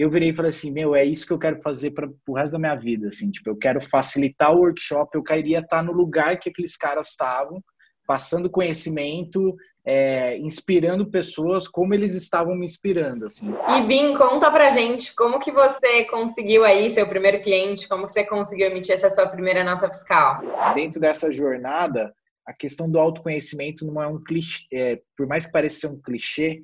eu 0.00 0.10
virei 0.10 0.30
e 0.30 0.34
falei 0.34 0.48
assim, 0.48 0.72
meu, 0.72 0.94
é 0.94 1.04
isso 1.04 1.26
que 1.26 1.32
eu 1.32 1.38
quero 1.38 1.60
fazer 1.60 1.90
para 1.90 2.08
o 2.26 2.34
resto 2.34 2.52
da 2.52 2.58
minha 2.58 2.74
vida, 2.74 3.08
assim, 3.08 3.30
tipo, 3.30 3.50
eu 3.50 3.56
quero 3.56 3.80
facilitar 3.80 4.54
o 4.54 4.60
workshop, 4.60 5.10
eu 5.14 5.22
queria 5.22 5.58
estar 5.58 5.82
no 5.82 5.92
lugar 5.92 6.38
que 6.38 6.48
aqueles 6.48 6.76
caras 6.76 7.08
estavam, 7.08 7.62
passando 8.06 8.50
conhecimento, 8.50 9.54
é, 9.84 10.38
inspirando 10.38 11.10
pessoas 11.10 11.68
como 11.68 11.94
eles 11.94 12.14
estavam 12.14 12.54
me 12.54 12.64
inspirando, 12.64 13.26
assim. 13.26 13.54
E 13.76 13.80
Bim, 13.82 14.14
conta 14.16 14.50
pra 14.50 14.70
gente 14.70 15.14
como 15.14 15.38
que 15.38 15.52
você 15.52 16.04
conseguiu 16.04 16.64
aí 16.64 16.90
seu 16.90 17.06
primeiro 17.06 17.42
cliente, 17.42 17.88
como 17.88 18.06
que 18.06 18.12
você 18.12 18.24
conseguiu 18.24 18.68
emitir 18.68 18.94
essa 18.94 19.10
sua 19.10 19.26
primeira 19.26 19.62
nota 19.64 19.88
fiscal? 19.88 20.40
Dentro 20.74 21.00
dessa 21.00 21.32
jornada, 21.32 22.12
a 22.46 22.52
questão 22.52 22.90
do 22.90 22.98
autoconhecimento 22.98 23.86
não 23.86 24.02
é 24.02 24.06
um 24.06 24.22
clichê, 24.22 24.66
é, 24.72 25.00
por 25.16 25.26
mais 25.26 25.46
que 25.46 25.52
pareça 25.52 25.80
ser 25.80 25.86
um 25.88 26.00
clichê, 26.00 26.60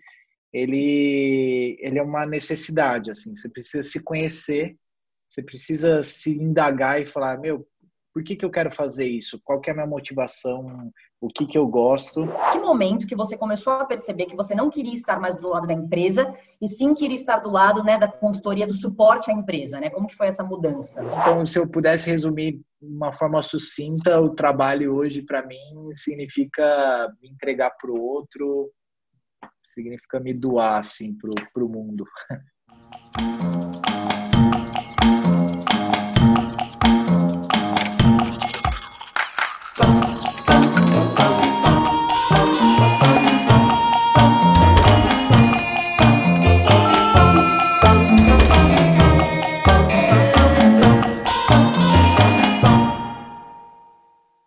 ele, 0.57 1.77
ele 1.81 1.99
é 1.99 2.03
uma 2.03 2.25
necessidade, 2.25 3.11
assim, 3.11 3.35
você 3.35 3.47
precisa 3.47 3.83
se 3.83 4.03
conhecer, 4.03 4.75
você 5.29 5.43
precisa 5.43 6.03
se 6.03 6.31
indagar 6.31 7.01
e 7.01 7.05
falar, 7.05 7.39
meu, 7.39 7.67
por 8.11 8.25
que, 8.25 8.35
que 8.35 8.45
eu 8.45 8.51
quero 8.51 8.71
fazer 8.71 9.05
isso? 9.05 9.39
Qual 9.45 9.61
que 9.61 9.69
é 9.69 9.75
a 9.75 9.77
minha 9.77 9.87
motivação? 9.87 10.91
O 11.21 11.29
que, 11.29 11.47
que 11.47 11.59
eu 11.59 11.67
gosto? 11.67 12.27
Que 12.53 12.59
momento 12.59 13.07
que 13.07 13.15
você 13.15 13.37
começou 13.37 13.75
a 13.75 13.85
perceber 13.85 14.25
que 14.25 14.37
você 14.37 14.55
não 14.55 14.71
queria 14.71 14.95
estar 14.95 15.21
mais 15.21 15.37
do 15.37 15.47
lado 15.49 15.67
da 15.67 15.75
empresa 15.75 16.35
e 16.59 16.67
sim 16.67 16.95
queria 16.95 17.17
estar 17.17 17.41
do 17.41 17.51
lado 17.51 17.85
né, 17.85 17.99
da 17.99 18.09
consultoria, 18.09 18.67
do 18.67 18.73
suporte 18.73 19.31
à 19.31 19.35
empresa, 19.35 19.79
né? 19.79 19.91
Como 19.91 20.07
que 20.07 20.17
foi 20.17 20.29
essa 20.29 20.43
mudança? 20.43 21.03
Então, 21.03 21.45
se 21.45 21.59
eu 21.59 21.69
pudesse 21.69 22.09
resumir 22.09 22.53
de 22.81 22.97
uma 22.97 23.13
forma 23.13 23.43
sucinta, 23.43 24.19
o 24.19 24.31
trabalho 24.31 24.95
hoje 24.95 25.21
para 25.21 25.47
mim 25.47 25.93
significa 25.93 27.13
me 27.21 27.29
entregar 27.29 27.73
para 27.73 27.91
o 27.91 28.01
outro, 28.01 28.71
significa 29.63 30.21
me 30.21 30.33
doar 30.33 30.81
assim 30.81 31.17
para 31.53 31.65
o 31.65 31.69
mundo. 31.69 32.05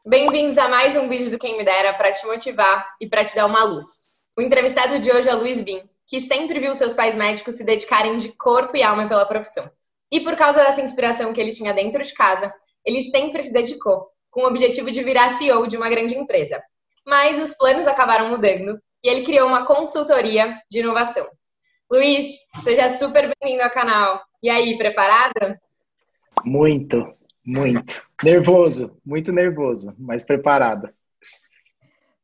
Bem-vindos 0.05 0.57
a 0.57 0.67
mais 0.67 0.95
um 0.95 1.07
vídeo 1.07 1.29
do 1.29 1.37
Quem 1.37 1.55
Me 1.55 1.63
Dera 1.63 1.93
para 1.93 2.11
te 2.11 2.25
motivar 2.25 2.95
e 2.99 3.07
para 3.07 3.23
te 3.23 3.35
dar 3.35 3.45
uma 3.45 3.63
luz. 3.63 4.08
O 4.39 4.41
entrevistado 4.41 4.99
de 4.99 5.11
hoje 5.11 5.27
é 5.27 5.33
Luiz 5.33 5.59
Bin, 5.59 5.81
que 6.07 6.21
sempre 6.21 6.61
viu 6.61 6.73
seus 6.73 6.93
pais 6.93 7.13
médicos 7.13 7.57
se 7.57 7.63
dedicarem 7.65 8.15
de 8.15 8.29
corpo 8.37 8.77
e 8.77 8.81
alma 8.81 9.05
pela 9.05 9.25
profissão. 9.25 9.69
E 10.09 10.21
por 10.21 10.37
causa 10.37 10.59
dessa 10.59 10.79
inspiração 10.79 11.33
que 11.33 11.41
ele 11.41 11.51
tinha 11.51 11.73
dentro 11.73 12.01
de 12.01 12.13
casa, 12.13 12.53
ele 12.85 13.03
sempre 13.03 13.43
se 13.43 13.51
dedicou, 13.51 14.07
com 14.31 14.43
o 14.43 14.47
objetivo 14.47 14.91
de 14.91 15.03
virar 15.03 15.33
CEO 15.33 15.67
de 15.67 15.75
uma 15.75 15.89
grande 15.89 16.15
empresa. 16.15 16.63
Mas 17.05 17.37
os 17.37 17.53
planos 17.53 17.85
acabaram 17.85 18.29
mudando 18.29 18.79
e 19.03 19.09
ele 19.09 19.23
criou 19.23 19.45
uma 19.45 19.65
consultoria 19.65 20.57
de 20.71 20.79
inovação. 20.79 21.27
Luiz, 21.91 22.27
seja 22.63 22.87
super 22.91 23.33
bem-vindo 23.41 23.65
ao 23.65 23.69
canal. 23.69 24.21
E 24.41 24.49
aí, 24.49 24.77
preparada? 24.77 25.59
Muito, 26.45 27.13
muito. 27.45 28.07
Nervoso, 28.23 28.95
muito 29.05 29.33
nervoso, 29.33 29.93
mas 29.99 30.23
preparada. 30.23 30.95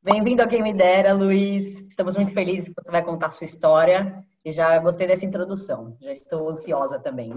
Bem-vindo 0.06 0.44
a 0.44 0.48
Quem 0.48 0.62
Me 0.62 0.72
Dera, 0.72 1.16
Luiz. 1.16 1.80
Estamos 1.80 2.16
muito 2.16 2.32
felizes 2.32 2.70
que 2.70 2.76
você 2.78 2.92
vai 2.92 3.04
contar 3.04 3.26
a 3.26 3.32
sua 3.32 3.46
história 3.46 4.24
e 4.46 4.52
já 4.52 4.78
gostei 4.78 5.08
dessa 5.08 5.26
introdução. 5.26 5.98
Já 6.00 6.12
estou 6.12 6.48
ansiosa 6.48 7.00
também. 7.00 7.34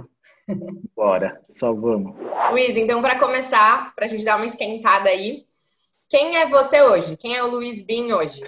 Bora, 0.95 1.41
só 1.49 1.73
vamos. 1.73 2.15
Luiz, 2.51 2.77
então 2.77 3.01
para 3.01 3.19
começar, 3.19 3.95
para 3.95 4.05
a 4.05 4.09
gente 4.09 4.23
dar 4.23 4.37
uma 4.37 4.45
esquentada 4.45 5.09
aí, 5.09 5.47
quem 6.11 6.37
é 6.37 6.47
você 6.47 6.83
hoje? 6.83 7.17
Quem 7.17 7.35
é 7.35 7.43
o 7.43 7.51
Luiz 7.51 7.81
Bin 7.81 8.13
hoje? 8.13 8.43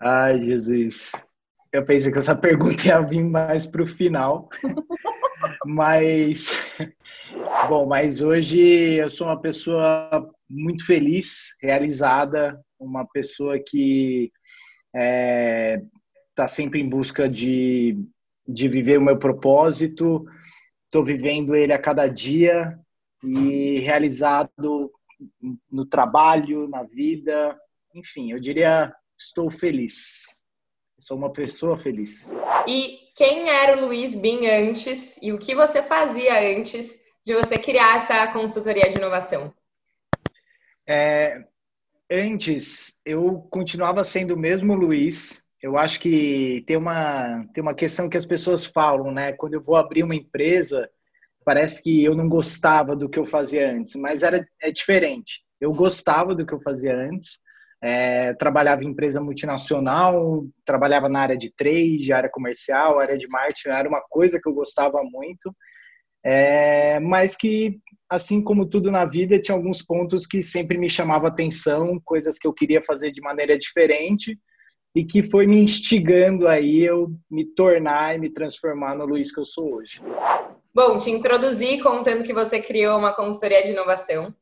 Ai, 0.00 0.38
Jesus. 0.38 1.22
Eu 1.70 1.84
pensei 1.84 2.10
que 2.10 2.16
essa 2.16 2.34
pergunta 2.34 2.86
ia 2.86 3.02
vir 3.02 3.24
mais 3.24 3.66
para 3.66 3.82
o 3.82 3.86
final. 3.86 4.48
mas, 5.66 6.74
bom, 7.68 7.84
mas 7.84 8.22
hoje 8.22 8.94
eu 8.94 9.10
sou 9.10 9.26
uma 9.26 9.38
pessoa 9.38 10.32
muito 10.48 10.84
feliz, 10.86 11.56
realizada, 11.60 12.60
uma 12.78 13.06
pessoa 13.06 13.58
que 13.58 14.32
está 14.94 15.04
é, 15.04 15.82
tá 16.34 16.48
sempre 16.48 16.80
em 16.80 16.88
busca 16.88 17.28
de, 17.28 17.98
de 18.46 18.68
viver 18.68 18.98
o 18.98 19.02
meu 19.02 19.18
propósito, 19.18 20.24
estou 20.86 21.04
vivendo 21.04 21.54
ele 21.54 21.72
a 21.72 21.78
cada 21.78 22.08
dia 22.08 22.78
e 23.22 23.80
realizado 23.80 24.90
no 25.70 25.84
trabalho, 25.84 26.68
na 26.68 26.84
vida, 26.84 27.58
enfim, 27.94 28.32
eu 28.32 28.38
diria 28.38 28.92
estou 29.18 29.50
feliz. 29.50 30.40
sou 31.00 31.16
uma 31.16 31.32
pessoa 31.32 31.76
feliz. 31.76 32.32
E 32.66 32.98
quem 33.16 33.48
era 33.48 33.76
o 33.76 33.86
Luiz 33.86 34.14
Bin 34.14 34.46
antes 34.46 35.18
e 35.20 35.32
o 35.32 35.38
que 35.38 35.54
você 35.54 35.82
fazia 35.82 36.56
antes 36.56 36.98
de 37.24 37.34
você 37.34 37.58
criar 37.58 37.96
essa 37.96 38.28
consultoria 38.28 38.88
de 38.88 38.96
inovação? 38.96 39.52
É, 40.88 41.44
antes, 42.10 42.98
eu 43.04 43.42
continuava 43.50 44.02
sendo 44.02 44.34
o 44.34 44.38
mesmo 44.38 44.74
Luiz. 44.74 45.46
Eu 45.62 45.76
acho 45.76 46.00
que 46.00 46.64
tem 46.66 46.76
uma, 46.76 47.44
tem 47.52 47.62
uma 47.62 47.74
questão 47.74 48.08
que 48.08 48.16
as 48.16 48.24
pessoas 48.24 48.64
falam, 48.64 49.12
né? 49.12 49.34
Quando 49.34 49.54
eu 49.54 49.62
vou 49.62 49.76
abrir 49.76 50.02
uma 50.02 50.14
empresa, 50.14 50.88
parece 51.44 51.82
que 51.82 52.02
eu 52.04 52.14
não 52.14 52.26
gostava 52.26 52.96
do 52.96 53.08
que 53.08 53.18
eu 53.18 53.26
fazia 53.26 53.70
antes, 53.70 53.96
mas 53.96 54.22
era, 54.22 54.46
é 54.62 54.70
diferente. 54.70 55.44
Eu 55.60 55.74
gostava 55.74 56.34
do 56.34 56.46
que 56.46 56.54
eu 56.54 56.60
fazia 56.62 56.96
antes, 56.96 57.40
é, 57.82 58.32
trabalhava 58.34 58.82
em 58.82 58.88
empresa 58.88 59.20
multinacional, 59.20 60.46
trabalhava 60.64 61.08
na 61.08 61.20
área 61.20 61.36
de 61.36 61.52
trade, 61.54 62.12
área 62.12 62.30
comercial, 62.30 62.98
área 62.98 63.18
de 63.18 63.28
marketing, 63.28 63.68
era 63.68 63.88
uma 63.88 64.00
coisa 64.08 64.40
que 64.42 64.48
eu 64.48 64.54
gostava 64.54 65.00
muito, 65.02 65.54
é, 66.24 66.98
mas 67.00 67.36
que 67.36 67.78
assim 68.08 68.42
como 68.42 68.66
tudo 68.66 68.90
na 68.90 69.04
vida, 69.04 69.40
tinha 69.40 69.54
alguns 69.54 69.82
pontos 69.82 70.26
que 70.26 70.42
sempre 70.42 70.78
me 70.78 70.88
chamavam 70.88 71.28
atenção, 71.28 72.00
coisas 72.04 72.38
que 72.38 72.46
eu 72.46 72.52
queria 72.52 72.82
fazer 72.82 73.12
de 73.12 73.20
maneira 73.20 73.58
diferente 73.58 74.38
e 74.94 75.04
que 75.04 75.22
foi 75.22 75.46
me 75.46 75.60
instigando 75.60 76.48
aí 76.48 76.82
eu 76.82 77.10
me 77.30 77.44
tornar 77.44 78.16
e 78.16 78.18
me 78.18 78.30
transformar 78.30 78.96
no 78.96 79.04
Luiz 79.04 79.32
que 79.32 79.38
eu 79.38 79.44
sou 79.44 79.74
hoje. 79.74 80.00
Bom, 80.74 80.98
te 80.98 81.10
introduzi 81.10 81.80
contando 81.82 82.24
que 82.24 82.32
você 82.32 82.60
criou 82.60 82.98
uma 82.98 83.12
consultoria 83.12 83.62
de 83.62 83.72
inovação. 83.72 84.34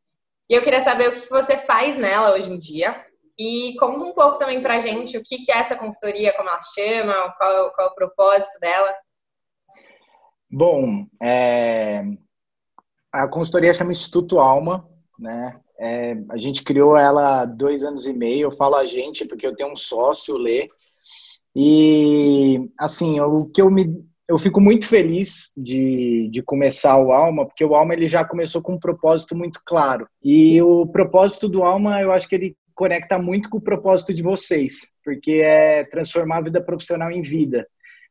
E 0.48 0.54
eu 0.54 0.62
queria 0.62 0.84
saber 0.84 1.08
o 1.08 1.12
que 1.12 1.28
você 1.28 1.56
faz 1.56 1.96
nela 1.98 2.34
hoje 2.34 2.52
em 2.52 2.58
dia. 2.58 3.04
E 3.38 3.74
conta 3.78 4.04
um 4.04 4.12
pouco 4.12 4.38
também 4.38 4.62
pra 4.62 4.78
gente 4.78 5.18
o 5.18 5.22
que 5.22 5.50
é 5.50 5.58
essa 5.58 5.76
consultoria, 5.76 6.32
como 6.34 6.48
ela 6.48 6.60
chama, 6.62 7.34
qual, 7.36 7.72
qual 7.72 7.88
é 7.88 7.90
o 7.90 7.94
propósito 7.94 8.58
dela. 8.60 8.94
Bom, 10.50 11.06
é, 11.20 12.02
a 13.24 13.28
consultoria 13.28 13.74
chama 13.74 13.92
Instituto 13.92 14.38
Alma, 14.38 14.88
né? 15.18 15.56
É, 15.78 16.16
a 16.30 16.36
gente 16.36 16.62
criou 16.62 16.96
ela 16.96 17.42
há 17.42 17.44
dois 17.44 17.84
anos 17.84 18.06
e 18.06 18.12
meio. 18.12 18.46
Eu 18.46 18.56
falo 18.56 18.76
a 18.76 18.84
gente 18.84 19.26
porque 19.26 19.46
eu 19.46 19.54
tenho 19.54 19.72
um 19.72 19.76
sócio, 19.76 20.34
o 20.34 20.38
Lê. 20.38 20.68
E, 21.54 22.68
assim, 22.78 23.20
o 23.20 23.46
que 23.46 23.60
eu 23.60 23.70
me. 23.70 24.04
Eu 24.28 24.38
fico 24.38 24.60
muito 24.60 24.88
feliz 24.88 25.52
de, 25.56 26.28
de 26.32 26.42
começar 26.42 26.98
o 26.98 27.12
Alma, 27.12 27.46
porque 27.46 27.64
o 27.64 27.76
Alma 27.76 27.94
ele 27.94 28.08
já 28.08 28.24
começou 28.24 28.60
com 28.60 28.72
um 28.72 28.78
propósito 28.78 29.36
muito 29.36 29.60
claro. 29.64 30.08
E 30.22 30.60
o 30.60 30.84
propósito 30.86 31.48
do 31.48 31.62
Alma, 31.62 32.02
eu 32.02 32.10
acho 32.10 32.28
que 32.28 32.34
ele 32.34 32.56
conecta 32.74 33.18
muito 33.18 33.48
com 33.48 33.58
o 33.58 33.62
propósito 33.62 34.12
de 34.12 34.24
vocês, 34.24 34.90
porque 35.04 35.40
é 35.44 35.84
transformar 35.84 36.38
a 36.38 36.42
vida 36.42 36.60
profissional 36.60 37.10
em 37.12 37.22
vida. 37.22 37.66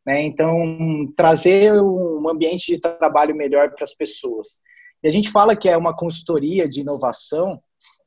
Né? 0.05 0.23
Então, 0.23 1.11
trazer 1.17 1.73
um 1.73 2.29
ambiente 2.29 2.74
de 2.74 2.80
trabalho 2.80 3.35
melhor 3.35 3.71
para 3.71 3.83
as 3.83 3.94
pessoas. 3.94 4.59
E 5.06 5.07
a 5.07 5.12
gente 5.12 5.30
fala 5.30 5.56
que 5.56 5.69
é 5.69 5.78
uma 5.78 5.96
consultoria 5.96 6.68
de 6.68 6.81
inovação 6.81 7.62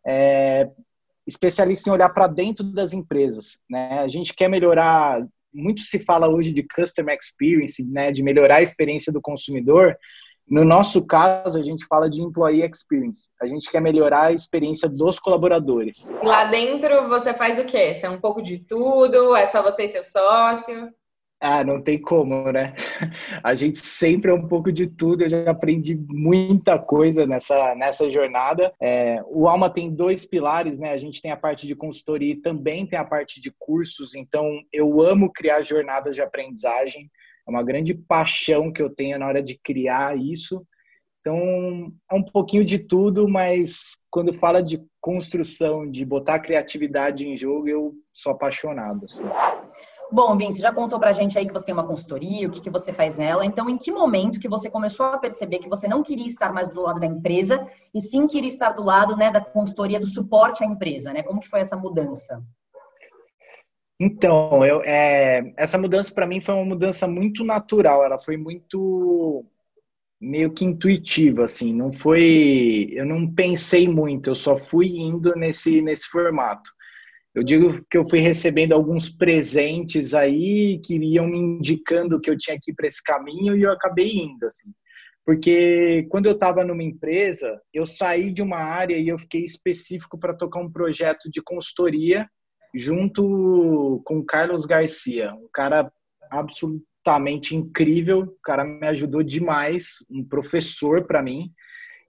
é, 0.04 0.68
especialista 1.24 1.88
em 1.88 1.92
olhar 1.92 2.08
para 2.08 2.26
dentro 2.26 2.64
das 2.64 2.92
empresas. 2.92 3.62
Né? 3.70 4.00
A 4.00 4.08
gente 4.08 4.34
quer 4.34 4.48
melhorar, 4.48 5.24
muito 5.54 5.82
se 5.82 6.00
fala 6.00 6.26
hoje 6.26 6.52
de 6.52 6.64
customer 6.64 7.16
experience, 7.16 7.88
né? 7.88 8.10
de 8.10 8.20
melhorar 8.20 8.56
a 8.56 8.62
experiência 8.62 9.12
do 9.12 9.20
consumidor. 9.20 9.96
No 10.44 10.64
nosso 10.64 11.06
caso, 11.06 11.56
a 11.56 11.62
gente 11.62 11.86
fala 11.86 12.10
de 12.10 12.20
employee 12.20 12.68
experience. 12.68 13.28
A 13.40 13.46
gente 13.46 13.70
quer 13.70 13.80
melhorar 13.80 14.24
a 14.24 14.32
experiência 14.32 14.88
dos 14.88 15.20
colaboradores. 15.20 16.12
Lá 16.24 16.46
dentro 16.46 17.08
você 17.08 17.32
faz 17.32 17.60
o 17.60 17.64
quê? 17.64 17.94
Você 17.94 18.06
é 18.06 18.10
um 18.10 18.20
pouco 18.20 18.42
de 18.42 18.58
tudo? 18.58 19.36
É 19.36 19.46
só 19.46 19.62
você 19.62 19.84
e 19.84 19.88
seu 19.88 20.02
sócio? 20.02 20.92
Ah, 21.40 21.62
não 21.62 21.80
tem 21.80 22.00
como, 22.00 22.50
né? 22.50 22.74
A 23.44 23.54
gente 23.54 23.78
sempre 23.78 24.30
é 24.30 24.34
um 24.34 24.48
pouco 24.48 24.72
de 24.72 24.88
tudo. 24.88 25.22
Eu 25.22 25.28
já 25.28 25.48
aprendi 25.48 25.94
muita 26.08 26.76
coisa 26.78 27.26
nessa, 27.26 27.76
nessa 27.76 28.10
jornada. 28.10 28.72
É, 28.82 29.22
o 29.28 29.46
Alma 29.46 29.70
tem 29.70 29.94
dois 29.94 30.24
pilares, 30.24 30.80
né? 30.80 30.90
A 30.90 30.98
gente 30.98 31.22
tem 31.22 31.30
a 31.30 31.36
parte 31.36 31.66
de 31.68 31.76
consultoria 31.76 32.32
e 32.32 32.40
também 32.40 32.84
tem 32.84 32.98
a 32.98 33.04
parte 33.04 33.40
de 33.40 33.52
cursos. 33.56 34.16
Então, 34.16 34.60
eu 34.72 35.00
amo 35.00 35.32
criar 35.32 35.62
jornadas 35.62 36.16
de 36.16 36.22
aprendizagem. 36.22 37.08
é 37.46 37.50
uma 37.50 37.62
grande 37.62 37.94
paixão 37.94 38.72
que 38.72 38.82
eu 38.82 38.90
tenho 38.90 39.16
na 39.16 39.28
hora 39.28 39.42
de 39.42 39.56
criar 39.62 40.18
isso. 40.18 40.66
Então, 41.20 41.92
é 42.10 42.14
um 42.14 42.22
pouquinho 42.22 42.64
de 42.64 42.78
tudo, 42.78 43.28
mas 43.28 43.98
quando 44.10 44.32
fala 44.32 44.62
de 44.62 44.82
construção, 45.00 45.88
de 45.88 46.04
botar 46.04 46.38
criatividade 46.40 47.28
em 47.28 47.36
jogo, 47.36 47.68
eu 47.68 47.94
sou 48.12 48.32
apaixonado. 48.32 49.04
Assim. 49.04 49.24
Bom, 50.10 50.36
Vin, 50.38 50.50
você 50.50 50.62
já 50.62 50.72
contou 50.72 50.98
pra 50.98 51.12
gente 51.12 51.38
aí 51.38 51.46
que 51.46 51.52
você 51.52 51.66
tem 51.66 51.74
uma 51.74 51.86
consultoria, 51.86 52.48
o 52.48 52.50
que, 52.50 52.62
que 52.62 52.70
você 52.70 52.92
faz 52.92 53.16
nela. 53.16 53.44
Então, 53.44 53.68
em 53.68 53.76
que 53.76 53.92
momento 53.92 54.40
que 54.40 54.48
você 54.48 54.70
começou 54.70 55.06
a 55.06 55.18
perceber 55.18 55.58
que 55.58 55.68
você 55.68 55.86
não 55.86 56.02
queria 56.02 56.26
estar 56.26 56.52
mais 56.52 56.68
do 56.70 56.80
lado 56.80 56.98
da 56.98 57.06
empresa 57.06 57.66
e 57.94 58.00
sim 58.00 58.26
queria 58.26 58.48
estar 58.48 58.70
do 58.70 58.82
lado 58.82 59.16
né, 59.16 59.30
da 59.30 59.40
consultoria, 59.40 60.00
do 60.00 60.06
suporte 60.06 60.64
à 60.64 60.66
empresa, 60.66 61.12
né? 61.12 61.22
Como 61.22 61.40
que 61.40 61.48
foi 61.48 61.60
essa 61.60 61.76
mudança? 61.76 62.42
Então, 64.00 64.64
eu, 64.64 64.80
é, 64.82 65.52
essa 65.56 65.76
mudança 65.76 66.14
para 66.14 66.26
mim 66.26 66.40
foi 66.40 66.54
uma 66.54 66.64
mudança 66.64 67.06
muito 67.06 67.44
natural. 67.44 68.02
Ela 68.02 68.18
foi 68.18 68.38
muito 68.38 69.44
meio 70.18 70.52
que 70.52 70.64
intuitiva, 70.64 71.44
assim. 71.44 71.74
Não 71.74 71.92
foi, 71.92 72.88
eu 72.92 73.04
não 73.04 73.30
pensei 73.30 73.86
muito. 73.86 74.30
Eu 74.30 74.34
só 74.34 74.56
fui 74.56 74.98
indo 74.98 75.34
nesse 75.34 75.82
nesse 75.82 76.08
formato. 76.08 76.77
Eu 77.34 77.42
digo 77.42 77.84
que 77.90 77.96
eu 77.96 78.08
fui 78.08 78.18
recebendo 78.20 78.72
alguns 78.72 79.10
presentes 79.10 80.14
aí 80.14 80.80
que 80.84 80.96
iam 80.96 81.26
me 81.26 81.38
indicando 81.38 82.20
que 82.20 82.30
eu 82.30 82.36
tinha 82.36 82.58
que 82.60 82.70
ir 82.70 82.74
para 82.74 82.86
esse 82.86 83.02
caminho 83.02 83.56
e 83.56 83.62
eu 83.62 83.72
acabei 83.72 84.16
indo, 84.16 84.46
assim. 84.46 84.72
Porque 85.24 86.06
quando 86.08 86.24
eu 86.24 86.32
estava 86.32 86.64
numa 86.64 86.82
empresa, 86.82 87.60
eu 87.72 87.84
saí 87.84 88.32
de 88.32 88.40
uma 88.40 88.56
área 88.56 88.96
e 88.96 89.08
eu 89.08 89.18
fiquei 89.18 89.44
específico 89.44 90.18
para 90.18 90.32
tocar 90.32 90.58
um 90.58 90.72
projeto 90.72 91.30
de 91.30 91.42
consultoria 91.42 92.26
junto 92.74 94.00
com 94.06 94.18
o 94.18 94.24
Carlos 94.24 94.64
Garcia, 94.64 95.34
um 95.34 95.48
cara 95.52 95.92
absolutamente 96.30 97.54
incrível, 97.54 98.20
o 98.20 98.38
cara 98.42 98.64
me 98.64 98.86
ajudou 98.86 99.22
demais, 99.22 99.98
um 100.10 100.24
professor 100.24 101.06
para 101.06 101.22
mim. 101.22 101.52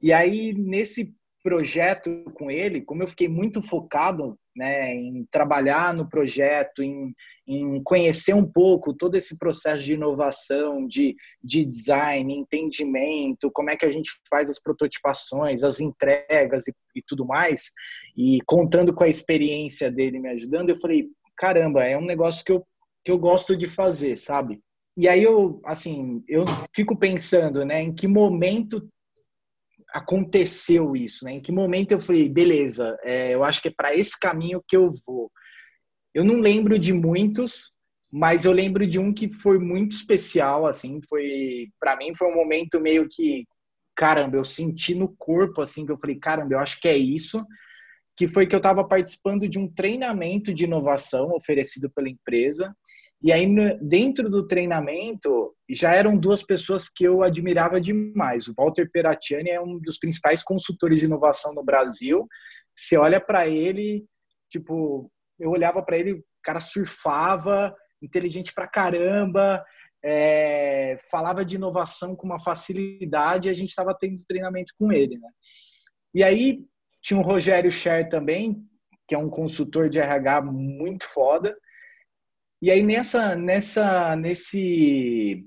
E 0.02 0.14
aí 0.14 0.54
nesse 0.54 1.14
projeto 1.44 2.24
com 2.34 2.50
ele, 2.50 2.82
como 2.82 3.04
eu 3.04 3.08
fiquei 3.08 3.28
muito 3.28 3.62
focado 3.62 4.40
né, 4.60 4.94
em 4.94 5.26
trabalhar 5.32 5.94
no 5.94 6.08
projeto, 6.10 6.84
em, 6.84 7.16
em 7.48 7.82
conhecer 7.82 8.34
um 8.34 8.46
pouco 8.46 8.94
todo 8.94 9.16
esse 9.16 9.40
processo 9.40 9.86
de 9.86 9.94
inovação, 9.94 10.86
de, 10.86 11.16
de 11.42 11.64
design, 11.64 12.34
entendimento, 12.34 13.50
como 13.54 13.70
é 13.70 13.78
que 13.78 13.86
a 13.86 13.92
gente 13.92 14.12
faz 14.30 14.50
as 14.50 14.62
prototipações, 14.62 15.64
as 15.64 15.80
entregas 15.80 16.68
e, 16.68 16.74
e 16.94 17.02
tudo 17.08 17.26
mais, 17.26 17.72
e 18.18 18.40
contando 18.46 18.94
com 18.94 19.06
a 19.06 19.10
experiência 19.10 19.90
dele 19.90 20.20
me 20.20 20.28
ajudando, 20.28 20.72
eu 20.72 20.78
falei, 20.78 21.08
caramba, 21.38 21.86
é 21.86 21.98
um 21.98 22.06
negócio 22.06 22.44
que 22.44 22.52
eu, 22.52 22.68
que 23.06 23.12
eu 23.12 23.18
gosto 23.18 23.56
de 23.56 23.66
fazer, 23.66 24.18
sabe? 24.18 24.60
E 24.98 25.08
aí 25.08 25.24
eu, 25.24 25.62
assim, 25.64 26.22
eu 26.28 26.44
fico 26.76 26.98
pensando, 26.98 27.64
né, 27.64 27.82
em 27.82 27.94
que 27.94 28.10
momento 28.10 28.86
aconteceu 29.94 30.96
isso, 30.96 31.26
né? 31.26 31.34
Em 31.34 31.42
que 31.42 31.52
momento 31.52 31.92
eu 31.92 32.00
falei, 32.00 32.30
beleza, 32.30 32.98
é, 33.04 33.34
eu 33.34 33.44
acho 33.44 33.62
que 33.62 33.70
é 33.70 33.74
para 33.76 33.96
esse 33.96 34.18
caminho 34.20 34.64
que 34.68 34.78
eu 34.78 34.92
vou. 35.06 35.32
Eu 36.14 36.24
não 36.24 36.40
lembro 36.40 36.78
de 36.78 36.94
muitos, 36.94 37.72
mas 38.12 38.46
eu 38.46 38.52
lembro 38.52 38.86
de 38.88 39.00
um 39.00 39.14
que 39.14 39.32
foi 39.32 39.60
muito 39.60 39.96
especial, 39.96 40.66
assim, 40.66 41.00
foi 41.08 41.68
para 41.80 41.96
mim 41.96 42.16
foi 42.16 42.28
um 42.28 42.36
momento 42.36 42.80
meio 42.80 43.08
que 43.10 43.46
caramba, 43.96 44.38
eu 44.38 44.46
senti 44.46 44.96
no 44.96 45.14
corpo 45.18 45.62
assim 45.62 45.86
que 45.86 45.92
eu 45.92 45.98
falei, 45.98 46.18
caramba, 46.18 46.54
eu 46.54 46.60
acho 46.60 46.80
que 46.80 46.88
é 46.88 46.98
isso, 46.98 47.46
que 48.16 48.28
foi 48.28 48.48
que 48.48 48.56
eu 48.56 48.60
estava 48.60 48.82
participando 48.88 49.48
de 49.48 49.60
um 49.60 49.68
treinamento 49.68 50.54
de 50.54 50.64
inovação 50.64 51.32
oferecido 51.36 51.90
pela 51.90 52.10
empresa 52.10 52.74
e 53.22 53.34
aí, 53.34 53.46
dentro 53.82 54.30
do 54.30 54.48
treinamento, 54.48 55.54
já 55.70 55.94
eram 55.94 56.18
duas 56.18 56.42
pessoas 56.42 56.88
que 56.88 57.04
eu 57.04 57.22
admirava 57.22 57.80
demais. 57.80 58.48
O 58.48 58.54
Walter 58.58 58.90
Peratiani 58.90 59.50
é 59.50 59.60
um 59.60 59.78
dos 59.78 59.98
principais 59.98 60.42
consultores 60.42 61.02
de 61.02 61.06
inovação 61.06 61.54
no 61.54 61.64
Brasil. 61.64 62.26
Você 62.74 62.98
olha 62.98 63.20
para 63.20 63.46
ele, 63.46 64.06
tipo, 64.50 65.12
eu 65.38 65.50
olhava 65.50 65.84
para 65.84 65.98
ele, 65.98 66.14
o 66.14 66.24
cara 66.42 66.62
surfava, 66.62 67.76
inteligente 68.02 68.54
pra 68.54 68.68
caramba, 68.68 69.62
é, 70.02 70.98
falava 71.12 71.44
de 71.44 71.58
inovação 71.58 72.16
com 72.16 72.26
uma 72.26 72.40
facilidade 72.40 73.50
e 73.50 73.52
a 73.52 73.54
gente 73.54 73.70
estava 73.70 73.94
tendo 74.00 74.24
treinamento 74.26 74.74
com 74.80 74.94
ele, 74.94 75.18
né? 75.18 75.30
E 76.14 76.24
aí 76.24 76.64
tinha 77.02 77.20
o 77.20 77.24
Rogério 77.24 77.70
Scher 77.70 78.08
também, 78.10 78.64
que 79.06 79.14
é 79.14 79.18
um 79.18 79.30
consultor 79.30 79.90
de 79.90 80.00
RH 80.00 80.42
muito 80.42 81.06
foda, 81.06 81.54
e 82.62 82.70
aí 82.70 82.84
nessa, 82.84 83.36
nessa, 83.36 84.16
nesse 84.16 85.46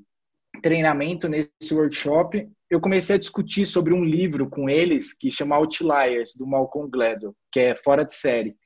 treinamento, 0.63 1.29
nesse 1.29 1.75
workshop, 1.75 2.49
eu 2.71 2.81
comecei 2.81 3.17
a 3.17 3.19
discutir 3.19 3.67
sobre 3.67 3.93
um 3.93 4.05
livro 4.05 4.49
com 4.49 4.69
eles 4.69 5.17
que 5.17 5.31
chama 5.31 5.57
Outliers, 5.57 6.35
do 6.39 6.47
Malcolm 6.47 6.91
Gladwell, 6.91 7.35
que 7.51 7.61
é 7.61 7.77
fora 7.77 8.05
de 8.05 8.15
série. 8.15 8.57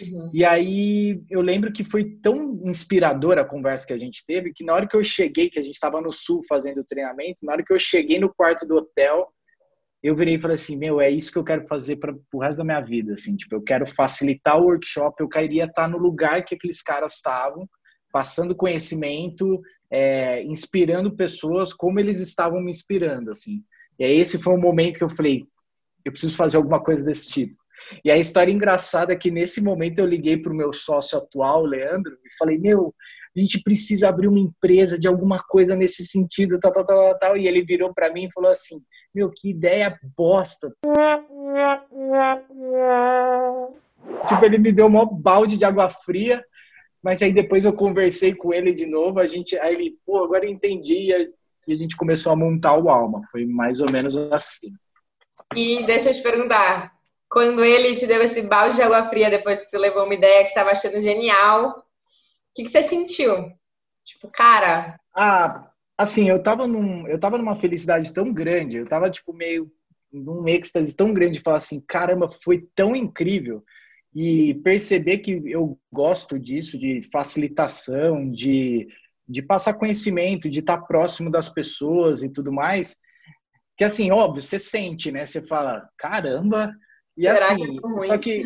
Uhum. 0.00 0.30
E 0.34 0.44
aí 0.44 1.22
eu 1.30 1.40
lembro 1.40 1.72
que 1.72 1.84
foi 1.84 2.16
tão 2.22 2.60
inspiradora 2.64 3.42
a 3.42 3.48
conversa 3.48 3.86
que 3.86 3.92
a 3.92 3.98
gente 3.98 4.24
teve 4.26 4.52
que 4.52 4.64
na 4.64 4.72
hora 4.72 4.88
que 4.88 4.96
eu 4.96 5.04
cheguei, 5.04 5.50
que 5.50 5.58
a 5.58 5.62
gente 5.62 5.74
estava 5.74 6.00
no 6.00 6.12
sul 6.12 6.42
fazendo 6.48 6.80
o 6.80 6.84
treinamento, 6.84 7.44
na 7.44 7.52
hora 7.52 7.64
que 7.64 7.72
eu 7.72 7.78
cheguei 7.78 8.18
no 8.18 8.32
quarto 8.32 8.66
do 8.66 8.76
hotel, 8.76 9.28
eu 10.02 10.16
virei 10.16 10.34
e 10.34 10.40
falei 10.40 10.56
assim, 10.56 10.76
meu, 10.76 11.00
é 11.00 11.10
isso 11.10 11.30
que 11.30 11.38
eu 11.38 11.44
quero 11.44 11.66
fazer 11.68 11.96
para 11.96 12.12
o 12.32 12.38
resto 12.40 12.58
da 12.58 12.64
minha 12.64 12.80
vida, 12.80 13.14
assim, 13.14 13.36
tipo, 13.36 13.54
eu 13.54 13.62
quero 13.62 13.86
facilitar 13.86 14.58
o 14.58 14.64
workshop, 14.64 15.14
eu 15.20 15.28
queria 15.28 15.64
estar 15.64 15.88
no 15.88 15.98
lugar 15.98 16.44
que 16.44 16.54
aqueles 16.56 16.82
caras 16.82 17.14
estavam 17.14 17.68
passando 18.12 18.54
conhecimento, 18.54 19.60
é, 19.90 20.42
inspirando 20.44 21.16
pessoas 21.16 21.72
como 21.72 21.98
eles 21.98 22.20
estavam 22.20 22.60
me 22.60 22.70
inspirando, 22.70 23.30
assim. 23.30 23.64
E 23.98 24.04
aí 24.04 24.18
esse 24.18 24.38
foi 24.38 24.54
um 24.54 24.60
momento 24.60 24.98
que 24.98 25.04
eu 25.04 25.10
falei, 25.10 25.44
eu 26.04 26.12
preciso 26.12 26.36
fazer 26.36 26.56
alguma 26.56 26.82
coisa 26.82 27.04
desse 27.04 27.28
tipo. 27.28 27.62
E 28.04 28.10
a 28.10 28.16
história 28.16 28.52
engraçada 28.52 29.12
é 29.12 29.16
que 29.16 29.30
nesse 29.30 29.60
momento 29.60 29.98
eu 29.98 30.06
liguei 30.06 30.36
para 30.36 30.52
o 30.52 30.56
meu 30.56 30.72
sócio 30.72 31.18
atual, 31.18 31.64
Leandro, 31.64 32.16
e 32.24 32.36
falei, 32.38 32.58
meu, 32.58 32.94
a 33.36 33.40
gente 33.40 33.62
precisa 33.62 34.08
abrir 34.08 34.28
uma 34.28 34.38
empresa 34.38 34.98
de 34.98 35.08
alguma 35.08 35.38
coisa 35.38 35.74
nesse 35.74 36.04
sentido, 36.04 36.60
tal, 36.60 36.72
tal, 36.72 36.84
tal, 36.84 37.18
tal. 37.18 37.36
E 37.36 37.48
ele 37.48 37.64
virou 37.64 37.92
para 37.92 38.12
mim 38.12 38.24
e 38.24 38.32
falou 38.32 38.50
assim, 38.50 38.80
meu, 39.14 39.30
que 39.30 39.50
ideia 39.50 39.98
bosta. 40.16 40.70
tipo, 44.28 44.44
ele 44.44 44.58
me 44.58 44.72
deu 44.72 44.86
um 44.86 45.06
balde 45.06 45.58
de 45.58 45.64
água 45.64 45.88
fria 45.88 46.44
mas 47.02 47.20
aí 47.20 47.32
depois 47.32 47.64
eu 47.64 47.72
conversei 47.72 48.34
com 48.34 48.52
ele 48.52 48.72
de 48.72 48.86
novo, 48.86 49.18
a 49.18 49.26
gente, 49.26 49.58
aí 49.58 49.74
ele, 49.74 49.98
pô, 50.06 50.22
agora 50.22 50.44
eu 50.46 50.50
entendi 50.50 51.08
e 51.66 51.72
a 51.72 51.76
gente 51.76 51.96
começou 51.96 52.32
a 52.32 52.36
montar 52.36 52.76
o 52.78 52.88
Alma. 52.88 53.22
Foi 53.30 53.44
mais 53.44 53.80
ou 53.80 53.90
menos 53.90 54.16
assim. 54.32 54.72
E 55.54 55.84
deixa 55.84 56.10
eu 56.10 56.14
te 56.14 56.22
perguntar, 56.22 56.92
quando 57.28 57.64
ele 57.64 57.94
te 57.94 58.06
deu 58.06 58.22
esse 58.22 58.42
balde 58.42 58.76
de 58.76 58.82
água 58.82 59.04
fria 59.08 59.30
depois 59.30 59.62
que 59.62 59.68
você 59.68 59.78
levou 59.78 60.04
uma 60.04 60.14
ideia 60.14 60.42
que 60.42 60.48
você 60.48 60.58
estava 60.58 60.70
achando 60.70 61.00
genial, 61.00 61.70
o 61.70 61.82
que, 62.54 62.64
que 62.64 62.70
você 62.70 62.82
sentiu? 62.82 63.50
Tipo, 64.04 64.28
cara. 64.28 64.98
Ah, 65.14 65.70
assim, 65.98 66.28
eu 66.28 66.42
tava, 66.42 66.66
num, 66.66 67.06
eu 67.08 67.18
tava 67.18 67.36
numa 67.36 67.56
felicidade 67.56 68.12
tão 68.12 68.32
grande, 68.32 68.78
eu 68.78 68.86
tava, 68.86 69.10
tipo, 69.10 69.32
meio 69.32 69.70
num 70.12 70.46
êxtase 70.46 70.94
tão 70.94 71.12
grande 71.12 71.38
de 71.38 71.40
falar 71.40 71.56
assim, 71.56 71.80
caramba, 71.80 72.28
foi 72.44 72.68
tão 72.74 72.94
incrível 72.94 73.64
e 74.14 74.54
perceber 74.62 75.18
que 75.18 75.42
eu 75.46 75.78
gosto 75.92 76.38
disso, 76.38 76.78
de 76.78 77.00
facilitação, 77.10 78.30
de, 78.30 78.88
de 79.26 79.42
passar 79.42 79.74
conhecimento, 79.74 80.50
de 80.50 80.60
estar 80.60 80.78
próximo 80.82 81.30
das 81.30 81.48
pessoas 81.48 82.22
e 82.22 82.28
tudo 82.28 82.52
mais, 82.52 82.96
que 83.76 83.84
assim, 83.84 84.10
óbvio, 84.10 84.42
você 84.42 84.58
sente, 84.58 85.10
né? 85.10 85.24
Você 85.24 85.40
fala, 85.46 85.88
caramba, 85.96 86.72
e 87.16 87.22
será 87.22 87.52
assim, 87.52 87.66
que 87.66 87.86
é 87.86 88.06
só 88.06 88.18
que 88.18 88.42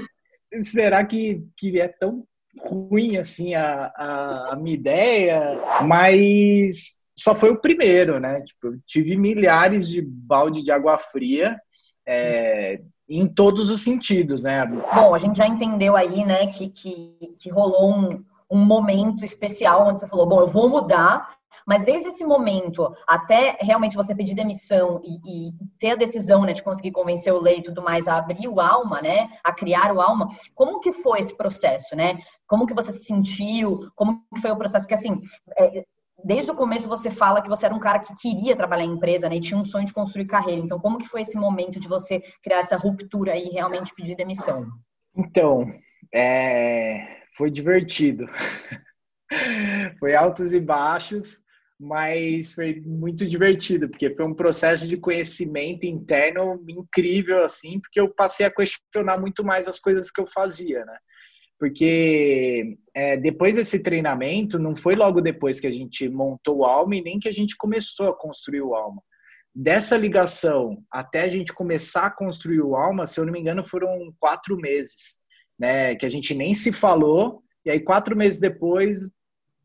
será 0.62 1.04
que, 1.04 1.44
que 1.56 1.80
é 1.80 1.88
tão 1.88 2.24
ruim 2.58 3.16
assim 3.16 3.54
a, 3.54 3.92
a, 3.96 4.52
a 4.52 4.56
minha 4.56 4.76
ideia? 4.76 5.60
Mas 5.86 6.96
só 7.18 7.34
foi 7.34 7.50
o 7.50 7.60
primeiro, 7.60 8.20
né? 8.20 8.40
Tipo, 8.42 8.68
eu 8.68 8.80
tive 8.86 9.16
milhares 9.16 9.88
de 9.88 10.00
balde 10.00 10.62
de 10.62 10.70
água 10.70 10.98
fria, 10.98 11.58
é, 12.06 12.80
em 13.08 13.26
todos 13.26 13.70
os 13.70 13.82
sentidos, 13.82 14.42
né? 14.42 14.66
Bom, 14.66 15.14
a 15.14 15.18
gente 15.18 15.38
já 15.38 15.46
entendeu 15.46 15.96
aí, 15.96 16.24
né, 16.24 16.46
que, 16.46 16.68
que, 16.68 17.34
que 17.38 17.50
rolou 17.50 17.94
um, 17.94 18.24
um 18.50 18.64
momento 18.64 19.24
especial 19.24 19.86
onde 19.86 20.00
você 20.00 20.08
falou, 20.08 20.26
bom, 20.26 20.40
eu 20.40 20.48
vou 20.48 20.68
mudar, 20.68 21.36
mas 21.66 21.84
desde 21.84 22.08
esse 22.08 22.24
momento 22.24 22.94
até 23.06 23.56
realmente 23.60 23.96
você 23.96 24.14
pedir 24.14 24.34
demissão 24.34 25.00
e, 25.04 25.48
e, 25.48 25.52
ter 25.80 25.92
a 25.92 25.96
decisão, 25.96 26.42
né, 26.42 26.52
de 26.52 26.62
conseguir 26.62 26.92
convencer 26.92 27.32
o 27.32 27.40
Lei 27.40 27.58
e 27.58 27.62
tudo 27.62 27.82
mais 27.82 28.06
a 28.06 28.18
abrir 28.18 28.48
o 28.48 28.60
Alma, 28.60 29.02
né, 29.02 29.28
a 29.42 29.52
criar 29.52 29.92
o 29.92 30.00
Alma, 30.00 30.28
como 30.54 30.80
que 30.80 30.92
foi 30.92 31.18
esse 31.18 31.36
processo, 31.36 31.96
né? 31.96 32.18
Como 32.46 32.66
que 32.66 32.74
você 32.74 32.92
se 32.92 33.04
sentiu? 33.04 33.90
Como 33.96 34.22
que 34.32 34.40
foi 34.40 34.52
o 34.52 34.56
processo? 34.56 34.86
Porque 34.86 34.94
assim, 34.94 35.20
é, 35.58 35.84
desde 36.24 36.50
o 36.50 36.54
começo 36.54 36.88
você 36.88 37.10
fala 37.10 37.42
que 37.42 37.48
você 37.48 37.66
era 37.66 37.74
um 37.74 37.80
cara 37.80 37.98
que 37.98 38.14
queria 38.16 38.56
trabalhar 38.56 38.84
em 38.84 38.92
empresa, 38.92 39.28
né? 39.28 39.36
E 39.36 39.40
tinha 39.40 39.58
um 39.58 39.64
sonho 39.64 39.86
de 39.86 39.92
construir 39.92 40.26
carreira. 40.26 40.60
Então, 40.60 40.78
como 40.78 40.98
que 40.98 41.08
foi 41.08 41.22
esse 41.22 41.36
momento 41.36 41.78
de 41.78 41.88
você 41.88 42.20
criar 42.42 42.60
essa 42.60 42.76
ruptura 42.76 43.36
e 43.36 43.50
realmente 43.50 43.94
pedir 43.94 44.16
demissão? 44.16 44.66
Então, 45.16 45.66
é... 46.14 47.22
foi 47.36 47.50
divertido. 47.50 48.26
foi 49.98 50.14
altos 50.14 50.52
e 50.52 50.60
baixos, 50.60 51.44
mas 51.78 52.54
foi 52.54 52.80
muito 52.84 53.26
divertido, 53.26 53.88
porque 53.88 54.14
foi 54.14 54.24
um 54.24 54.34
processo 54.34 54.86
de 54.86 54.96
conhecimento 54.96 55.84
interno 55.84 56.64
incrível, 56.68 57.44
assim, 57.44 57.80
porque 57.80 58.00
eu 58.00 58.08
passei 58.14 58.46
a 58.46 58.50
questionar 58.50 59.20
muito 59.20 59.44
mais 59.44 59.68
as 59.68 59.78
coisas 59.78 60.10
que 60.10 60.20
eu 60.20 60.26
fazia, 60.26 60.84
né? 60.84 60.96
Porque 61.58 62.78
é, 62.94 63.16
depois 63.16 63.56
desse 63.56 63.82
treinamento, 63.82 64.58
não 64.58 64.76
foi 64.76 64.94
logo 64.94 65.20
depois 65.20 65.58
que 65.58 65.66
a 65.66 65.70
gente 65.70 66.08
montou 66.08 66.58
o 66.58 66.64
Alma 66.64 66.96
e 66.96 67.02
nem 67.02 67.18
que 67.18 67.28
a 67.28 67.32
gente 67.32 67.56
começou 67.56 68.08
a 68.08 68.16
construir 68.16 68.60
o 68.60 68.74
Alma. 68.74 69.02
Dessa 69.54 69.96
ligação 69.96 70.82
até 70.90 71.22
a 71.22 71.28
gente 71.28 71.52
começar 71.52 72.06
a 72.06 72.10
construir 72.10 72.60
o 72.60 72.76
Alma, 72.76 73.06
se 73.06 73.18
eu 73.18 73.24
não 73.24 73.32
me 73.32 73.40
engano, 73.40 73.64
foram 73.64 74.12
quatro 74.20 74.56
meses, 74.56 75.18
né? 75.58 75.94
Que 75.94 76.04
a 76.04 76.10
gente 76.10 76.34
nem 76.34 76.52
se 76.52 76.70
falou, 76.70 77.42
e 77.64 77.70
aí 77.70 77.80
quatro 77.80 78.14
meses 78.14 78.38
depois 78.38 79.10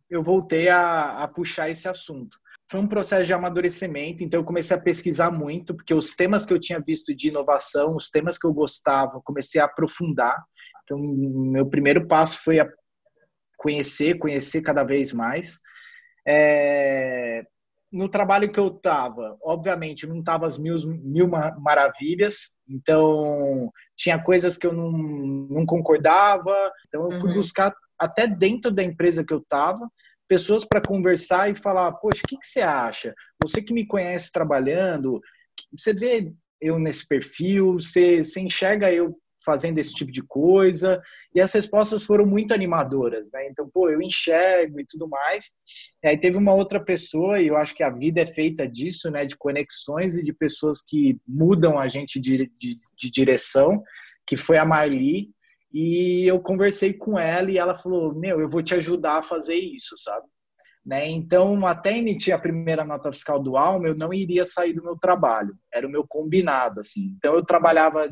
eu 0.10 0.24
voltei 0.24 0.70
a, 0.70 1.24
a 1.24 1.28
puxar 1.28 1.70
esse 1.70 1.88
assunto. 1.88 2.38
Foi 2.70 2.80
um 2.80 2.88
processo 2.88 3.26
de 3.26 3.34
amadurecimento, 3.34 4.24
então 4.24 4.40
eu 4.40 4.46
comecei 4.46 4.76
a 4.78 4.82
pesquisar 4.82 5.30
muito, 5.30 5.76
porque 5.76 5.94
os 5.94 6.16
temas 6.16 6.46
que 6.46 6.54
eu 6.54 6.60
tinha 6.60 6.80
visto 6.80 7.14
de 7.14 7.28
inovação, 7.28 7.98
os 7.98 8.10
temas 8.10 8.38
que 8.38 8.48
eu 8.48 8.54
gostava, 8.54 9.22
comecei 9.26 9.60
a 9.60 9.66
aprofundar. 9.66 10.42
Então, 10.84 11.00
meu 11.00 11.66
primeiro 11.66 12.08
passo 12.08 12.44
foi 12.44 12.60
a 12.60 12.70
conhecer, 13.58 14.18
conhecer 14.18 14.62
cada 14.62 14.84
vez 14.84 15.14
mais. 15.14 15.60
É... 16.28 17.44
No 17.92 18.08
trabalho 18.08 18.50
que 18.50 18.60
eu 18.60 18.68
estava, 18.68 19.38
obviamente, 19.44 20.08
não 20.08 20.20
estava 20.20 20.48
as 20.48 20.58
mil, 20.58 20.78
mil 21.04 21.28
maravilhas, 21.28 22.56
então 22.68 23.70
tinha 23.98 24.18
coisas 24.18 24.58
que 24.58 24.66
eu 24.66 24.72
não, 24.72 24.92
não 24.92 25.66
concordava, 25.66 26.56
então 26.88 27.12
eu 27.12 27.20
fui 27.20 27.32
uhum. 27.32 27.36
buscar 27.36 27.76
até 28.00 28.26
dentro 28.26 28.72
da 28.72 28.82
empresa 28.82 29.26
que 29.26 29.34
eu 29.34 29.40
estava, 29.40 29.92
pessoas 30.26 30.64
para 30.64 30.82
conversar 30.82 31.52
e 31.52 31.56
falar, 31.56 31.92
poxa, 31.92 32.22
o 32.24 32.28
que, 32.28 32.38
que 32.38 32.48
você 32.48 32.62
acha? 32.62 33.14
Você 33.44 33.62
que 33.62 33.74
me 33.74 33.86
conhece 33.86 34.32
trabalhando, 34.32 35.20
você 35.78 35.94
vê 35.94 36.34
eu 36.62 36.80
nesse 36.80 37.06
perfil, 37.06 37.74
você, 37.74 38.24
você 38.24 38.40
enxerga 38.40 38.92
eu 38.94 39.20
fazendo 39.46 39.78
esse 39.78 39.94
tipo 39.94 40.12
de 40.12 40.22
coisa? 40.22 41.02
E 41.34 41.42
as 41.42 41.52
respostas 41.54 42.04
foram 42.04 42.26
muito 42.26 42.54
animadoras, 42.54 43.30
né? 43.32 43.48
Então, 43.48 43.70
pô, 43.74 43.90
eu 43.90 44.02
enxergo 44.02 44.80
e 44.80 44.86
tudo 44.86 45.08
mais. 45.08 45.52
E 46.04 46.10
aí 46.10 46.18
teve 46.18 46.38
uma 46.38 46.54
outra 46.54 46.80
pessoa, 46.84 47.40
e 47.40 47.48
eu 47.48 47.58
acho 47.58 47.76
que 47.76 47.84
a 47.84 47.90
vida 47.90 48.22
é 48.22 48.26
feita 48.26 48.68
disso, 48.68 49.10
né? 49.10 49.26
De 49.26 49.38
conexões 49.38 50.18
e 50.18 50.24
de 50.24 50.34
pessoas 50.34 50.82
que 50.82 51.18
mudam 51.28 51.80
a 51.80 51.88
gente 51.88 52.20
de, 52.20 52.52
de, 52.58 52.80
de 52.98 53.12
direção, 53.12 53.82
que 54.26 54.36
foi 54.36 54.58
a 54.58 54.66
Marli, 54.66 55.30
e 55.74 56.28
eu 56.28 56.40
conversei 56.40 56.94
com 56.94 57.18
ela 57.18 57.50
e 57.50 57.58
ela 57.58 57.74
falou: 57.74 58.14
Meu, 58.14 58.42
eu 58.42 58.50
vou 58.50 58.62
te 58.62 58.76
ajudar 58.76 59.20
a 59.20 59.24
fazer 59.24 59.56
isso, 59.56 59.96
sabe? 59.98 60.28
Né? 60.86 61.08
Então, 61.10 61.66
até 61.66 61.98
emitir 61.98 62.34
a 62.34 62.40
primeira 62.40 62.84
nota 62.84 63.12
fiscal 63.12 63.42
do 63.42 63.56
Alma, 63.56 63.88
eu 63.88 63.96
não 63.96 64.12
iria 64.12 64.44
sair 64.44 64.74
do 64.74 64.84
meu 64.84 64.98
trabalho, 64.98 65.56
era 65.72 65.88
o 65.88 65.90
meu 65.90 66.06
combinado. 66.08 66.80
assim. 66.80 67.14
Então, 67.18 67.36
eu 67.36 67.46
trabalhava 67.46 68.10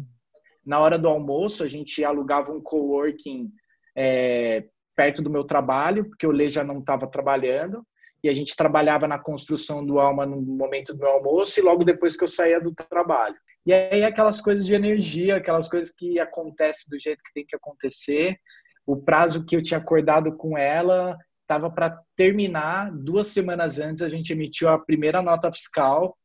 na 0.66 0.80
hora 0.80 0.98
do 0.98 1.08
almoço, 1.08 1.64
a 1.64 1.68
gente 1.68 2.04
alugava 2.04 2.52
um 2.52 2.62
coworking 2.62 3.52
é, 3.96 4.66
perto 4.96 5.22
do 5.22 5.30
meu 5.30 5.44
trabalho, 5.44 6.06
porque 6.06 6.28
o 6.28 6.32
Lê 6.32 6.50
já 6.50 6.64
não 6.64 6.80
estava 6.80 7.08
trabalhando, 7.08 7.86
e 8.24 8.30
a 8.30 8.34
gente 8.34 8.56
trabalhava 8.56 9.08
na 9.08 9.18
construção 9.18 9.86
do 9.86 10.00
Alma 10.00 10.26
no 10.26 10.42
momento 10.42 10.94
do 10.94 11.00
meu 11.00 11.10
almoço 11.10 11.60
e 11.60 11.64
logo 11.64 11.86
depois 11.86 12.18
que 12.18 12.24
eu 12.24 12.28
saía 12.28 12.60
do 12.60 12.74
trabalho. 12.74 13.36
E 13.66 13.74
aí 13.74 14.04
aquelas 14.04 14.42
coisas 14.42 14.66
de 14.66 14.74
energia, 14.74 15.38
aquelas 15.38 15.70
coisas 15.70 15.94
que 15.94 16.20
acontecem 16.20 16.90
do 16.90 17.00
jeito 17.00 17.24
que 17.24 17.34
tem 17.34 17.46
que 17.46 17.56
acontecer. 17.56 18.38
O 18.86 18.98
prazo 18.98 19.46
que 19.46 19.56
eu 19.56 19.64
tinha 19.64 19.78
acordado 19.78 20.36
com 20.36 20.58
ela 20.58 21.18
estava 21.42 21.70
para 21.70 21.98
terminar. 22.16 22.92
Duas 22.92 23.28
semanas 23.28 23.80
antes 23.80 24.02
a 24.02 24.10
gente 24.10 24.34
emitiu 24.34 24.70
a 24.70 24.80
primeira 24.80 25.22
nota 25.22 25.52
fiscal 25.52 26.18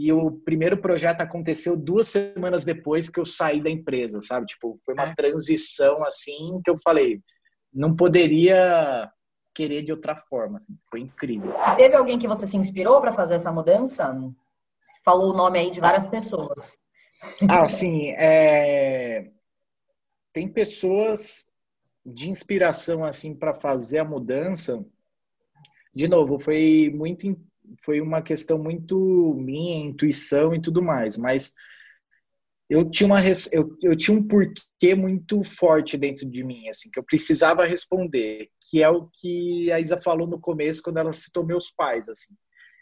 e 0.00 0.10
o 0.14 0.30
primeiro 0.30 0.78
projeto 0.78 1.20
aconteceu 1.20 1.76
duas 1.76 2.08
semanas 2.08 2.64
depois 2.64 3.10
que 3.10 3.20
eu 3.20 3.26
saí 3.26 3.62
da 3.62 3.68
empresa, 3.68 4.22
sabe? 4.22 4.46
Tipo, 4.46 4.80
foi 4.82 4.94
uma 4.94 5.10
é. 5.10 5.14
transição 5.14 6.02
assim 6.06 6.58
que 6.64 6.70
eu 6.70 6.78
falei, 6.82 7.20
não 7.70 7.94
poderia 7.94 9.12
querer 9.54 9.82
de 9.82 9.92
outra 9.92 10.16
forma, 10.16 10.56
assim, 10.56 10.74
foi 10.90 11.00
incrível. 11.00 11.52
Teve 11.76 11.94
alguém 11.94 12.18
que 12.18 12.26
você 12.26 12.46
se 12.46 12.56
inspirou 12.56 12.98
para 13.02 13.12
fazer 13.12 13.34
essa 13.34 13.52
mudança? 13.52 14.10
Você 14.88 15.00
falou 15.04 15.34
o 15.34 15.36
nome 15.36 15.58
aí 15.58 15.70
de 15.70 15.80
várias 15.80 16.06
pessoas. 16.06 16.78
Ah, 17.46 17.68
sim. 17.68 18.08
É... 18.12 19.30
Tem 20.32 20.48
pessoas 20.48 21.46
de 22.06 22.30
inspiração 22.30 23.04
assim 23.04 23.34
para 23.34 23.52
fazer 23.52 23.98
a 23.98 24.04
mudança. 24.04 24.82
De 25.94 26.08
novo, 26.08 26.38
foi 26.38 26.90
muito 26.94 27.26
foi 27.84 28.00
uma 28.00 28.22
questão 28.22 28.58
muito 28.58 29.34
minha, 29.38 29.76
intuição 29.76 30.54
e 30.54 30.60
tudo 30.60 30.82
mais, 30.82 31.16
mas 31.16 31.52
eu 32.70 32.88
tinha 32.88 33.06
uma 33.06 33.20
eu, 33.52 33.76
eu 33.82 33.96
tinha 33.96 34.16
um 34.16 34.22
porquê 34.26 34.94
muito 34.94 35.42
forte 35.42 35.98
dentro 35.98 36.24
de 36.24 36.44
mim, 36.44 36.68
assim, 36.68 36.88
que 36.88 37.00
eu 37.00 37.04
precisava 37.04 37.66
responder, 37.66 38.48
que 38.70 38.80
é 38.80 38.88
o 38.88 39.08
que 39.12 39.72
a 39.72 39.80
Isa 39.80 40.00
falou 40.00 40.26
no 40.26 40.38
começo 40.38 40.80
quando 40.80 40.98
ela 40.98 41.12
citou 41.12 41.44
meus 41.44 41.72
pais, 41.72 42.08
assim. 42.08 42.34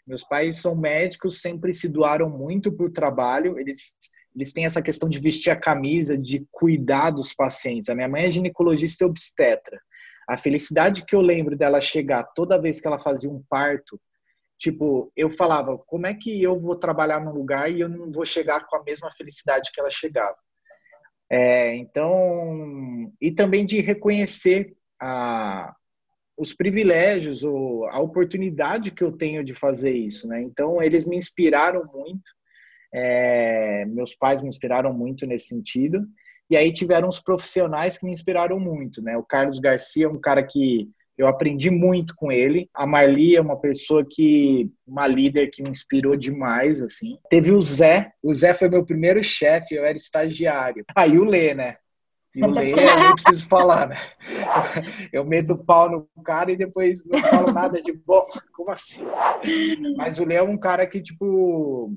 Meus 0.05 0.23
pais 0.23 0.57
são 0.57 0.75
médicos, 0.75 1.41
sempre 1.41 1.73
se 1.73 1.89
doaram 1.89 2.29
muito 2.29 2.71
para 2.71 2.85
o 2.85 2.91
trabalho. 2.91 3.59
Eles, 3.59 3.95
eles 4.35 4.53
têm 4.53 4.65
essa 4.65 4.81
questão 4.81 5.09
de 5.09 5.19
vestir 5.19 5.49
a 5.49 5.59
camisa, 5.59 6.17
de 6.17 6.47
cuidar 6.51 7.11
dos 7.11 7.33
pacientes. 7.33 7.89
A 7.89 7.95
minha 7.95 8.07
mãe 8.07 8.25
é 8.25 8.31
ginecologista 8.31 9.03
e 9.03 9.07
obstetra. 9.07 9.79
A 10.27 10.37
felicidade 10.37 11.05
que 11.05 11.15
eu 11.15 11.21
lembro 11.21 11.55
dela 11.55 11.81
chegar 11.81 12.23
toda 12.35 12.61
vez 12.61 12.79
que 12.79 12.87
ela 12.87 12.99
fazia 12.99 13.29
um 13.29 13.43
parto, 13.49 13.99
tipo, 14.59 15.11
eu 15.15 15.29
falava, 15.31 15.77
como 15.77 16.05
é 16.05 16.13
que 16.13 16.43
eu 16.43 16.59
vou 16.59 16.75
trabalhar 16.75 17.23
num 17.23 17.31
lugar 17.31 17.71
e 17.71 17.79
eu 17.79 17.87
não 17.87 18.11
vou 18.11 18.25
chegar 18.25 18.67
com 18.67 18.75
a 18.75 18.83
mesma 18.83 19.09
felicidade 19.09 19.71
que 19.73 19.79
ela 19.79 19.89
chegava? 19.89 20.35
É, 21.31 21.75
então, 21.75 23.11
e 23.21 23.31
também 23.31 23.65
de 23.65 23.79
reconhecer 23.79 24.75
a, 25.01 25.73
os 26.37 26.53
privilégios 26.53 27.43
ou 27.43 27.87
a 27.87 27.99
oportunidade 27.99 28.91
que 28.91 29.03
eu 29.03 29.11
tenho 29.11 29.43
de 29.43 29.55
fazer 29.55 29.91
isso, 29.91 30.27
né? 30.27 30.41
Então 30.41 30.81
eles 30.81 31.07
me 31.07 31.15
inspiraram 31.15 31.85
muito, 31.93 32.31
é, 32.93 33.85
meus 33.85 34.15
pais 34.15 34.41
me 34.41 34.47
inspiraram 34.47 34.91
muito 34.91 35.25
nesse 35.25 35.47
sentido. 35.47 36.05
E 36.49 36.57
aí 36.57 36.73
tiveram 36.73 37.07
os 37.07 37.21
profissionais 37.21 37.97
que 37.97 38.05
me 38.05 38.11
inspiraram 38.11 38.59
muito, 38.59 39.01
né? 39.03 39.15
O 39.15 39.23
Carlos 39.23 39.59
Garcia 39.59 40.07
é 40.07 40.09
um 40.09 40.19
cara 40.19 40.43
que 40.43 40.89
eu 41.19 41.27
aprendi 41.27 41.69
muito 41.69 42.15
com 42.15 42.31
ele. 42.31 42.69
A 42.73 42.87
Marli 42.87 43.35
é 43.35 43.41
uma 43.41 43.59
pessoa 43.59 44.05
que, 44.09 44.71
uma 44.87 45.05
líder 45.05 45.51
que 45.51 45.61
me 45.61 45.69
inspirou 45.69 46.15
demais, 46.15 46.81
assim. 46.81 47.17
Teve 47.29 47.51
o 47.51 47.59
Zé. 47.59 48.13
O 48.23 48.33
Zé 48.33 48.53
foi 48.53 48.69
meu 48.69 48.85
primeiro 48.85 49.21
chefe, 49.21 49.75
eu 49.75 49.83
era 49.83 49.97
estagiário. 49.97 50.85
Aí 50.95 51.17
ah, 51.17 51.19
o 51.19 51.25
Lê, 51.25 51.53
né? 51.53 51.75
E 52.33 52.41
o 52.41 52.49
Lê, 52.49 52.71
eu 52.71 52.99
nem 52.99 53.13
preciso 53.15 53.45
falar, 53.49 53.89
né? 53.89 53.97
Eu 55.11 55.25
meto 55.25 55.55
o 55.55 55.57
pau 55.57 55.89
no 55.89 56.23
cara 56.23 56.53
e 56.53 56.55
depois 56.55 57.05
não 57.05 57.19
falo 57.19 57.51
nada 57.51 57.81
de 57.81 57.91
bom. 57.91 58.25
Como 58.53 58.71
assim? 58.71 59.03
Mas 59.97 60.19
o 60.19 60.25
Lê 60.25 60.35
é 60.35 60.41
um 60.43 60.57
cara 60.57 60.87
que, 60.87 61.01
tipo, 61.01 61.93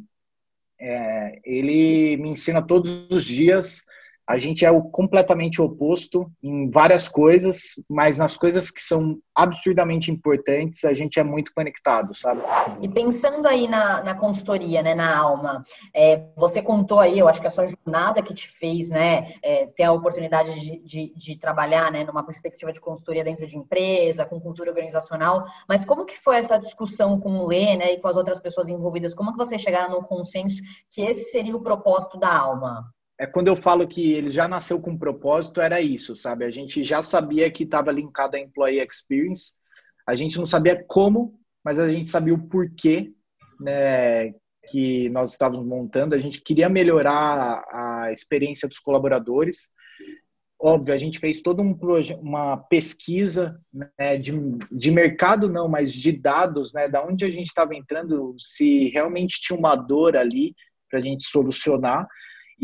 é, 0.81 1.39
ele 1.45 2.17
me 2.17 2.31
ensina 2.31 2.61
todos 2.61 3.07
os 3.09 3.25
dias 3.25 3.87
a 4.27 4.39
gente 4.39 4.65
é 4.65 4.71
o 4.71 4.83
completamente 4.83 5.61
oposto 5.61 6.31
em 6.43 6.71
várias 6.71 7.09
coisas, 7.09 7.75
mas 7.89 8.19
nas 8.19 8.37
coisas 8.37 8.71
que 8.71 8.83
são 8.83 9.19
absurdamente 9.35 10.11
importantes, 10.11 10.85
a 10.85 10.95
gente 10.95 11.19
é 11.19 11.25
muito 11.25 11.53
conectado, 11.55 12.15
sabe? 12.15 12.43
E 12.81 12.89
pensando 12.89 13.47
aí 13.47 13.67
na, 13.67 14.03
na 14.03 14.15
consultoria, 14.15 14.83
né, 14.83 14.95
na 14.95 15.17
alma, 15.17 15.65
é, 15.95 16.29
você 16.37 16.63
contou 16.63 17.01
aí, 17.01 17.19
eu 17.19 17.29
acho 17.29 17.41
que 17.41 17.47
a 17.47 17.51
sua 17.51 17.67
jornada 17.67 18.23
que 18.23 18.35
te 18.35 18.49
fez, 18.49 18.91
né, 18.91 19.35
é, 19.43 19.67
ter 19.67 19.85
a 19.85 19.93
oportunidade 19.93 20.61
de, 20.61 20.79
de, 20.79 21.13
de, 21.15 21.39
trabalhar, 21.39 21.91
né, 21.91 22.05
numa 22.05 22.25
perspectiva 22.25 22.73
de 22.73 22.81
consultoria 22.81 23.25
dentro 23.25 23.47
de 23.47 23.57
empresa, 23.57 24.25
com 24.25 24.41
cultura 24.41 24.71
organizacional, 24.71 25.45
mas 25.69 25.85
como 25.85 26.07
que 26.07 26.19
foi 26.19 26.37
essa 26.37 26.59
discussão 26.59 27.19
com 27.19 27.39
o 27.39 27.47
Lê, 27.47 27.77
né, 27.77 27.93
e 27.93 27.99
com 27.99 28.09
as 28.09 28.17
outras 28.17 28.41
pessoas 28.41 28.69
envolvidas? 28.69 29.15
Como 29.15 29.33
que 29.33 29.39
vocês 29.39 29.61
chegaram 29.61 29.91
no 29.91 30.05
consenso 30.05 30.63
que 30.91 31.03
esse 31.03 31.31
seria 31.31 31.57
o 31.57 31.63
propósito 31.63 32.19
da 32.19 32.33
alma? 32.33 32.85
É 33.23 33.27
quando 33.27 33.47
eu 33.47 33.55
falo 33.55 33.87
que 33.87 34.15
ele 34.15 34.31
já 34.31 34.49
nasceu 34.49 34.81
com 34.81 34.91
um 34.91 34.99
propósito, 34.99 35.61
era 35.61 35.81
isso, 35.81 36.17
sabe? 36.17 36.45
A 36.45 36.51
gente 36.51 36.83
já 36.83 37.05
sabia 37.05 37.49
que 37.53 37.63
estava 37.63 37.93
linkado 37.93 38.37
à 38.37 38.41
employee 38.41 38.85
experience. 38.85 39.53
A 40.05 40.17
gente 40.17 40.37
não 40.39 40.45
sabia 40.45 40.85
como, 40.89 41.39
mas 41.65 41.79
a 41.79 41.89
gente 41.89 42.09
sabia 42.11 42.35
o 42.35 42.49
porquê, 42.49 43.13
né, 43.61 44.35
que 44.69 45.09
nós 45.11 45.31
estávamos 45.31 45.65
montando. 45.65 46.17
A 46.17 46.19
gente 46.19 46.41
queria 46.41 46.69
melhorar 46.69 47.65
a 47.71 48.11
experiência 48.13 48.69
dos 48.69 48.81
colaboradores. 48.81 49.69
Óbvio, 50.61 50.93
a 50.93 50.99
gente 50.99 51.21
fez 51.21 51.43
toda 51.43 51.63
um 51.63 51.79
uma 52.21 52.57
pesquisa 52.57 53.57
né, 53.73 54.17
de, 54.19 54.33
de 54.73 54.91
mercado, 54.91 55.49
não, 55.49 55.69
mas 55.69 55.93
de 55.93 56.11
dados, 56.11 56.73
né, 56.73 56.89
da 56.89 57.07
onde 57.07 57.25
a 57.25 57.31
gente 57.31 57.47
estava 57.47 57.73
entrando, 57.73 58.35
se 58.37 58.89
realmente 58.89 59.41
tinha 59.41 59.57
uma 59.57 59.77
dor 59.77 60.17
ali 60.17 60.57
para 60.91 60.99
a 60.99 61.03
gente 61.03 61.23
solucionar. 61.23 62.09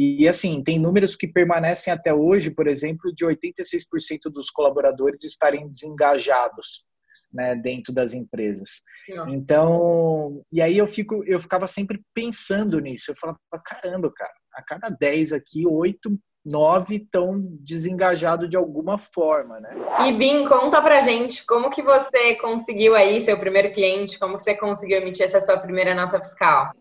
E 0.00 0.28
assim, 0.28 0.62
tem 0.62 0.78
números 0.78 1.16
que 1.16 1.26
permanecem 1.26 1.92
até 1.92 2.14
hoje, 2.14 2.52
por 2.52 2.68
exemplo, 2.68 3.12
de 3.12 3.26
86% 3.26 4.30
dos 4.32 4.48
colaboradores 4.48 5.24
estarem 5.24 5.68
desengajados 5.68 6.84
né, 7.32 7.56
dentro 7.56 7.92
das 7.92 8.14
empresas. 8.14 8.82
Nossa. 9.10 9.30
Então, 9.32 10.40
e 10.52 10.62
aí 10.62 10.78
eu 10.78 10.86
fico, 10.86 11.24
eu 11.26 11.40
ficava 11.40 11.66
sempre 11.66 12.00
pensando 12.14 12.78
nisso. 12.78 13.10
Eu 13.10 13.16
falava, 13.16 13.40
caramba, 13.64 14.12
cara, 14.14 14.32
a 14.54 14.62
cada 14.62 14.88
10 14.88 15.32
aqui, 15.32 15.66
oito 15.66 16.16
nove 16.44 16.98
estão 16.98 17.42
desengajados 17.60 18.48
de 18.48 18.56
alguma 18.56 18.98
forma, 18.98 19.58
né? 19.58 19.70
E 20.06 20.12
Bim, 20.12 20.46
conta 20.46 20.80
pra 20.80 21.00
gente 21.00 21.44
como 21.44 21.70
que 21.70 21.82
você 21.82 22.36
conseguiu 22.36 22.94
aí 22.94 23.20
seu 23.20 23.36
primeiro 23.36 23.72
cliente, 23.72 24.16
como 24.16 24.36
que 24.36 24.44
você 24.44 24.54
conseguiu 24.54 24.98
emitir 24.98 25.26
essa 25.26 25.40
sua 25.40 25.58
primeira 25.58 25.92
nota 25.92 26.20
fiscal? 26.20 26.72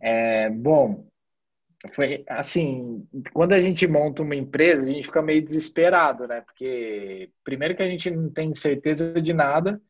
É, 0.00 0.48
bom, 0.48 1.09
foi 1.94 2.24
assim, 2.28 3.06
quando 3.32 3.54
a 3.54 3.60
gente 3.60 3.86
monta 3.86 4.22
uma 4.22 4.36
empresa, 4.36 4.82
a 4.82 4.94
gente 4.94 5.06
fica 5.06 5.22
meio 5.22 5.42
desesperado, 5.42 6.26
né? 6.26 6.42
Porque 6.42 7.30
primeiro 7.42 7.74
que 7.74 7.82
a 7.82 7.88
gente 7.88 8.10
não 8.10 8.30
tem 8.30 8.52
certeza 8.52 9.20
de 9.20 9.32
nada, 9.32 9.80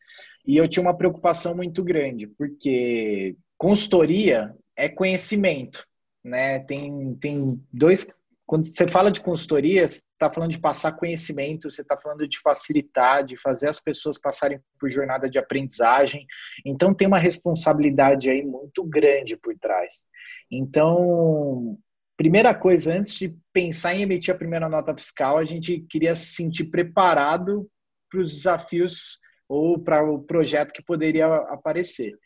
e 0.46 0.56
eu 0.56 0.68
tinha 0.68 0.82
uma 0.82 0.96
preocupação 0.96 1.54
muito 1.54 1.82
grande, 1.82 2.26
porque 2.26 3.36
consultoria 3.58 4.54
é 4.76 4.88
conhecimento, 4.88 5.84
né? 6.24 6.60
Tem, 6.60 7.14
tem 7.20 7.60
dois. 7.72 8.14
Quando 8.46 8.66
você 8.66 8.88
fala 8.88 9.12
de 9.12 9.20
consultoria, 9.20 9.86
você 9.86 10.02
está 10.12 10.32
falando 10.32 10.50
de 10.50 10.58
passar 10.58 10.92
conhecimento, 10.92 11.70
você 11.70 11.82
está 11.82 11.96
falando 11.96 12.26
de 12.26 12.40
facilitar, 12.40 13.24
de 13.24 13.36
fazer 13.36 13.68
as 13.68 13.78
pessoas 13.78 14.18
passarem 14.18 14.58
por 14.78 14.90
jornada 14.90 15.30
de 15.30 15.38
aprendizagem. 15.38 16.26
Então, 16.66 16.92
tem 16.92 17.06
uma 17.06 17.18
responsabilidade 17.18 18.28
aí 18.28 18.44
muito 18.44 18.82
grande 18.82 19.36
por 19.36 19.56
trás. 19.56 20.06
Então, 20.50 21.78
primeira 22.16 22.54
coisa, 22.54 22.94
antes 22.94 23.14
de 23.18 23.36
pensar 23.52 23.94
em 23.94 24.02
emitir 24.02 24.34
a 24.34 24.38
primeira 24.38 24.68
nota 24.68 24.94
fiscal, 24.96 25.38
a 25.38 25.44
gente 25.44 25.80
queria 25.88 26.14
se 26.14 26.34
sentir 26.34 26.64
preparado 26.64 27.68
para 28.10 28.20
os 28.20 28.34
desafios 28.34 29.18
ou 29.48 29.78
para 29.78 30.02
o 30.02 30.22
projeto 30.22 30.72
que 30.72 30.82
poderia 30.82 31.26
aparecer. 31.26 32.16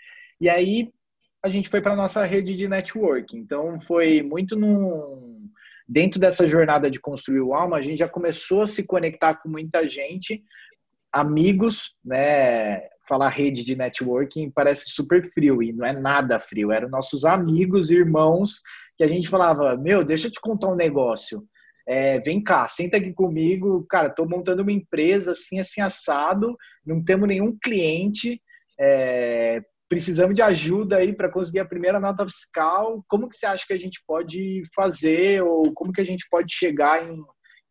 E 0.41 0.49
aí 0.49 0.91
a 1.43 1.49
gente 1.49 1.69
foi 1.69 1.81
para 1.81 1.93
a 1.93 1.97
nossa 1.97 2.25
rede 2.25 2.57
de 2.57 2.67
network. 2.67 3.37
Então 3.37 3.81
foi 3.81 4.23
muito 4.23 4.57
num 4.57 5.51
dentro 5.87 6.19
dessa 6.19 6.49
jornada 6.49 6.91
de 6.91 6.99
construir 6.99 7.41
o 7.41 7.55
Alma, 7.55 7.77
a 7.77 7.83
gente 7.83 7.99
já 7.99 8.09
começou 8.09 8.63
a 8.63 8.67
se 8.67 8.87
conectar 8.87 9.37
com 9.37 9.49
muita 9.49 9.87
gente, 9.89 10.43
amigos, 11.13 11.95
né? 12.05 12.89
Falar 13.09 13.29
rede 13.29 13.65
de 13.65 13.77
networking 13.77 14.51
parece 14.51 14.91
super 14.91 15.31
frio 15.33 15.63
e 15.63 15.73
não 15.73 15.87
é 15.87 15.93
nada 15.93 16.41
frio. 16.41 16.73
Eram 16.73 16.89
nossos 16.89 17.25
amigos, 17.25 17.91
irmãos, 17.91 18.61
que 18.97 19.05
a 19.05 19.09
gente 19.09 19.29
falava: 19.29 19.77
Meu, 19.77 20.05
deixa 20.05 20.29
eu 20.29 20.33
te 20.33 20.41
contar 20.41 20.69
um 20.69 20.77
negócio. 20.77 21.45
É, 21.87 22.19
vem 22.21 22.43
cá, 22.43 22.67
senta 22.67 22.97
aqui 22.97 23.13
comigo. 23.13 23.87
Cara, 23.89 24.09
estou 24.09 24.29
montando 24.29 24.63
uma 24.63 24.73
empresa 24.73 25.33
assim, 25.33 25.59
assim, 25.59 25.81
assado. 25.81 26.57
Não 26.85 27.03
temos 27.03 27.29
nenhum 27.29 27.57
cliente. 27.63 28.41
É, 28.81 29.63
precisamos 29.89 30.35
de 30.35 30.43
ajuda 30.43 30.97
aí 30.97 31.13
para 31.13 31.31
conseguir 31.31 31.61
a 31.61 31.67
primeira 31.67 32.01
nota 32.01 32.25
fiscal. 32.25 33.05
Como 33.07 33.29
que 33.29 33.37
você 33.37 33.47
acha 33.47 33.67
que 33.67 33.75
a 33.75 33.79
gente 33.79 34.03
pode 34.07 34.63
fazer 34.75 35.43
ou 35.43 35.73
como 35.75 35.93
que 35.93 36.01
a 36.01 36.07
gente 36.07 36.27
pode 36.31 36.55
chegar 36.55 37.07
em 37.07 37.23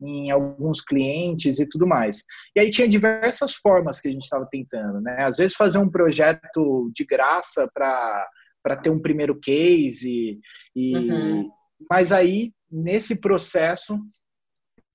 em 0.03 0.31
alguns 0.31 0.81
clientes 0.81 1.59
e 1.59 1.67
tudo 1.67 1.87
mais. 1.87 2.23
E 2.55 2.59
aí 2.59 2.69
tinha 2.69 2.87
diversas 2.87 3.55
formas 3.55 3.99
que 3.99 4.09
a 4.09 4.11
gente 4.11 4.23
estava 4.23 4.47
tentando, 4.51 5.01
né? 5.01 5.17
Às 5.19 5.37
vezes 5.37 5.55
fazer 5.55 5.77
um 5.77 5.89
projeto 5.89 6.91
de 6.93 7.05
graça 7.05 7.69
para 7.73 8.27
para 8.61 8.77
ter 8.77 8.89
um 8.89 9.01
primeiro 9.01 9.37
case 9.41 10.39
e 10.73 10.95
uhum. 10.95 11.49
mas 11.91 12.13
aí 12.13 12.53
nesse 12.71 13.19
processo 13.19 13.99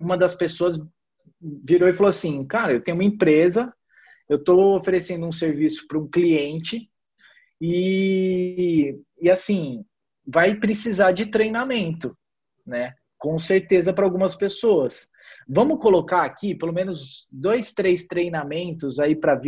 uma 0.01 0.17
das 0.17 0.35
pessoas 0.35 0.79
virou 1.41 1.89
e 1.89 1.93
falou 1.93 2.09
assim, 2.09 2.47
cara, 2.47 2.73
eu 2.73 2.83
tenho 2.83 2.97
uma 2.97 3.05
empresa, 3.05 3.73
eu 4.29 4.39
estou 4.39 4.77
oferecendo 4.77 5.27
um 5.27 5.33
serviço 5.33 5.87
para 5.87 5.99
um 5.99 6.09
cliente 6.09 6.89
e, 7.61 8.97
e 9.21 9.31
assim 9.31 9.85
vai 10.27 10.55
precisar 10.55 11.13
de 11.13 11.27
treinamento, 11.27 12.17
né? 12.67 12.95
Com 13.19 13.39
certeza 13.39 13.93
para 13.93 14.05
algumas 14.05 14.37
pessoas. 14.37 15.11
Vamos 15.49 15.81
colocar 15.81 16.25
aqui 16.25 16.55
pelo 16.55 16.73
menos 16.73 17.27
dois, 17.31 17.73
três 17.73 18.07
treinamentos 18.07 18.99
aí 18.99 19.17
para 19.17 19.41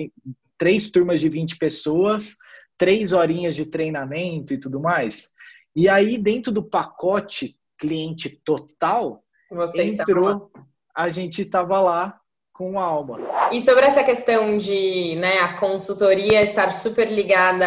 três 0.59 0.90
turmas 0.90 1.20
de 1.20 1.28
20 1.28 1.56
pessoas, 1.59 2.37
três 2.76 3.12
horinhas 3.12 3.54
de 3.54 3.66
treinamento 3.66 4.52
e 4.52 4.59
tudo 4.59 4.80
mais. 4.80 5.30
E 5.76 5.88
aí, 5.88 6.18
dentro 6.18 6.52
do 6.52 6.62
pacote 6.62 7.56
cliente 7.78 8.28
total, 8.44 9.22
Você 9.50 9.83
entrou, 9.83 10.50
a 10.94 11.09
gente 11.09 11.42
estava 11.42 11.80
lá 11.80 12.20
com 12.52 12.78
a 12.78 12.83
alma. 12.83 13.18
E 13.52 13.62
sobre 13.62 13.87
essa 13.87 14.04
questão 14.04 14.59
de 14.59 15.16
né, 15.16 15.38
a 15.38 15.59
consultoria 15.59 16.42
estar 16.42 16.72
super 16.72 17.11
ligada 17.11 17.66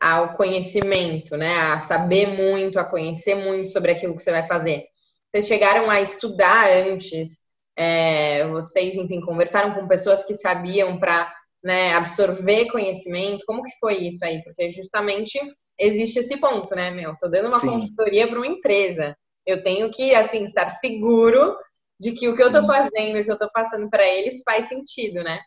ao 0.00 0.32
conhecimento, 0.32 1.36
né, 1.36 1.56
a 1.56 1.78
saber 1.78 2.26
muito, 2.26 2.78
a 2.78 2.84
conhecer 2.84 3.36
muito 3.36 3.68
sobre 3.70 3.92
aquilo 3.92 4.16
que 4.16 4.22
você 4.22 4.32
vai 4.32 4.46
fazer. 4.46 4.86
Vocês 5.32 5.46
chegaram 5.46 5.88
a 5.88 6.02
estudar 6.02 6.70
antes? 6.70 7.46
É, 7.74 8.46
vocês, 8.48 8.96
enfim, 8.96 9.18
conversaram 9.22 9.72
com 9.72 9.88
pessoas 9.88 10.22
que 10.22 10.34
sabiam 10.34 10.98
para 10.98 11.32
né, 11.64 11.94
absorver 11.94 12.66
conhecimento? 12.66 13.42
Como 13.46 13.62
que 13.62 13.70
foi 13.80 14.08
isso 14.08 14.22
aí? 14.22 14.42
Porque 14.44 14.70
justamente 14.70 15.40
existe 15.78 16.18
esse 16.18 16.36
ponto, 16.36 16.74
né, 16.74 16.90
meu? 16.90 17.16
Tô 17.18 17.28
dando 17.28 17.48
uma 17.48 17.60
Sim. 17.60 17.68
consultoria 17.68 18.28
para 18.28 18.36
uma 18.36 18.46
empresa. 18.46 19.16
Eu 19.46 19.62
tenho 19.62 19.90
que, 19.90 20.14
assim, 20.14 20.44
estar 20.44 20.68
seguro 20.68 21.56
de 21.98 22.12
que 22.12 22.28
o 22.28 22.36
que 22.36 22.42
eu 22.42 22.48
estou 22.48 22.66
fazendo, 22.66 23.18
o 23.18 23.24
que 23.24 23.30
eu 23.30 23.34
estou 23.34 23.50
passando 23.54 23.88
para 23.88 24.06
eles 24.06 24.42
faz 24.44 24.66
sentido, 24.66 25.24
né? 25.24 25.40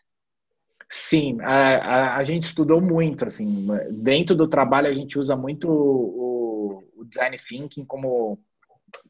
Sim, 0.90 1.38
a, 1.42 1.76
a, 1.76 2.16
a, 2.16 2.24
gente 2.24 2.42
estudou 2.42 2.80
muito, 2.80 3.24
assim, 3.24 3.68
dentro 4.02 4.34
do 4.34 4.48
trabalho 4.48 4.88
a 4.88 4.92
gente 4.92 5.16
usa 5.16 5.36
muito 5.36 5.68
o, 5.68 6.82
o 6.96 7.04
design 7.04 7.36
thinking 7.38 7.84
como 7.84 8.40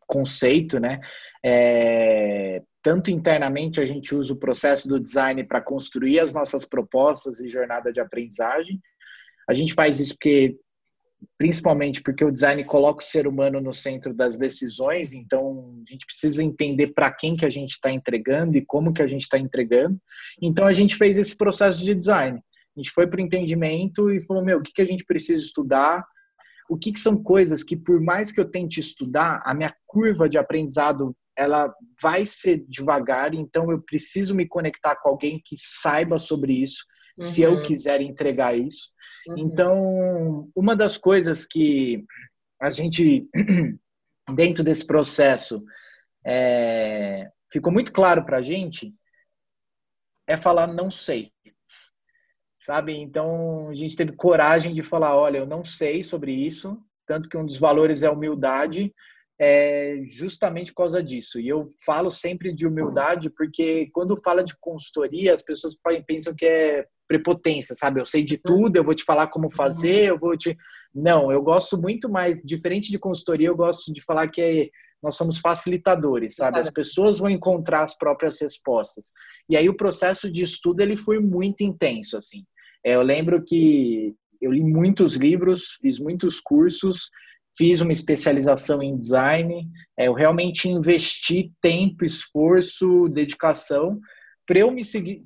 conceito, 0.07 0.79
né? 0.79 1.01
É, 1.45 2.63
tanto 2.83 3.11
internamente 3.11 3.81
a 3.81 3.85
gente 3.85 4.15
usa 4.15 4.33
o 4.33 4.39
processo 4.39 4.89
do 4.89 5.01
design 5.01 5.43
para 5.45 5.61
construir 5.61 6.21
as 6.21 6.33
nossas 6.33 6.65
propostas 6.65 7.41
e 7.41 7.49
jornada 7.49 7.93
de 7.93 8.01
aprendizagem. 8.01 8.81
A 9.49 9.55
gente 9.55 9.75
faz 9.75 10.01
isso 10.01 10.15
porque 10.15 10.57
principalmente 11.39 12.03
porque 12.03 12.25
o 12.25 12.31
design 12.31 12.63
coloca 12.65 13.03
o 13.03 13.07
ser 13.07 13.27
humano 13.27 13.61
no 13.61 13.73
centro 13.73 14.15
das 14.15 14.37
decisões, 14.37 15.13
então 15.13 15.83
a 15.87 15.91
gente 15.91 16.07
precisa 16.07 16.43
entender 16.43 16.89
para 16.89 17.11
quem 17.11 17.37
que 17.37 17.45
a 17.45 17.51
gente 17.51 17.71
está 17.71 17.91
entregando 17.91 18.57
e 18.57 18.65
como 18.65 18.93
que 18.93 19.03
a 19.03 19.07
gente 19.07 19.23
está 19.23 19.39
entregando. 19.39 19.99
Então 20.41 20.67
a 20.67 20.73
gente 20.73 20.97
fez 20.97 21.19
esse 21.19 21.37
processo 21.37 21.83
de 21.83 21.95
design. 21.95 22.39
A 22.39 22.81
gente 22.81 22.91
foi 22.91 23.07
para 23.07 23.19
o 23.19 23.23
entendimento 23.23 24.11
e 24.11 24.21
falou, 24.21 24.45
meu, 24.45 24.59
o 24.59 24.63
que, 24.63 24.73
que 24.73 24.83
a 24.83 24.87
gente 24.87 25.05
precisa 25.05 25.43
estudar, 25.43 26.05
o 26.69 26.77
que, 26.77 26.93
que, 26.93 27.01
são 27.01 27.23
coisas 27.23 27.63
que, 27.63 27.77
por 27.77 28.01
mais 28.01 28.33
que 28.33 28.41
eu 28.41 28.51
tente 28.51 28.81
estudar, 28.81 29.43
a 29.45 29.55
minha 29.55 29.75
curva 29.87 30.29
de 30.29 30.39
aprendizado 30.39 31.17
ela 31.37 31.73
vai 32.01 32.25
ser 32.25 32.65
devagar, 32.67 33.35
então 33.35 33.71
eu 33.71 33.81
preciso 33.83 34.35
me 34.35 34.49
conectar 34.49 34.97
com 34.97 35.11
alguém 35.11 35.41
que 35.45 35.55
saiba 35.59 36.19
sobre 36.19 36.55
isso, 36.55 36.85
uhum. 37.19 37.25
se 37.25 37.43
eu 37.43 37.53
uhum. 37.53 37.63
quiser 37.63 38.01
entregar 38.01 38.57
isso. 38.57 38.91
Uhum. 39.29 39.39
Então, 39.39 40.51
uma 40.57 40.75
das 40.75 40.97
coisas 40.97 41.45
que 41.45 42.05
a 42.61 42.71
gente, 42.71 43.29
dentro 44.35 44.65
desse 44.65 44.87
processo, 44.87 45.63
é, 46.25 47.29
ficou 47.53 47.73
muito 47.73 47.93
claro 47.93 48.25
para 48.25 48.39
a 48.39 48.43
gente 48.43 48.89
é 50.27 50.37
falar 50.37 50.67
não 50.67 50.91
sei 50.91 51.31
sabe? 52.67 52.97
Então 52.97 53.69
a 53.69 53.75
gente 53.77 53.95
teve 53.95 54.11
coragem 54.11 54.75
de 54.75 54.83
falar, 54.83 55.17
olha, 55.17 55.39
eu 55.39 55.47
não 55.47 55.65
sei 55.65 56.03
sobre 56.03 56.33
isso, 56.33 56.77
tanto 57.07 57.29
que 57.29 57.37
um 57.37 57.47
dos 57.47 57.61
valores 57.61 58.03
é 58.03 58.11
humildade, 58.11 58.93
é 59.39 60.03
justamente 60.09 60.73
por 60.73 60.79
causa 60.79 61.01
disso. 61.01 61.39
E 61.39 61.47
eu 61.47 61.73
falo 61.85 62.11
sempre 62.11 62.53
de 62.53 62.67
humildade 62.67 63.31
porque 63.31 63.89
quando 63.93 64.21
fala 64.25 64.43
de 64.43 64.57
consultoria, 64.59 65.33
as 65.33 65.43
pessoas 65.43 65.77
pensam 66.05 66.35
que 66.35 66.45
é 66.45 66.85
prepotência, 67.07 67.77
sabe? 67.77 68.01
Eu 68.01 68.07
sei 68.07 68.25
de 68.25 68.37
tudo, 68.37 68.75
eu 68.75 68.83
vou 68.83 68.97
te 68.97 69.05
falar 69.05 69.29
como 69.29 69.55
fazer, 69.55 70.09
eu 70.09 70.19
vou 70.19 70.37
te 70.37 70.57
Não, 70.93 71.31
eu 71.31 71.41
gosto 71.43 71.81
muito 71.81 72.09
mais, 72.09 72.43
diferente 72.43 72.91
de 72.91 72.99
consultoria, 72.99 73.47
eu 73.47 73.57
gosto 73.57 73.93
de 73.93 74.03
falar 74.03 74.27
que 74.27 74.43
é 74.43 74.69
nós 75.01 75.15
somos 75.15 75.39
facilitadores, 75.39 76.35
sabe? 76.35 76.59
As 76.59 76.71
pessoas 76.71 77.21
vão 77.21 77.31
encontrar 77.31 77.85
as 77.85 77.97
próprias 77.97 78.41
respostas. 78.41 79.13
E 79.49 79.57
aí 79.57 79.69
o 79.69 79.77
processo 79.77 80.29
de 80.29 80.43
estudo 80.43 80.81
ele 80.81 80.97
foi 80.97 81.21
muito 81.21 81.63
intenso, 81.63 82.17
assim. 82.17 82.45
É, 82.87 82.95
eu 82.95 83.03
lembro 83.03 83.43
que 83.43 84.15
eu 84.41 84.53
li 84.53 84.63
muitos 84.63 85.17
livros, 85.17 85.77
fiz 85.81 85.99
muitos 85.99 86.39
cursos, 86.39 87.11
fiz 87.59 87.81
uma 87.81 87.93
especialização 87.93 88.81
em 88.81 88.97
design. 88.97 89.69
É, 89.99 90.07
eu 90.07 90.13
realmente 90.13 90.69
investi 90.69 91.53
tempo, 91.61 92.05
esforço, 92.05 93.09
dedicação 93.09 93.99
para 94.47 94.61
eu 94.61 94.71
me 94.71 94.83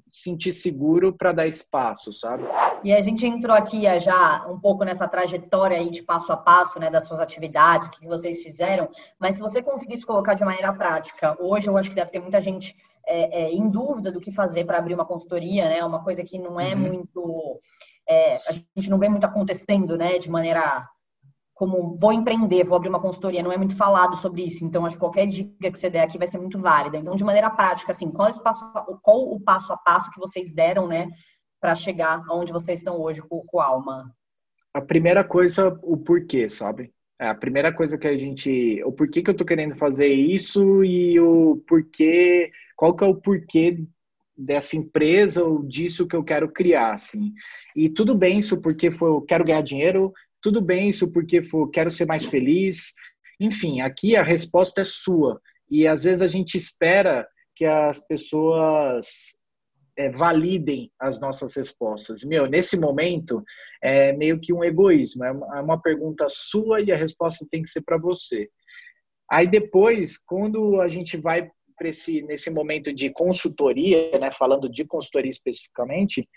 sentir 0.09 0.51
seguro 0.51 1.12
para 1.12 1.33
dar 1.33 1.46
espaço, 1.46 2.11
sabe? 2.11 2.42
E 2.83 2.90
a 2.90 3.03
gente 3.03 3.27
entrou 3.27 3.55
aqui 3.55 3.83
já 4.01 4.46
um 4.49 4.59
pouco 4.59 4.83
nessa 4.83 5.07
trajetória 5.07 5.77
aí 5.77 5.90
de 5.90 6.03
passo 6.03 6.33
a 6.33 6.38
passo, 6.38 6.81
né, 6.81 6.90
das 6.90 7.07
suas 7.07 7.20
atividades, 7.20 7.87
o 7.87 7.90
que 7.90 8.09
vocês 8.09 8.42
fizeram, 8.42 8.88
mas 9.18 9.37
se 9.37 9.42
você 9.42 9.62
conseguisse 9.62 10.07
colocar 10.07 10.33
de 10.33 10.42
maneira 10.42 10.73
prática, 10.73 11.37
hoje 11.38 11.68
eu 11.68 11.77
acho 11.77 11.90
que 11.90 11.94
deve 11.94 12.11
ter 12.11 12.20
muita 12.20 12.40
gente 12.40 12.75
é, 13.11 13.42
é, 13.42 13.53
em 13.53 13.68
dúvida 13.68 14.12
do 14.12 14.20
que 14.20 14.31
fazer 14.31 14.64
para 14.64 14.79
abrir 14.79 14.94
uma 14.94 15.05
consultoria, 15.05 15.68
né? 15.68 15.85
Uma 15.85 16.03
coisa 16.05 16.25
que 16.25 16.38
não 16.38 16.61
é 16.61 16.75
uhum. 16.75 16.81
muito. 16.81 17.61
É, 18.09 18.37
a 18.49 18.53
gente 18.53 18.88
não 18.88 18.99
vê 18.99 19.09
muito 19.09 19.25
acontecendo, 19.25 19.99
né? 19.99 20.18
De 20.18 20.31
maneira 20.31 20.88
como 21.61 21.94
vou 21.94 22.11
empreender, 22.11 22.64
vou 22.64 22.77
abrir 22.77 22.88
uma 22.88 23.03
consultoria, 23.03 23.42
não 23.42 23.53
é 23.53 23.57
muito 23.59 23.77
falado 23.77 24.16
sobre 24.16 24.42
isso. 24.46 24.64
Então, 24.64 24.87
acho 24.87 24.96
que 24.96 25.01
qualquer 25.01 25.27
dica 25.27 25.70
que 25.70 25.79
você 25.79 25.90
der 25.90 26.05
aqui 26.05 26.16
vai 26.16 26.27
ser 26.27 26.38
muito 26.38 26.59
válida. 26.59 26.96
Então, 26.96 27.14
de 27.14 27.23
maneira 27.23 27.51
prática, 27.51 27.90
assim, 27.90 28.11
qual, 28.11 28.33
passo, 28.42 28.64
qual 29.03 29.31
o 29.31 29.38
passo 29.38 29.70
a 29.70 29.77
passo 29.77 30.11
que 30.11 30.18
vocês 30.18 30.51
deram, 30.51 30.88
né, 30.88 31.11
para 31.61 31.75
chegar 31.75 32.25
aonde 32.29 32.51
vocês 32.51 32.81
estão 32.81 32.99
hoje 32.99 33.20
com, 33.20 33.44
com 33.44 33.61
Alma? 33.61 34.11
A 34.73 34.81
primeira 34.81 35.23
coisa, 35.23 35.79
o 35.83 35.99
porquê, 35.99 36.49
sabe? 36.49 36.94
É 37.20 37.29
a 37.29 37.35
primeira 37.35 37.70
coisa 37.70 37.99
que 37.99 38.09
a 38.09 38.16
gente, 38.16 38.83
o 38.83 38.90
porquê 38.90 39.23
que 39.23 39.29
eu 39.29 39.37
tô 39.37 39.44
querendo 39.44 39.77
fazer 39.77 40.09
isso 40.09 40.83
e 40.83 41.20
o 41.20 41.62
porquê, 41.68 42.51
qual 42.81 42.97
que 42.97 43.05
é 43.05 43.07
o 43.07 43.14
porquê 43.14 43.85
dessa 44.35 44.75
empresa 44.75 45.45
ou 45.45 45.62
disso 45.62 46.07
que 46.07 46.16
eu 46.16 46.25
quero 46.25 46.51
criar, 46.51 46.95
assim. 46.95 47.35
E 47.77 47.90
tudo 47.90 48.14
bem 48.14 48.38
isso 48.38 48.59
porque 48.62 48.88
eu 48.88 49.21
quero 49.21 49.45
ganhar 49.45 49.61
dinheiro, 49.61 50.14
tudo 50.40 50.62
bem 50.62 50.88
isso 50.88 51.12
porque 51.12 51.43
for, 51.43 51.69
quero 51.69 51.90
ser 51.90 52.07
mais 52.07 52.25
feliz. 52.25 52.95
Enfim, 53.38 53.83
aqui 53.83 54.16
a 54.16 54.23
resposta 54.23 54.81
é 54.81 54.85
sua. 54.85 55.38
E 55.71 55.87
às 55.87 56.05
vezes 56.05 56.23
a 56.23 56.27
gente 56.27 56.57
espera 56.57 57.29
que 57.55 57.66
as 57.66 58.07
pessoas 58.07 59.07
é, 59.95 60.09
validem 60.09 60.90
as 60.99 61.21
nossas 61.21 61.55
respostas. 61.57 62.25
Meu, 62.25 62.47
nesse 62.47 62.81
momento 62.81 63.45
é 63.83 64.14
meio 64.14 64.40
que 64.40 64.55
um 64.55 64.64
egoísmo. 64.64 65.23
É 65.23 65.33
uma 65.61 65.75
é 65.75 65.83
pergunta 65.83 66.25
sua 66.31 66.81
e 66.81 66.90
a 66.90 66.97
resposta 66.97 67.47
tem 67.51 67.61
que 67.61 67.69
ser 67.69 67.83
para 67.83 67.99
você. 67.99 68.49
Aí 69.31 69.47
depois, 69.47 70.16
quando 70.16 70.81
a 70.81 70.88
gente 70.88 71.19
vai 71.19 71.51
esse, 71.88 72.23
nesse 72.23 72.51
momento 72.51 72.93
de 72.93 73.11
consultoria, 73.11 74.19
né, 74.19 74.31
falando 74.31 74.69
de 74.69 74.85
consultoria 74.85 75.31
especificamente, 75.31 76.29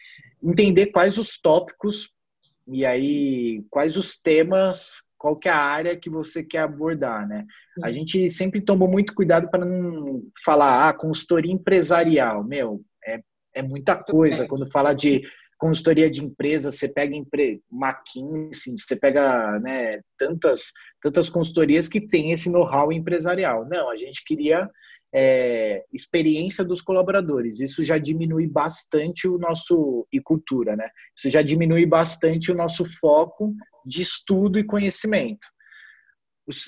entender 0.41 0.87
quais 0.87 1.17
os 1.17 1.37
tópicos 1.39 2.09
e 2.67 2.85
aí, 2.85 3.63
quais 3.69 3.97
os 3.97 4.17
temas, 4.17 5.03
qual 5.17 5.37
que 5.37 5.47
é 5.47 5.51
a 5.51 5.57
área 5.57 5.97
que 5.97 6.09
você 6.09 6.43
quer 6.43 6.59
abordar, 6.59 7.27
né? 7.27 7.45
A 7.81 7.91
gente 7.91 8.29
sempre 8.29 8.61
tomou 8.61 8.89
muito 8.89 9.13
cuidado 9.13 9.49
para 9.49 9.65
não 9.65 10.21
falar, 10.43 10.89
ah, 10.89 10.93
consultoria 10.93 11.51
empresarial. 11.51 12.43
Meu, 12.43 12.81
é, 13.05 13.21
é 13.53 13.61
muita 13.61 13.95
coisa. 13.95 14.47
Quando 14.47 14.69
fala 14.69 14.93
de 14.93 15.23
consultoria 15.57 16.11
de 16.11 16.23
empresa, 16.23 16.73
você 16.73 16.89
pega 16.89 17.15
empre... 17.15 17.61
McKinsey, 17.71 18.77
você 18.77 18.97
pega 18.97 19.59
né, 19.59 20.01
tantas, 20.17 20.73
tantas 21.01 21.29
consultorias 21.29 21.87
que 21.87 22.01
tem 22.01 22.33
esse 22.33 22.51
know-how 22.51 22.91
empresarial. 22.91 23.65
Não, 23.65 23.89
a 23.89 23.95
gente 23.95 24.25
queria 24.25 24.69
é, 25.13 25.83
experiência 25.93 26.63
dos 26.63 26.81
colaboradores. 26.81 27.59
Isso 27.59 27.83
já 27.83 27.97
diminui 27.97 28.47
bastante 28.47 29.27
o 29.27 29.37
nosso 29.37 30.07
e 30.11 30.19
cultura, 30.19 30.75
né? 30.75 30.89
Isso 31.15 31.29
já 31.29 31.41
diminui 31.41 31.85
bastante 31.85 32.51
o 32.51 32.55
nosso 32.55 32.83
foco 32.99 33.53
de 33.85 34.01
estudo 34.01 34.57
e 34.57 34.63
conhecimento. 34.63 35.47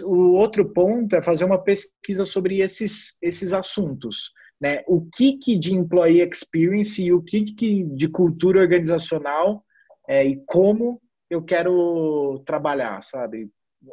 O, 0.04 0.14
o 0.14 0.34
outro 0.34 0.72
ponto 0.72 1.16
é 1.16 1.22
fazer 1.22 1.46
uma 1.46 1.62
pesquisa 1.62 2.26
sobre 2.26 2.60
esses 2.60 3.18
esses 3.22 3.52
assuntos, 3.52 4.32
né? 4.62 4.84
O 4.88 5.10
que, 5.10 5.38
que 5.38 5.58
de 5.58 5.74
employee 5.74 6.22
experience 6.22 7.02
e 7.04 7.12
o 7.12 7.22
que, 7.22 7.46
que 7.46 7.84
de 7.84 8.08
cultura 8.08 8.60
organizacional 8.60 9.66
é, 10.08 10.24
e 10.24 10.40
como 10.46 11.02
eu 11.30 11.44
quero 11.44 12.44
trabalhar, 12.46 13.02
sabe? 13.02 13.50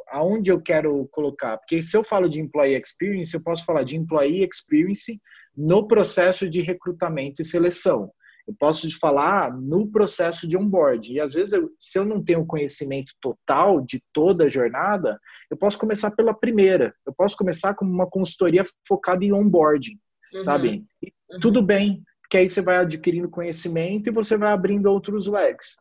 Aonde 0.09 0.51
eu 0.51 0.61
quero 0.61 1.07
colocar? 1.11 1.57
Porque 1.57 1.81
se 1.81 1.95
eu 1.95 2.03
falo 2.03 2.29
de 2.29 2.41
employee 2.41 2.79
experience, 2.79 3.33
eu 3.33 3.43
posso 3.43 3.65
falar 3.65 3.83
de 3.83 3.97
employee 3.97 4.43
experience 4.43 5.19
no 5.55 5.87
processo 5.87 6.49
de 6.49 6.61
recrutamento 6.61 7.41
e 7.41 7.45
seleção. 7.45 8.11
Eu 8.47 8.53
posso 8.59 8.89
falar 8.99 9.55
no 9.55 9.87
processo 9.87 10.47
de 10.47 10.57
onboard. 10.57 11.13
E 11.13 11.19
às 11.19 11.33
vezes, 11.33 11.53
eu, 11.53 11.69
se 11.79 11.97
eu 11.97 12.03
não 12.03 12.21
tenho 12.21 12.45
conhecimento 12.45 13.13
total 13.21 13.79
de 13.79 14.03
toda 14.11 14.45
a 14.45 14.49
jornada, 14.49 15.17
eu 15.49 15.55
posso 15.55 15.77
começar 15.77 16.11
pela 16.11 16.33
primeira. 16.33 16.93
Eu 17.05 17.13
posso 17.13 17.37
começar 17.37 17.73
com 17.73 17.85
uma 17.85 18.07
consultoria 18.09 18.63
focada 18.85 19.23
em 19.23 19.31
onboarding, 19.31 19.97
uhum. 20.33 20.41
sabe? 20.41 20.85
E 21.01 21.13
uhum. 21.31 21.39
tudo 21.39 21.61
bem, 21.61 22.03
porque 22.21 22.37
aí 22.37 22.49
você 22.49 22.61
vai 22.61 22.77
adquirindo 22.77 23.29
conhecimento 23.29 24.09
e 24.09 24.13
você 24.13 24.35
vai 24.35 24.51
abrindo 24.51 24.87
outros 24.87 25.25
legs 25.27 25.77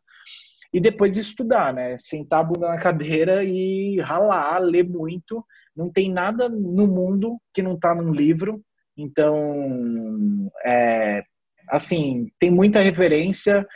e 0.72 0.80
depois 0.80 1.16
estudar, 1.16 1.72
né? 1.74 1.96
Sentar 1.98 2.40
a 2.40 2.44
bunda 2.44 2.68
na 2.68 2.78
cadeira 2.78 3.44
e 3.44 4.00
ralar, 4.00 4.58
ler 4.58 4.88
muito. 4.88 5.44
Não 5.76 5.90
tem 5.90 6.11
nada 6.11 6.48
no 6.48 6.87
mundo 6.87 7.38
que 7.52 7.62
não 7.62 7.74
está 7.74 7.94
num 7.94 8.12
livro. 8.12 8.62
Então, 8.96 10.50
é, 10.64 11.22
assim, 11.68 12.30
tem 12.38 12.50
muita 12.50 12.80
referência. 12.80 13.66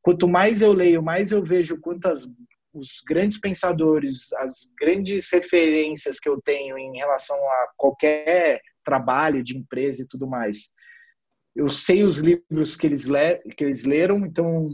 Quanto 0.00 0.26
mais 0.26 0.62
eu 0.62 0.72
leio, 0.72 1.02
mais 1.02 1.30
eu 1.32 1.44
vejo 1.44 1.80
quantas 1.80 2.26
os 2.74 3.02
grandes 3.06 3.38
pensadores, 3.38 4.32
as 4.34 4.72
grandes 4.80 5.30
referências 5.30 6.18
que 6.18 6.28
eu 6.28 6.40
tenho 6.40 6.78
em 6.78 6.96
relação 6.96 7.36
a 7.36 7.68
qualquer 7.76 8.62
trabalho 8.82 9.42
de 9.42 9.56
empresa 9.56 10.02
e 10.02 10.08
tudo 10.08 10.26
mais. 10.26 10.72
Eu 11.54 11.68
sei 11.68 12.02
os 12.02 12.16
livros 12.16 12.74
que 12.76 12.86
eles, 12.86 13.04
le 13.04 13.38
que 13.54 13.64
eles 13.64 13.84
leram, 13.84 14.24
então 14.24 14.70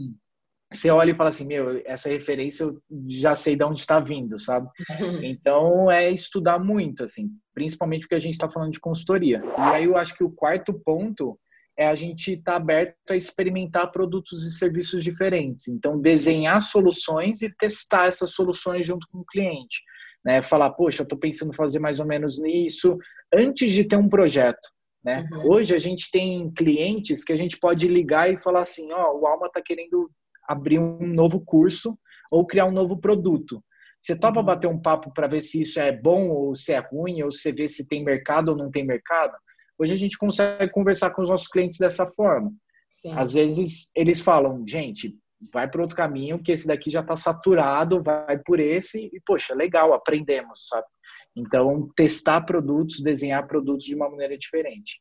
você 0.71 0.91
olha 0.91 1.11
e 1.11 1.15
fala 1.15 1.29
assim, 1.29 1.47
meu, 1.47 1.81
essa 1.85 2.09
referência 2.09 2.63
eu 2.63 2.79
já 3.07 3.33
sei 3.33 3.55
de 3.55 3.63
onde 3.63 3.79
está 3.79 3.99
vindo, 3.99 4.37
sabe? 4.37 4.69
Então 5.23 5.89
é 5.89 6.11
estudar 6.11 6.59
muito, 6.59 7.03
assim, 7.03 7.31
principalmente 7.53 8.01
porque 8.01 8.15
a 8.15 8.19
gente 8.19 8.33
está 8.33 8.49
falando 8.49 8.71
de 8.71 8.79
consultoria. 8.79 9.41
E 9.57 9.61
aí 9.61 9.85
eu 9.85 9.97
acho 9.97 10.13
que 10.13 10.23
o 10.23 10.31
quarto 10.31 10.73
ponto 10.73 11.39
é 11.77 11.87
a 11.87 11.95
gente 11.95 12.33
estar 12.33 12.51
tá 12.51 12.57
aberto 12.57 12.95
a 13.09 13.15
experimentar 13.15 13.91
produtos 13.91 14.45
e 14.45 14.51
serviços 14.51 15.03
diferentes. 15.03 15.67
Então 15.67 15.99
desenhar 15.99 16.61
soluções 16.61 17.41
e 17.41 17.53
testar 17.55 18.07
essas 18.07 18.33
soluções 18.33 18.85
junto 18.85 19.07
com 19.11 19.19
o 19.19 19.25
cliente. 19.25 19.81
Né? 20.23 20.41
Falar, 20.43 20.71
poxa, 20.71 21.01
eu 21.01 21.03
estou 21.05 21.17
pensando 21.17 21.51
em 21.51 21.55
fazer 21.55 21.79
mais 21.79 21.99
ou 21.99 22.05
menos 22.05 22.37
nisso 22.37 22.97
antes 23.33 23.71
de 23.71 23.85
ter 23.85 23.95
um 23.95 24.09
projeto. 24.09 24.69
Né? 25.03 25.27
Uhum. 25.31 25.53
Hoje 25.53 25.73
a 25.73 25.79
gente 25.79 26.11
tem 26.11 26.51
clientes 26.51 27.23
que 27.23 27.31
a 27.31 27.37
gente 27.37 27.57
pode 27.57 27.87
ligar 27.87 28.31
e 28.31 28.37
falar 28.37 28.61
assim, 28.61 28.91
ó, 28.91 29.13
oh, 29.13 29.21
o 29.21 29.27
Alma 29.27 29.47
está 29.47 29.61
querendo 29.61 30.11
abrir 30.49 30.79
um 30.79 31.05
novo 31.05 31.39
curso 31.39 31.97
ou 32.31 32.45
criar 32.45 32.65
um 32.65 32.71
novo 32.71 32.97
produto. 32.97 33.63
Você 33.99 34.17
topa 34.17 34.39
uhum. 34.39 34.45
bater 34.45 34.67
um 34.67 34.81
papo 34.81 35.13
para 35.13 35.27
ver 35.27 35.41
se 35.41 35.61
isso 35.61 35.79
é 35.79 35.91
bom 35.91 36.29
ou 36.29 36.55
se 36.55 36.71
é 36.71 36.79
ruim, 36.79 37.21
ou 37.21 37.31
você 37.31 37.51
vê 37.51 37.67
se 37.67 37.87
tem 37.87 38.03
mercado 38.03 38.49
ou 38.49 38.57
não 38.57 38.71
tem 38.71 38.85
mercado? 38.85 39.35
Hoje 39.77 39.93
a 39.93 39.97
gente 39.97 40.17
consegue 40.17 40.71
conversar 40.71 41.11
com 41.11 41.21
os 41.21 41.29
nossos 41.29 41.47
clientes 41.47 41.77
dessa 41.77 42.05
forma. 42.05 42.51
Sim. 42.89 43.11
Às 43.13 43.33
vezes 43.33 43.91
eles 43.95 44.21
falam, 44.21 44.63
gente, 44.67 45.15
vai 45.53 45.69
para 45.69 45.81
outro 45.81 45.95
caminho, 45.95 46.41
que 46.41 46.51
esse 46.51 46.67
daqui 46.67 46.89
já 46.89 47.01
está 47.01 47.15
saturado, 47.15 48.01
vai 48.01 48.37
por 48.39 48.59
esse, 48.59 49.09
e 49.13 49.21
poxa, 49.25 49.53
legal, 49.53 49.93
aprendemos, 49.93 50.67
sabe? 50.67 50.87
Então, 51.35 51.89
testar 51.95 52.41
produtos, 52.41 53.01
desenhar 53.01 53.47
produtos 53.47 53.85
de 53.85 53.95
uma 53.95 54.09
maneira 54.09 54.37
diferente. 54.37 54.99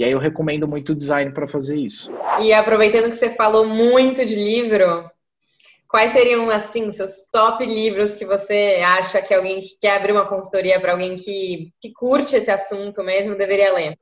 E 0.00 0.04
aí 0.04 0.12
eu 0.12 0.18
recomendo 0.18 0.66
muito 0.66 0.92
o 0.92 0.94
design 0.94 1.30
para 1.30 1.46
fazer 1.46 1.76
isso. 1.76 2.10
E 2.40 2.54
aproveitando 2.54 3.10
que 3.10 3.16
você 3.16 3.28
falou 3.28 3.66
muito 3.66 4.24
de 4.24 4.34
livro, 4.34 5.10
quais 5.86 6.12
seriam 6.12 6.48
assim 6.48 6.90
seus 6.90 7.28
top 7.30 7.66
livros 7.66 8.16
que 8.16 8.24
você 8.24 8.80
acha 8.82 9.20
que 9.20 9.34
alguém 9.34 9.60
que 9.60 9.76
quer 9.78 9.96
abrir 9.96 10.12
uma 10.12 10.26
consultoria 10.26 10.80
para 10.80 10.92
alguém 10.92 11.18
que, 11.18 11.70
que 11.78 11.92
curte 11.92 12.34
esse 12.34 12.50
assunto 12.50 13.04
mesmo 13.04 13.36
deveria 13.36 13.74
ler? 13.74 13.98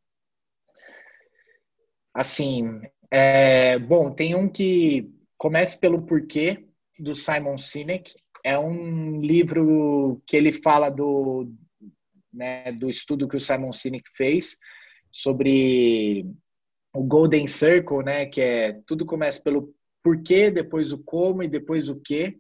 Assim, 2.14 2.80
é, 3.10 3.76
bom, 3.80 4.12
tem 4.12 4.36
um 4.36 4.48
que 4.48 5.10
comece 5.36 5.80
pelo 5.80 6.02
porquê 6.02 6.64
do 6.96 7.12
Simon 7.12 7.58
Sinek. 7.58 8.14
É 8.44 8.56
um 8.56 9.20
livro 9.20 10.22
que 10.24 10.36
ele 10.36 10.52
fala 10.52 10.90
do, 10.90 11.52
né, 12.32 12.70
do 12.70 12.88
estudo 12.88 13.26
que 13.26 13.36
o 13.36 13.40
Simon 13.40 13.72
Sinek 13.72 14.08
fez 14.14 14.58
sobre 15.10 16.26
o 16.94 17.02
Golden 17.02 17.46
Circle, 17.46 18.04
né? 18.04 18.26
Que 18.26 18.40
é 18.40 18.80
tudo 18.86 19.06
começa 19.06 19.42
pelo 19.42 19.74
porquê, 20.02 20.50
depois 20.50 20.92
o 20.92 21.02
como 21.02 21.42
e 21.42 21.48
depois 21.48 21.88
o 21.88 22.00
que. 22.00 22.36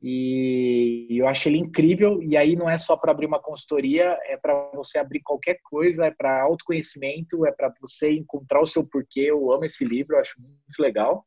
E 0.00 1.08
eu 1.10 1.26
acho 1.26 1.48
ele 1.48 1.58
incrível. 1.58 2.22
E 2.22 2.36
aí 2.36 2.54
não 2.54 2.70
é 2.70 2.78
só 2.78 2.96
para 2.96 3.10
abrir 3.10 3.26
uma 3.26 3.42
consultoria, 3.42 4.16
é 4.24 4.36
para 4.36 4.70
você 4.74 4.98
abrir 4.98 5.20
qualquer 5.20 5.58
coisa, 5.64 6.06
é 6.06 6.10
para 6.10 6.42
autoconhecimento, 6.42 7.44
é 7.44 7.52
para 7.52 7.72
você 7.80 8.12
encontrar 8.12 8.62
o 8.62 8.66
seu 8.66 8.86
porquê. 8.86 9.22
Eu 9.22 9.52
amo 9.52 9.64
esse 9.64 9.84
livro, 9.84 10.14
eu 10.14 10.20
acho 10.20 10.40
muito 10.40 10.80
legal. 10.80 11.24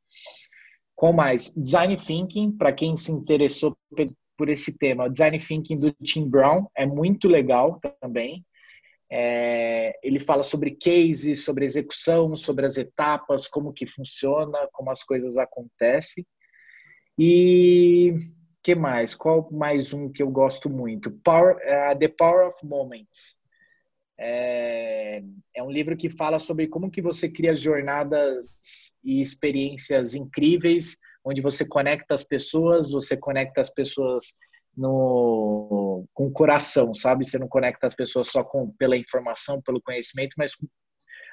Com 0.96 1.12
mais, 1.12 1.54
Design 1.56 1.98
Thinking, 1.98 2.52
para 2.52 2.72
quem 2.72 2.96
se 2.96 3.12
interessou 3.12 3.76
por 4.38 4.50
esse 4.50 4.78
tema, 4.78 5.10
Design 5.10 5.38
Thinking 5.40 5.78
do 5.78 5.92
Tim 6.04 6.30
Brown 6.30 6.68
é 6.76 6.86
muito 6.86 7.28
legal 7.28 7.80
também. 8.00 8.46
É, 9.14 10.00
ele 10.02 10.20
fala 10.20 10.42
sobre 10.42 10.72
cases, 10.72 11.44
sobre 11.44 11.66
execução, 11.66 12.36
sobre 12.38 12.66
as 12.66 12.78
etapas, 12.78 13.46
como 13.46 13.74
que 13.74 13.86
funciona, 13.86 14.58
como 14.72 14.90
as 14.90 15.04
coisas 15.04 15.38
acontecem. 15.38 16.26
E 17.20 18.14
que 18.64 18.74
mais? 18.74 19.14
Qual 19.14 19.52
mais 19.52 19.94
um 19.94 20.10
que 20.10 20.24
eu 20.24 20.32
gosto 20.32 20.70
muito? 20.70 21.12
Power, 21.24 21.58
uh, 21.58 21.98
The 22.00 22.08
Power 22.08 22.48
of 22.48 22.66
Moments. 22.66 23.36
É, 24.18 25.22
é, 25.56 25.64
um 25.64 25.72
livro 25.72 25.98
que 25.98 26.10
fala 26.10 26.38
sobre 26.38 26.68
como 26.68 26.92
que 26.92 27.02
você 27.02 27.28
cria 27.28 27.56
jornadas 27.56 28.60
e 29.04 29.20
experiências 29.20 30.14
incríveis, 30.14 30.98
onde 31.26 31.42
você 31.42 31.66
conecta 31.66 32.14
as 32.14 32.24
pessoas, 32.24 32.92
você 32.92 33.18
conecta 33.18 33.60
as 33.60 33.70
pessoas 33.72 34.36
no, 34.76 36.06
com 36.14 36.28
o 36.28 36.32
coração, 36.32 36.94
sabe? 36.94 37.26
Você 37.26 37.38
não 37.38 37.48
conecta 37.48 37.88
as 37.88 37.96
pessoas 37.96 38.30
só 38.30 38.44
com, 38.44 38.72
pela 38.72 38.98
informação, 38.98 39.62
pelo 39.62 39.82
conhecimento, 39.82 40.36
mas... 40.38 40.54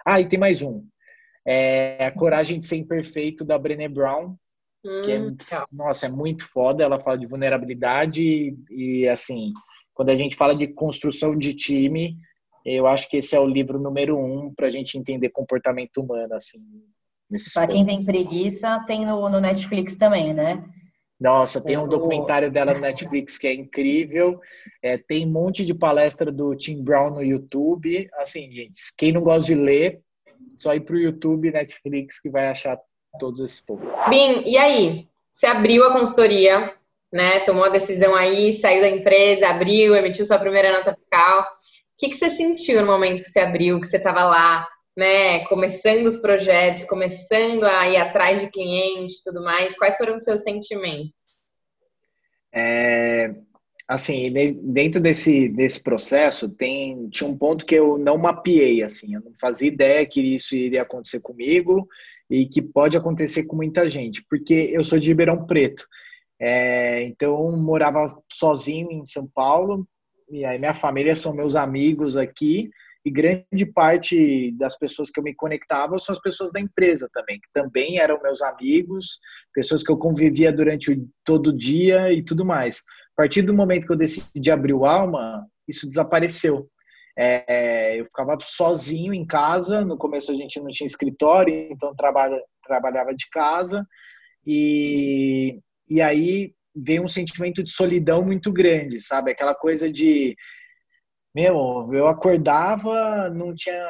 Ah, 0.07 0.21
e 0.21 0.27
tem 0.27 0.39
mais 0.39 0.63
um. 0.63 0.87
É 1.47 2.07
A 2.07 2.13
Coragem 2.13 2.59
de 2.59 2.65
Ser 2.65 2.77
Imperfeito, 2.77 3.45
da 3.45 3.59
Brené 3.59 3.89
Brown, 3.89 4.37
hum, 4.85 5.03
que 5.05 5.13
é, 5.13 5.21
hum, 5.21 5.37
nossa, 5.73 6.07
é 6.07 6.09
muito 6.09 6.47
foda. 6.47 6.85
Ela 6.85 7.01
fala 7.01 7.19
de 7.19 7.27
vulnerabilidade 7.27 8.23
e, 8.23 8.57
e, 8.71 9.09
assim, 9.09 9.53
quando 9.95 10.11
a 10.11 10.17
gente 10.17 10.37
fala 10.37 10.55
de 10.55 10.69
construção 10.69 11.37
de 11.37 11.55
time, 11.55 12.17
eu 12.65 12.87
acho 12.87 13.09
que 13.09 13.17
esse 13.17 13.35
é 13.35 13.41
o 13.41 13.47
livro 13.47 13.79
número 13.81 14.19
um 14.19 14.53
para 14.55 14.67
a 14.67 14.71
gente 14.71 14.99
entender 14.99 15.31
comportamento 15.31 15.99
humano, 15.99 16.35
assim. 16.35 16.61
Para 17.53 17.67
quem 17.67 17.85
tem 17.85 18.05
preguiça, 18.05 18.83
tem 18.87 19.05
no, 19.05 19.29
no, 19.29 19.41
Netflix 19.41 19.97
também, 19.97 20.33
né? 20.33 20.65
Nossa, 21.21 21.61
tem 21.61 21.77
um 21.77 21.89
documentário 21.89 22.51
dela 22.51 22.75
no 22.75 22.81
Netflix 22.81 23.39
que 23.39 23.49
é 23.49 23.55
incrível. 23.55 24.41
É, 24.83 24.97
tem 24.97 25.27
um 25.27 25.31
monte 25.31 25.65
de 25.65 25.75
palestra 25.75 26.31
do 26.31 26.55
Tim 26.55 26.83
Brown 26.83 27.11
no 27.11 27.23
YouTube. 27.23 28.09
Assim, 28.15 28.51
gente, 28.53 28.79
quem 28.97 29.13
não 29.13 29.23
gosta 29.23 29.47
de 29.47 29.55
ler, 29.55 30.01
só 30.57 30.75
ir 30.75 30.81
para 30.81 30.95
o 30.95 31.01
YouTube, 31.01 31.51
Netflix, 31.51 32.21
que 32.21 32.31
vai 32.31 32.49
achar 32.49 32.79
todos 33.19 33.41
esses 33.41 33.61
pontos. 33.61 33.89
Bim, 34.09 34.43
e 34.47 34.57
aí? 34.57 35.09
Você 35.33 35.47
abriu 35.47 35.85
a 35.85 35.93
consultoria, 35.93 36.73
né? 37.13 37.41
Tomou 37.41 37.65
a 37.65 37.69
decisão 37.69 38.15
aí, 38.15 38.53
saiu 38.53 38.81
da 38.81 38.89
empresa, 38.89 39.49
abriu, 39.49 39.97
emitiu 39.97 40.25
sua 40.25 40.39
primeira 40.39 40.73
nota 40.73 40.95
fiscal 40.95 41.45
que, 41.99 42.09
que 42.09 42.15
você 42.15 42.31
sentiu 42.31 42.81
no 42.81 42.87
momento 42.87 43.23
que 43.23 43.29
você 43.29 43.41
abriu, 43.41 43.81
que 43.81 43.89
você 43.89 43.97
estava 43.97 44.25
lá, 44.25 44.67
né, 44.99 45.45
começando 45.45 46.07
os 46.07 46.17
projetos, 46.17 46.83
começando 46.83 47.63
a 47.63 47.89
ir 47.89 47.99
atrás 47.99 48.41
de 48.41 48.51
clientes 48.51 49.23
tudo 49.23 49.41
mais? 49.45 49.79
Quais 49.79 49.97
foram 49.97 50.17
os 50.17 50.25
seus 50.25 50.43
sentimentos? 50.43 51.21
É, 52.53 53.33
assim, 53.87 54.33
dentro 54.61 55.01
desse, 55.01 55.51
desse 55.51 55.81
processo, 55.85 56.49
tem, 56.49 57.09
tinha 57.11 57.31
um 57.31 57.39
ponto 57.39 57.65
que 57.65 57.77
eu 57.77 57.97
não 57.97 58.19
mapeei, 58.19 58.83
assim, 58.83 59.15
eu 59.15 59.21
não 59.21 59.31
fazia 59.41 59.69
ideia 59.69 60.05
que 60.05 60.21
isso 60.35 60.57
iria 60.57 60.83
acontecer 60.83 61.21
comigo 61.21 61.87
e 62.29 62.45
que 62.47 62.61
pode 62.61 62.97
acontecer 62.97 63.45
com 63.45 63.55
muita 63.55 63.89
gente, 63.89 64.25
porque 64.29 64.69
eu 64.73 64.83
sou 64.83 64.99
de 64.99 65.11
Ribeirão 65.11 65.47
Preto, 65.47 65.87
é, 66.41 67.05
então 67.05 67.57
morava 67.57 68.21
sozinho 68.33 68.91
em 68.91 69.05
São 69.05 69.29
Paulo, 69.33 69.87
e 70.29 70.45
aí 70.45 70.59
minha 70.59 70.75
família 70.75 71.15
são 71.15 71.33
meus 71.33 71.55
amigos 71.55 72.17
aqui 72.17 72.69
e 73.05 73.11
grande 73.11 73.67
parte 73.73 74.53
das 74.59 74.77
pessoas 74.77 75.11
que 75.11 75.19
eu 75.21 75.25
me 75.25 75.35
conectava 75.35 75.99
são 75.99 76.13
as 76.13 76.21
pessoas 76.21 76.53
da 76.53 76.61
empresa 76.61 77.09
também, 77.13 77.39
que 77.41 77.49
também 77.53 77.99
eram 77.99 78.21
meus 78.23 78.43
amigos, 78.43 79.19
pessoas 79.55 79.83
que 79.83 79.91
eu 79.91 79.97
convivia 79.97 80.53
durante 80.53 80.93
o, 80.93 81.09
todo 81.25 81.49
o 81.49 81.57
dia 81.57 82.13
e 82.13 82.23
tudo 82.25 82.45
mais. 82.45 82.83
A 83.17 83.23
partir 83.23 83.43
do 83.43 83.55
momento 83.55 83.87
que 83.87 83.93
eu 83.93 83.97
decidi 83.97 84.51
abrir 84.51 84.75
o 84.75 84.85
Alma, 84.85 85.47
isso 85.67 85.89
desapareceu. 85.89 86.69
É, 87.17 88.01
eu 88.01 88.05
ficava 88.05 88.37
sozinho 88.41 89.13
em 89.13 89.27
casa, 89.27 89.85
no 89.85 89.97
começo 89.97 90.31
a 90.31 90.35
gente 90.35 90.61
não 90.61 90.69
tinha 90.69 90.87
escritório, 90.87 91.53
então 91.71 91.95
trabalha, 91.97 92.41
trabalhava 92.65 93.13
de 93.13 93.29
casa, 93.31 93.85
e, 94.47 95.59
e 95.89 96.01
aí 96.01 96.53
veio 96.75 97.03
um 97.03 97.09
sentimento 97.09 97.63
de 97.63 97.73
solidão 97.73 98.23
muito 98.23 98.53
grande, 98.53 99.01
sabe? 99.01 99.33
Aquela 99.33 99.55
coisa 99.55 99.91
de 99.91 100.37
meu, 101.39 101.89
eu 101.93 102.09
acordava, 102.09 103.31
não 103.31 103.55
tinha, 103.55 103.81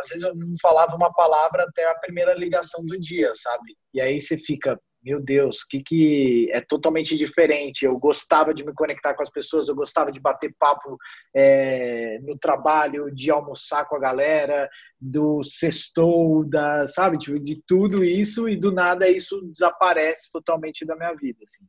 às 0.00 0.08
vezes 0.08 0.24
eu 0.24 0.34
não 0.34 0.52
falava 0.60 0.96
uma 0.96 1.12
palavra 1.12 1.62
até 1.62 1.88
a 1.88 1.98
primeira 2.00 2.34
ligação 2.34 2.84
do 2.84 2.98
dia, 2.98 3.30
sabe? 3.36 3.76
E 3.94 4.00
aí 4.00 4.20
você 4.20 4.36
fica, 4.36 4.76
meu 5.04 5.22
Deus, 5.22 5.62
que 5.62 5.80
que 5.84 6.50
é 6.50 6.60
totalmente 6.60 7.16
diferente. 7.16 7.84
Eu 7.84 7.96
gostava 7.96 8.52
de 8.52 8.64
me 8.64 8.74
conectar 8.74 9.14
com 9.14 9.22
as 9.22 9.30
pessoas, 9.30 9.68
eu 9.68 9.76
gostava 9.76 10.10
de 10.10 10.18
bater 10.18 10.52
papo 10.58 10.98
é, 11.32 12.18
no 12.22 12.36
trabalho, 12.36 13.06
de 13.14 13.30
almoçar 13.30 13.84
com 13.84 13.94
a 13.94 14.00
galera, 14.00 14.68
do 15.00 15.44
sextou, 15.44 16.44
da, 16.44 16.88
sabe, 16.88 17.18
tipo, 17.18 17.38
de 17.38 17.62
tudo 17.68 18.04
isso 18.04 18.48
e 18.48 18.56
do 18.56 18.72
nada 18.72 19.08
isso 19.08 19.40
desaparece 19.42 20.32
totalmente 20.32 20.84
da 20.84 20.96
minha 20.96 21.14
vida, 21.14 21.38
assim. 21.44 21.64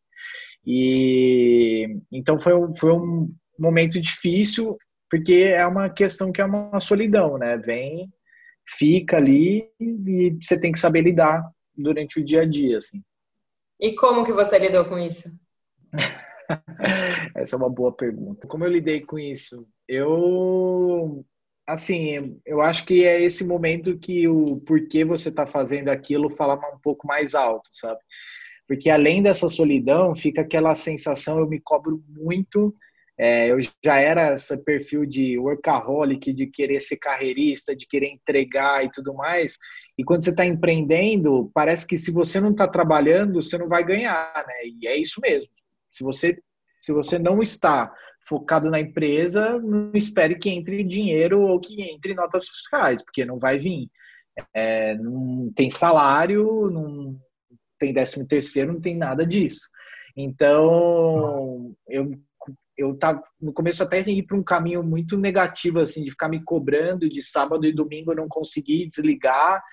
E 0.65 1.85
então 2.11 2.39
foi, 2.39 2.53
foi 2.75 2.91
um 2.91 3.31
momento 3.59 4.01
difícil, 4.01 4.75
porque 5.09 5.33
é 5.55 5.65
uma 5.65 5.89
questão 5.89 6.31
que 6.31 6.41
é 6.41 6.45
uma 6.45 6.79
solidão, 6.79 7.37
né? 7.37 7.57
Vem, 7.57 8.11
fica 8.67 9.17
ali 9.17 9.69
e 9.79 10.37
você 10.41 10.59
tem 10.59 10.71
que 10.71 10.79
saber 10.79 11.01
lidar 11.01 11.49
durante 11.75 12.19
o 12.19 12.25
dia 12.25 12.41
a 12.41 12.45
dia, 12.45 12.77
assim. 12.77 13.01
E 13.79 13.93
como 13.95 14.25
que 14.25 14.33
você 14.33 14.57
lidou 14.57 14.85
com 14.85 14.97
isso? 14.97 15.31
Essa 17.35 17.55
é 17.55 17.59
uma 17.59 17.69
boa 17.69 17.91
pergunta. 17.91 18.47
Como 18.47 18.63
eu 18.65 18.71
lidei 18.71 19.01
com 19.01 19.19
isso? 19.19 19.67
Eu, 19.87 21.25
assim, 21.67 22.39
eu 22.45 22.61
acho 22.61 22.85
que 22.85 23.05
é 23.05 23.21
esse 23.21 23.45
momento 23.45 23.97
que 23.97 24.27
o 24.27 24.57
porquê 24.61 25.05
você 25.05 25.29
está 25.29 25.45
fazendo 25.45 25.89
aquilo 25.89 26.35
fala 26.35 26.55
um 26.73 26.79
pouco 26.79 27.05
mais 27.05 27.35
alto, 27.35 27.69
sabe? 27.71 27.99
porque 28.67 28.89
além 28.89 29.23
dessa 29.23 29.47
solidão, 29.47 30.13
fica 30.13 30.41
aquela 30.41 30.75
sensação, 30.75 31.39
eu 31.39 31.47
me 31.47 31.59
cobro 31.59 32.03
muito. 32.09 32.75
É, 33.19 33.51
eu 33.51 33.57
já 33.83 33.97
era 33.97 34.35
esse 34.35 34.63
perfil 34.63 35.05
de 35.05 35.39
workaholic, 35.39 36.31
de 36.31 36.45
querer 36.47 36.79
ser 36.79 36.97
carreirista, 36.97 37.75
de 37.75 37.87
querer 37.87 38.09
entregar 38.09 38.85
e 38.85 38.91
tudo 38.91 39.13
mais. 39.13 39.57
E 39.97 40.03
quando 40.03 40.23
você 40.23 40.29
está 40.29 40.45
empreendendo, 40.45 41.49
parece 41.53 41.87
que 41.87 41.97
se 41.97 42.11
você 42.11 42.39
não 42.39 42.51
está 42.51 42.67
trabalhando, 42.67 43.41
você 43.41 43.57
não 43.57 43.67
vai 43.67 43.83
ganhar, 43.83 44.45
né? 44.47 44.55
E 44.65 44.87
é 44.87 44.95
isso 44.95 45.19
mesmo. 45.19 45.49
Se 45.91 46.03
você, 46.03 46.37
se 46.79 46.93
você 46.93 47.17
não 47.17 47.41
está 47.41 47.91
focado 48.27 48.69
na 48.69 48.79
empresa, 48.79 49.57
não 49.59 49.91
espere 49.95 50.37
que 50.37 50.49
entre 50.49 50.83
dinheiro 50.83 51.41
ou 51.41 51.59
que 51.59 51.81
entre 51.81 52.13
notas 52.13 52.47
fiscais, 52.47 53.03
porque 53.03 53.25
não 53.25 53.39
vai 53.39 53.57
vir. 53.57 53.89
É, 54.53 54.93
não 54.93 55.51
tem 55.55 55.71
salário, 55.71 56.69
não, 56.69 57.17
tem 57.79 57.93
décimo 57.93 58.27
terceiro, 58.27 58.73
não 58.73 58.81
tem 58.81 58.95
nada 58.95 59.25
disso. 59.25 59.67
Então, 60.15 61.75
eu 61.87 62.11
eu 62.77 62.95
tava 62.95 63.21
no 63.41 63.51
começo 63.51 63.81
até 63.81 64.01
ir 64.01 64.23
para 64.23 64.37
um 64.37 64.43
caminho 64.43 64.83
muito 64.83 65.17
negativo 65.17 65.79
assim 65.79 66.03
de 66.03 66.11
ficar 66.11 66.29
me 66.29 66.43
cobrando 66.43 67.09
de 67.09 67.21
sábado 67.21 67.65
e 67.65 67.73
domingo 67.73 68.11
eu 68.11 68.15
não 68.15 68.27
conseguir 68.27 68.87
desligar 68.87 69.63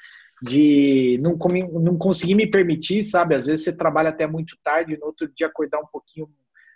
de 0.42 1.18
não, 1.20 1.36
não 1.80 1.96
conseguir 1.96 2.34
me 2.34 2.46
permitir 2.46 3.04
sabe? 3.04 3.34
Às 3.34 3.46
vezes 3.46 3.64
você 3.64 3.76
trabalha 3.76 4.08
até 4.08 4.26
muito 4.26 4.56
tarde 4.62 4.96
no 4.96 5.06
outro 5.06 5.30
dia 5.34 5.46
acordar 5.46 5.80
um 5.80 5.86
pouquinho 5.86 6.28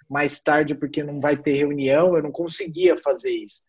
mais 0.09 0.41
tarde 0.41 0.75
porque 0.75 1.03
não 1.03 1.21
vai 1.21 1.37
ter 1.37 1.55
reunião 1.55 2.14
eu 2.14 2.23
não 2.23 2.33
conseguia 2.33 2.97
fazer 2.97 3.33
isso. 3.33 3.62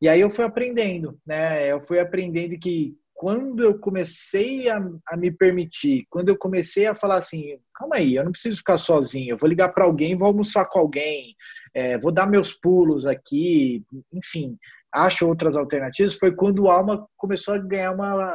E 0.00 0.08
aí 0.08 0.20
eu 0.20 0.30
fui 0.30 0.44
aprendendo 0.44 1.18
né? 1.26 1.70
Eu 1.70 1.80
fui 1.80 1.98
aprendendo 1.98 2.58
que 2.58 2.96
quando 3.14 3.62
eu 3.62 3.78
comecei 3.78 4.68
a, 4.68 4.78
a, 5.08 5.16
me 5.16 5.30
permitir, 5.30 6.06
quando 6.10 6.28
eu 6.28 6.36
comecei 6.36 6.86
a 6.86 6.94
falar 6.94 7.16
assim, 7.16 7.56
calma 7.74 7.96
aí, 7.96 8.16
eu 8.16 8.24
não 8.24 8.32
preciso 8.32 8.58
ficar 8.58 8.78
sozinho, 8.78 9.30
eu 9.30 9.38
vou 9.38 9.48
ligar 9.48 9.68
para 9.68 9.84
alguém, 9.84 10.16
vou 10.16 10.26
almoçar 10.26 10.64
com 10.66 10.78
alguém, 10.78 11.34
é, 11.74 11.98
vou 11.98 12.10
dar 12.10 12.26
meus 12.26 12.52
pulos 12.52 13.06
aqui, 13.06 13.84
enfim, 14.12 14.58
acho 14.92 15.26
outras 15.26 15.56
alternativas, 15.56 16.14
foi 16.14 16.34
quando 16.34 16.64
o 16.64 16.70
Alma 16.70 17.06
começou 17.16 17.54
a 17.54 17.58
ganhar 17.58 17.92
uma, 17.92 18.32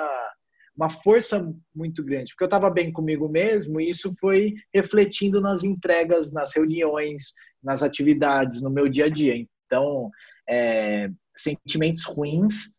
uma 0.76 0.90
força 0.90 1.54
muito 1.76 2.04
grande, 2.04 2.32
porque 2.32 2.44
eu 2.44 2.48
estava 2.48 2.70
bem 2.70 2.92
comigo 2.92 3.28
mesmo 3.28 3.82
e 3.82 3.90
isso 3.90 4.16
foi 4.20 4.54
refletindo 4.74 5.42
nas 5.42 5.64
entregas, 5.64 6.32
nas 6.32 6.56
reuniões, 6.56 7.34
nas 7.64 7.84
atividades, 7.84 8.62
no 8.62 8.70
meu 8.70 8.88
dia 8.88 9.06
a 9.06 9.10
dia. 9.10 9.36
Então, 9.66 10.10
é, 10.50 11.10
sentimentos 11.36 12.06
ruins 12.06 12.77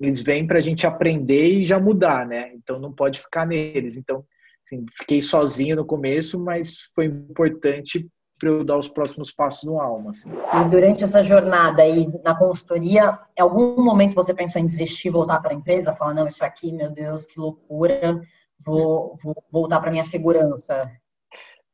eles 0.00 0.20
vêm 0.20 0.46
para 0.46 0.58
a 0.58 0.62
gente 0.62 0.86
aprender 0.86 1.46
e 1.46 1.64
já 1.64 1.78
mudar, 1.78 2.26
né? 2.26 2.52
Então 2.54 2.78
não 2.80 2.92
pode 2.92 3.20
ficar 3.20 3.46
neles. 3.46 3.96
Então, 3.96 4.24
assim, 4.64 4.84
fiquei 4.96 5.20
sozinho 5.20 5.76
no 5.76 5.84
começo, 5.84 6.38
mas 6.38 6.90
foi 6.94 7.04
importante 7.04 8.08
para 8.38 8.48
eu 8.48 8.64
dar 8.64 8.78
os 8.78 8.88
próximos 8.88 9.30
passos 9.30 9.64
no 9.64 9.78
Alma. 9.78 10.12
Assim. 10.12 10.30
E 10.30 10.70
durante 10.70 11.04
essa 11.04 11.22
jornada 11.22 11.82
aí 11.82 12.06
na 12.24 12.34
consultoria, 12.34 13.18
em 13.38 13.42
algum 13.42 13.84
momento 13.84 14.14
você 14.14 14.32
pensou 14.32 14.60
em 14.60 14.66
desistir, 14.66 15.10
voltar 15.10 15.40
para 15.40 15.52
a 15.52 15.54
empresa, 15.54 15.94
falar 15.94 16.14
não, 16.14 16.26
isso 16.26 16.42
aqui, 16.42 16.72
meu 16.72 16.90
Deus, 16.90 17.26
que 17.26 17.38
loucura, 17.38 18.18
vou, 18.64 19.18
vou 19.22 19.34
voltar 19.52 19.80
para 19.80 19.90
minha 19.90 20.04
segurança. 20.04 20.90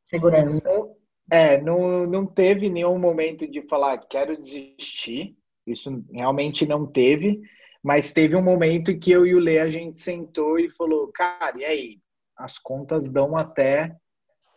Segurança. 0.03 0.69
É, 1.31 1.61
não, 1.61 2.05
não 2.05 2.25
teve 2.25 2.69
nenhum 2.69 2.99
momento 2.99 3.47
de 3.47 3.61
falar 3.61 3.97
quero 4.09 4.37
desistir. 4.37 5.37
Isso 5.65 6.03
realmente 6.11 6.65
não 6.65 6.85
teve. 6.85 7.41
Mas 7.87 8.11
teve 8.11 8.35
um 8.35 8.43
momento 8.43 8.99
que 8.99 9.09
eu 9.09 9.25
e 9.25 9.33
o 9.33 9.39
Lê 9.39 9.59
a 9.59 9.69
gente 9.69 9.97
sentou 9.97 10.59
e 10.59 10.69
falou, 10.69 11.09
cara, 11.13 11.57
e 11.57 11.63
aí? 11.63 12.01
As 12.35 12.59
contas 12.59 13.07
dão 13.07 13.37
até 13.37 13.95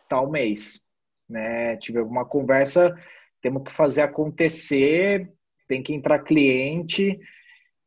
tal 0.09 0.29
mês, 0.29 0.81
né? 1.29 1.77
Tive 1.77 1.99
alguma 1.99 2.25
conversa, 2.25 2.93
temos 3.41 3.63
que 3.63 3.71
fazer 3.71 4.01
acontecer, 4.01 5.31
tem 5.65 5.81
que 5.81 5.93
entrar 5.93 6.19
cliente 6.19 7.17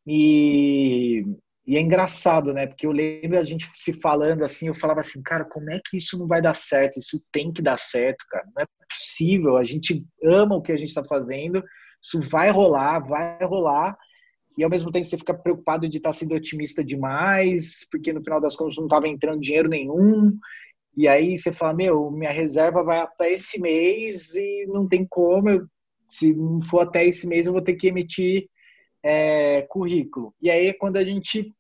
E, 0.07 1.27
e 1.67 1.77
é 1.77 1.81
engraçado, 1.83 2.55
né? 2.55 2.67
Porque 2.67 2.87
eu 2.87 2.91
lembro 2.91 3.39
a 3.39 3.45
gente 3.45 3.67
se 3.75 4.01
falando 4.01 4.45
assim, 4.45 4.69
eu 4.69 4.75
falava 4.75 5.01
assim, 5.01 5.23
cara, 5.23 5.45
como 5.45 5.71
é 5.71 5.79
que 5.85 5.99
isso 5.99 6.19
não 6.19 6.27
vai 6.27 6.41
dar 6.41 6.55
certo? 6.55 6.99
Isso 6.99 7.23
tem 7.31 7.53
que 7.53 7.61
dar 7.61 7.79
certo, 7.79 8.25
cara. 8.31 8.47
Não 8.57 8.63
é 8.63 8.67
possível. 8.89 9.59
A 9.59 9.65
gente 9.65 10.07
ama 10.25 10.57
o 10.57 10.63
que 10.63 10.73
a 10.73 10.77
gente 10.79 10.89
está 10.89 11.05
fazendo, 11.05 11.63
isso 12.03 12.19
vai 12.19 12.51
rolar, 12.51 13.01
vai 13.01 13.45
rolar. 13.45 13.95
E 14.57 14.63
ao 14.63 14.71
mesmo 14.71 14.93
tempo 14.93 15.05
você 15.05 15.19
fica 15.19 15.35
preocupado 15.35 15.89
de 15.89 15.99
estar 15.99 16.13
sendo 16.13 16.35
otimista 16.35 16.85
demais, 16.85 17.87
porque 17.91 18.13
no 18.13 18.23
final 18.23 18.41
das 18.41 18.55
contas 18.55 18.77
não 18.77 18.85
estava 18.85 19.09
entrando 19.09 19.41
dinheiro 19.41 19.69
nenhum. 19.69 20.39
E 20.97 21.09
aí 21.09 21.37
você 21.37 21.53
fala, 21.53 21.75
meu, 21.75 22.11
minha 22.11 22.31
reserva 22.31 22.83
vai 22.83 22.99
até 22.99 23.33
esse 23.33 23.61
mês 23.61 24.35
e 24.37 24.67
não 24.67 24.89
tem 24.89 25.05
como. 25.05 25.51
Eu, 25.51 25.67
se 26.07 26.33
não 26.33 26.61
for 26.61 26.81
até 26.81 27.05
esse 27.05 27.27
mês, 27.27 27.47
eu 27.47 27.53
vou 27.53 27.63
ter 27.63 27.75
que 27.75 27.89
emitir 27.89 28.49
é, 29.03 29.63
currículo. 29.63 30.33
E 30.41 30.51
aí 30.51 30.69
é 30.69 30.73
quando 30.73 30.97
a 30.99 31.05
gente, 31.05 31.53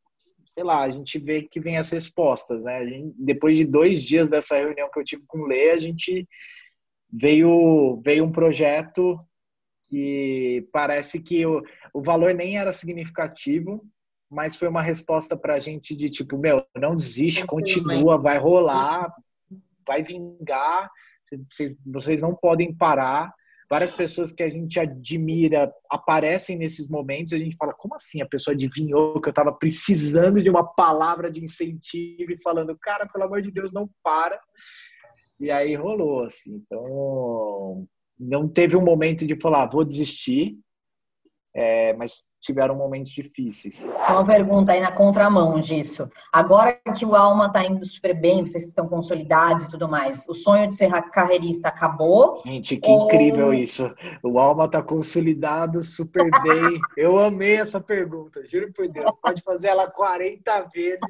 sei 0.46 0.62
lá, 0.62 0.82
a 0.82 0.90
gente 0.90 1.18
vê 1.18 1.42
que 1.42 1.58
vem 1.58 1.76
as 1.76 1.90
respostas, 1.90 2.62
né? 2.62 2.86
Gente, 2.86 3.14
depois 3.18 3.58
de 3.58 3.64
dois 3.64 4.04
dias 4.04 4.28
dessa 4.28 4.56
reunião 4.56 4.88
que 4.92 5.00
eu 5.00 5.04
tive 5.04 5.24
com 5.26 5.40
o 5.40 5.46
Lê, 5.46 5.70
a 5.70 5.80
gente 5.80 6.28
veio, 7.12 8.00
veio 8.04 8.24
um 8.24 8.32
projeto 8.32 9.18
que 9.94 10.68
parece 10.72 11.22
que 11.22 11.46
o, 11.46 11.62
o 11.94 12.02
valor 12.02 12.34
nem 12.34 12.58
era 12.58 12.72
significativo, 12.72 13.86
mas 14.28 14.56
foi 14.56 14.66
uma 14.66 14.82
resposta 14.82 15.36
para 15.36 15.54
a 15.54 15.60
gente 15.60 15.94
de 15.94 16.10
tipo, 16.10 16.36
meu, 16.36 16.66
não 16.76 16.96
desiste, 16.96 17.46
continua, 17.46 18.18
vai 18.18 18.36
rolar, 18.36 19.14
vai 19.86 20.02
vingar, 20.02 20.90
vocês, 21.46 21.78
vocês 21.86 22.22
não 22.22 22.34
podem 22.34 22.74
parar. 22.74 23.32
Várias 23.70 23.92
pessoas 23.92 24.32
que 24.32 24.42
a 24.42 24.50
gente 24.50 24.80
admira 24.80 25.72
aparecem 25.88 26.58
nesses 26.58 26.88
momentos 26.88 27.32
e 27.32 27.36
a 27.36 27.38
gente 27.38 27.56
fala, 27.56 27.72
como 27.72 27.94
assim? 27.94 28.20
A 28.20 28.28
pessoa 28.28 28.54
adivinhou 28.54 29.20
que 29.20 29.28
eu 29.28 29.30
estava 29.30 29.52
precisando 29.52 30.42
de 30.42 30.50
uma 30.50 30.64
palavra 30.64 31.30
de 31.30 31.42
incentivo 31.42 32.32
e 32.32 32.42
falando, 32.42 32.76
cara, 32.80 33.06
pelo 33.06 33.24
amor 33.24 33.40
de 33.40 33.52
Deus, 33.52 33.72
não 33.72 33.88
para. 34.02 34.40
E 35.38 35.50
aí 35.50 35.74
rolou, 35.76 36.24
assim. 36.24 36.56
Então, 36.56 37.86
não 38.24 38.48
teve 38.48 38.76
um 38.76 38.82
momento 38.82 39.26
de 39.26 39.38
falar, 39.40 39.64
ah, 39.64 39.70
vou 39.70 39.84
desistir, 39.84 40.58
é, 41.54 41.92
mas 41.92 42.32
tiveram 42.40 42.74
momentos 42.74 43.12
difíceis. 43.12 43.92
Uma 44.08 44.26
pergunta 44.26 44.72
aí 44.72 44.80
na 44.80 44.90
contramão 44.90 45.60
disso. 45.60 46.10
Agora 46.32 46.78
que 46.96 47.06
o 47.06 47.14
Alma 47.14 47.46
está 47.46 47.64
indo 47.64 47.84
super 47.86 48.12
bem, 48.12 48.44
vocês 48.44 48.66
estão 48.66 48.88
consolidados 48.88 49.64
e 49.64 49.70
tudo 49.70 49.88
mais, 49.88 50.26
o 50.28 50.34
sonho 50.34 50.68
de 50.68 50.74
ser 50.74 50.90
carreirista 51.10 51.68
acabou? 51.68 52.42
Gente, 52.44 52.76
que 52.76 52.90
ou... 52.90 53.06
incrível 53.06 53.54
isso. 53.54 53.94
O 54.22 54.38
Alma 54.38 54.64
está 54.64 54.82
consolidado 54.82 55.80
super 55.82 56.28
bem. 56.42 56.80
Eu 56.98 57.18
amei 57.18 57.56
essa 57.56 57.80
pergunta, 57.80 58.44
juro 58.46 58.72
por 58.72 58.88
Deus. 58.88 59.14
Pode 59.22 59.40
fazer 59.42 59.68
ela 59.68 59.88
40 59.88 60.68
vezes. 60.74 61.00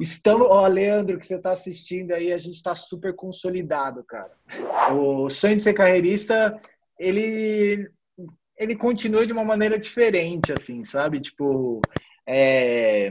Estamos, 0.00 0.46
ó, 0.48 0.66
Leandro, 0.66 1.18
que 1.18 1.26
você 1.26 1.36
está 1.36 1.50
assistindo 1.50 2.12
aí, 2.12 2.32
a 2.32 2.38
gente 2.38 2.54
está 2.54 2.76
super 2.76 3.14
consolidado, 3.14 4.04
cara. 4.04 4.32
O 4.92 5.28
sonho 5.30 5.56
de 5.56 5.62
ser 5.62 5.74
carreirista, 5.74 6.58
ele 6.98 7.90
ele 8.58 8.76
continua 8.76 9.26
de 9.26 9.32
uma 9.32 9.44
maneira 9.44 9.78
diferente, 9.78 10.52
assim, 10.52 10.84
sabe? 10.84 11.20
Tipo, 11.20 11.80
é... 12.26 13.10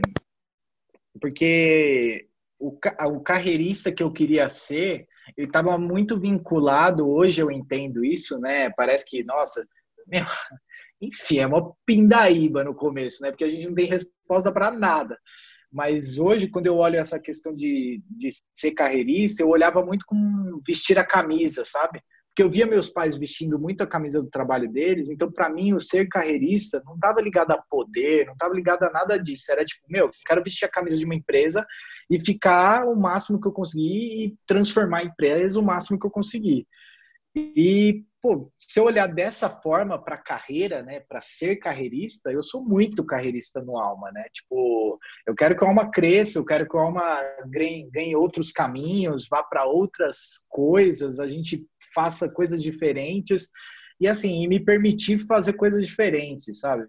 porque 1.20 2.28
o, 2.58 2.78
o 3.06 3.20
carreirista 3.20 3.92
que 3.92 4.02
eu 4.02 4.12
queria 4.12 4.48
ser, 4.48 5.06
ele 5.36 5.46
estava 5.46 5.76
muito 5.78 6.18
vinculado, 6.18 7.08
hoje 7.08 7.40
eu 7.40 7.50
entendo 7.50 8.04
isso, 8.04 8.38
né? 8.38 8.70
Parece 8.70 9.04
que, 9.08 9.22
nossa, 9.24 9.66
meu, 10.06 10.24
enfim, 11.00 11.38
é 11.38 11.46
uma 11.46 11.72
pindaíba 11.84 12.64
no 12.64 12.74
começo, 12.74 13.22
né? 13.22 13.30
Porque 13.30 13.44
a 13.44 13.50
gente 13.50 13.66
não 13.68 13.74
tem 13.74 13.86
resposta 13.86 14.52
para 14.52 14.70
nada. 14.70 15.18
Mas 15.70 16.18
hoje, 16.18 16.48
quando 16.48 16.66
eu 16.66 16.76
olho 16.76 16.98
essa 16.98 17.20
questão 17.20 17.54
de, 17.54 18.02
de 18.08 18.30
ser 18.54 18.70
carreirista, 18.70 19.42
eu 19.42 19.48
olhava 19.48 19.84
muito 19.84 20.06
com 20.06 20.60
vestir 20.66 20.98
a 20.98 21.04
camisa, 21.04 21.64
sabe? 21.64 22.00
Porque 22.36 22.42
eu 22.42 22.50
via 22.50 22.66
meus 22.66 22.90
pais 22.90 23.16
vestindo 23.16 23.58
muito 23.58 23.80
a 23.80 23.86
camisa 23.86 24.20
do 24.20 24.28
trabalho 24.28 24.70
deles, 24.70 25.08
então 25.08 25.32
para 25.32 25.48
mim 25.48 25.72
o 25.72 25.80
ser 25.80 26.06
carreirista 26.06 26.82
não 26.84 26.94
estava 26.94 27.18
ligado 27.22 27.52
a 27.52 27.56
poder, 27.56 28.26
não 28.26 28.34
estava 28.34 28.52
ligado 28.52 28.82
a 28.82 28.90
nada 28.90 29.16
disso, 29.16 29.50
era 29.50 29.64
tipo, 29.64 29.80
meu, 29.88 30.10
quero 30.26 30.44
vestir 30.44 30.66
a 30.66 30.70
camisa 30.70 30.98
de 30.98 31.06
uma 31.06 31.14
empresa 31.14 31.66
e 32.10 32.20
ficar 32.20 32.86
o 32.86 32.94
máximo 32.94 33.40
que 33.40 33.48
eu 33.48 33.52
conseguir 33.52 34.26
e 34.26 34.36
transformar 34.46 34.98
a 34.98 35.04
empresa 35.04 35.58
o 35.58 35.64
máximo 35.64 35.98
que 35.98 36.06
eu 36.06 36.10
conseguir. 36.10 36.66
E, 37.34 38.04
pô, 38.26 38.50
se 38.58 38.80
eu 38.80 38.84
olhar 38.84 39.06
dessa 39.06 39.48
forma 39.48 40.02
para 40.02 40.16
carreira, 40.16 40.82
né, 40.82 40.98
para 40.98 41.20
ser 41.22 41.56
carreirista, 41.56 42.32
eu 42.32 42.42
sou 42.42 42.64
muito 42.64 43.06
carreirista 43.06 43.62
no 43.62 43.78
Alma, 43.78 44.10
né? 44.10 44.24
Tipo, 44.32 44.98
eu 45.24 45.32
quero 45.32 45.56
que 45.56 45.62
o 45.62 45.68
Alma 45.68 45.92
cresça, 45.92 46.36
eu 46.36 46.44
quero 46.44 46.68
que 46.68 46.76
o 46.76 46.80
Alma 46.80 47.22
ganhe, 47.46 47.88
ganhe 47.92 48.16
outros 48.16 48.50
caminhos, 48.50 49.28
vá 49.30 49.44
para 49.44 49.64
outras 49.66 50.44
coisas, 50.48 51.20
a 51.20 51.28
gente 51.28 51.64
faça 51.94 52.28
coisas 52.28 52.60
diferentes 52.60 53.48
e 54.00 54.08
assim, 54.08 54.42
e 54.42 54.48
me 54.48 54.58
permitir 54.58 55.18
fazer 55.18 55.52
coisas 55.52 55.86
diferentes, 55.86 56.58
sabe? 56.58 56.84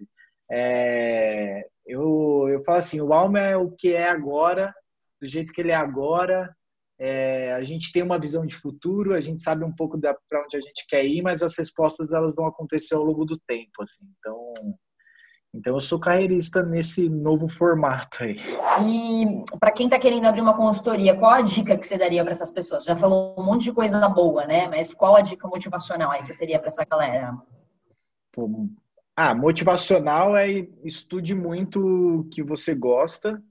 É, 0.51 1.67
eu, 1.85 2.47
eu 2.49 2.63
falo 2.63 2.79
assim, 2.79 2.99
o 2.99 3.13
Alma 3.13 3.39
é 3.39 3.55
o 3.55 3.69
que 3.69 3.93
é 3.93 4.09
agora, 4.09 4.73
do 5.21 5.27
jeito 5.27 5.53
que 5.53 5.61
ele 5.61 5.71
é 5.71 5.75
agora, 5.75 6.51
é, 6.99 7.53
a 7.53 7.63
gente 7.63 7.91
tem 7.91 8.01
uma 8.01 8.19
visão 8.19 8.45
de 8.45 8.55
futuro, 8.55 9.13
a 9.13 9.21
gente 9.21 9.41
sabe 9.41 9.63
um 9.63 9.71
pouco 9.71 9.99
para 9.99 10.43
onde 10.43 10.57
a 10.57 10.59
gente 10.59 10.85
quer 10.87 11.05
ir, 11.05 11.21
mas 11.21 11.43
as 11.43 11.57
respostas 11.57 12.11
elas 12.11 12.33
vão 12.35 12.47
acontecer 12.47 12.95
ao 12.95 13.03
longo 13.03 13.23
do 13.25 13.37
tempo, 13.47 13.81
assim. 13.81 14.05
Então, 14.19 14.53
então 15.53 15.75
eu 15.75 15.81
sou 15.81 15.99
carreirista 15.99 16.63
nesse 16.63 17.07
novo 17.07 17.47
formato 17.47 18.23
aí. 18.23 18.37
E 18.83 19.57
para 19.59 19.71
quem 19.71 19.85
está 19.85 19.99
querendo 19.99 20.25
abrir 20.25 20.41
uma 20.41 20.55
consultoria, 20.55 21.15
qual 21.15 21.31
a 21.31 21.41
dica 21.41 21.77
que 21.77 21.85
você 21.85 21.97
daria 21.97 22.23
para 22.23 22.31
essas 22.31 22.51
pessoas? 22.51 22.83
Já 22.83 22.95
falou 22.95 23.35
um 23.37 23.43
monte 23.43 23.65
de 23.65 23.73
coisa 23.73 24.07
boa, 24.09 24.45
né? 24.45 24.67
Mas 24.67 24.93
qual 24.93 25.15
a 25.15 25.21
dica 25.21 25.47
motivacional 25.47 26.11
aí 26.11 26.23
você 26.23 26.35
teria 26.35 26.59
para 26.59 26.67
essa 26.67 26.83
galera? 26.83 27.37
ah, 29.15 29.33
motivacional 29.33 30.37
é 30.37 30.67
estude 30.83 31.33
muito 31.33 31.79
o 31.79 32.23
que 32.25 32.43
você 32.43 32.75
gosta. 32.75 33.41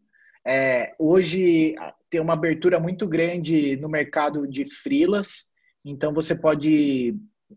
É, 0.47 0.95
hoje 0.97 1.75
tem 2.09 2.21
uma 2.21 2.35
abertura 2.35 2.79
muito 2.79 3.09
grande 3.09 3.77
no 3.79 3.89
mercado 3.89 4.47
de 4.47 4.65
frilas, 4.65 5.47
então 5.85 6.15
você 6.15 6.41
pode 6.41 7.17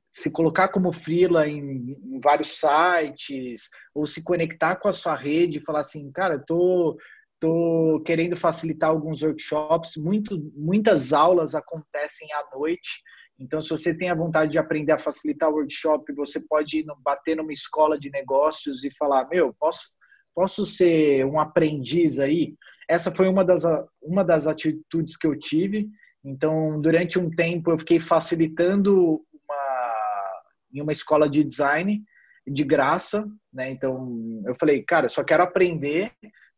se 0.10 0.32
colocar 0.32 0.69
como 0.69 0.91
frila 0.91 1.47
em, 1.47 1.95
em, 2.04 2.19
vários 2.23 2.60
sites 2.60 3.69
ou 3.93 4.08
se 4.08 4.23
conectar 4.23 4.75
com 4.78 4.88
a 4.88 4.93
sua 4.93 5.15
rede 5.15 5.60
e 5.60 5.63
falar 5.63 5.82
assim, 5.82 6.12
cara, 6.12 6.39
tô 6.39 6.97
tô 7.39 8.02
querendo 8.06 8.36
facilitar 8.36 8.89
alguns 8.89 9.23
workshops, 9.23 9.95
muito, 9.95 10.52
muitas 10.54 11.13
aulas 11.13 11.56
acontecem 11.56 12.28
à 12.34 12.58
noite. 12.58 13.02
Então, 13.39 13.62
se 13.62 13.69
você 13.69 13.97
tem 13.97 14.10
a 14.10 14.15
vontade 14.15 14.52
de 14.52 14.58
aprender 14.58 14.91
a 14.91 14.97
facilitar 14.97 15.49
o 15.49 15.54
workshop, 15.54 16.12
você 16.13 16.45
pode 16.45 16.84
bater 17.02 17.38
numa 17.38 17.54
escola 17.54 17.97
de 17.97 18.10
negócios 18.10 18.84
e 18.84 18.91
falar: 18.91 19.30
Meu, 19.30 19.56
posso, 19.58 19.93
posso 20.36 20.65
ser 20.65 21.25
um 21.25 21.39
aprendiz 21.39 22.19
aí? 22.19 22.56
Essa 22.89 23.12
foi 23.12 23.28
uma 23.28 23.45
das, 23.45 23.62
uma 24.02 24.23
das 24.23 24.47
atitudes 24.47 25.15
que 25.15 25.28
eu 25.28 25.38
tive. 25.38 25.88
Então, 26.25 26.82
durante 26.82 27.19
um 27.19 27.30
tempo, 27.30 27.69
eu 27.71 27.78
fiquei 27.78 27.99
facilitando 27.99 29.21
uma, 29.32 30.34
em 30.73 30.82
uma 30.82 30.91
escola 30.91 31.30
de 31.30 31.43
design 31.43 32.04
de 32.47 32.63
graça, 32.63 33.30
né? 33.54 33.69
Então, 33.69 34.41
eu 34.45 34.56
falei, 34.60 34.82
cara, 34.82 35.06
eu 35.06 35.10
só 35.10 35.23
quero 35.23 35.43
aprender, 35.43 36.12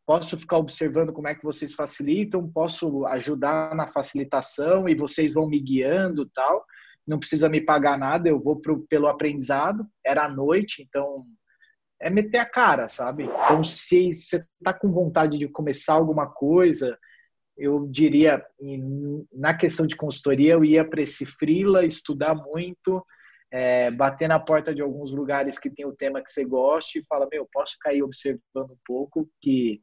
posso 0.06 0.38
ficar 0.38 0.56
observando 0.56 1.12
como 1.12 1.28
é 1.28 1.34
que 1.34 1.44
vocês 1.44 1.74
facilitam, 1.74 2.50
posso 2.50 3.04
ajudar 3.06 3.74
na 3.74 3.86
facilitação 3.86 4.88
e 4.88 4.94
vocês 4.94 5.34
vão 5.34 5.46
me 5.46 5.60
guiando 5.60 6.28
tal. 6.34 6.64
Não 7.06 7.18
precisa 7.18 7.48
me 7.48 7.60
pagar 7.60 7.98
nada, 7.98 8.28
eu 8.28 8.40
vou 8.40 8.56
pro, 8.56 8.86
pelo 8.88 9.06
aprendizado. 9.06 9.86
Era 10.04 10.24
à 10.24 10.30
noite, 10.30 10.82
então 10.82 11.26
é 12.02 12.10
meter 12.10 12.38
a 12.38 12.44
cara, 12.44 12.88
sabe? 12.88 13.24
Então, 13.24 13.62
se 13.62 14.12
você 14.12 14.36
está 14.58 14.74
com 14.74 14.90
vontade 14.90 15.38
de 15.38 15.46
começar 15.48 15.94
alguma 15.94 16.26
coisa, 16.26 16.98
eu 17.56 17.86
diria, 17.86 18.44
na 19.32 19.54
questão 19.54 19.86
de 19.86 19.96
consultoria, 19.96 20.54
eu 20.54 20.64
ia 20.64 20.84
para 20.84 21.00
esse 21.00 21.24
freela, 21.24 21.86
estudar 21.86 22.34
muito, 22.34 23.06
é, 23.52 23.88
bater 23.90 24.28
na 24.28 24.40
porta 24.40 24.74
de 24.74 24.82
alguns 24.82 25.12
lugares 25.12 25.58
que 25.58 25.70
tem 25.70 25.86
o 25.86 25.94
tema 25.94 26.20
que 26.20 26.30
você 26.30 26.44
goste 26.44 26.98
e 26.98 27.04
fala, 27.04 27.28
meu, 27.30 27.46
posso 27.52 27.76
cair 27.80 28.02
observando 28.02 28.72
um 28.72 28.78
pouco, 28.84 29.28
que, 29.40 29.80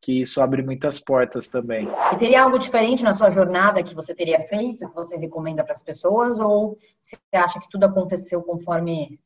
que 0.00 0.20
isso 0.20 0.40
abre 0.40 0.62
muitas 0.62 0.98
portas 0.98 1.46
também. 1.46 1.86
E 2.12 2.16
teria 2.16 2.42
algo 2.42 2.58
diferente 2.58 3.04
na 3.04 3.14
sua 3.14 3.30
jornada 3.30 3.84
que 3.84 3.94
você 3.94 4.16
teria 4.16 4.40
feito, 4.40 4.88
que 4.88 4.94
você 4.94 5.16
recomenda 5.16 5.62
para 5.62 5.74
as 5.74 5.82
pessoas, 5.82 6.40
ou 6.40 6.76
você 7.00 7.16
acha 7.32 7.60
que 7.60 7.68
tudo 7.70 7.84
aconteceu 7.84 8.42
conforme 8.42 9.20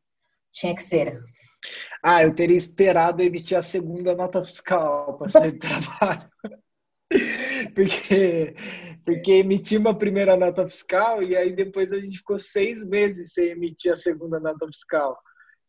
tinha 0.53 0.75
que 0.75 0.83
ser? 0.83 1.19
Ah, 2.03 2.23
eu 2.23 2.35
teria 2.35 2.57
esperado 2.57 3.23
emitir 3.23 3.57
a 3.57 3.63
segunda 3.63 4.15
nota 4.15 4.45
fiscal 4.45 5.19
para 5.19 5.29
sair 5.29 5.53
do 5.53 5.59
trabalho. 5.61 6.31
porque, 7.75 8.55
porque 9.05 9.33
emitimos 9.33 9.87
uma 9.87 9.99
primeira 9.99 10.37
nota 10.37 10.67
fiscal 10.67 11.23
e 11.23 11.37
aí 11.37 11.55
depois 11.55 11.93
a 11.93 12.01
gente 12.01 12.19
ficou 12.19 12.39
seis 12.39 12.89
meses 12.89 13.33
sem 13.33 13.49
emitir 13.49 13.93
a 13.93 13.97
segunda 13.97 14.41
nota 14.41 14.67
fiscal. 14.67 15.19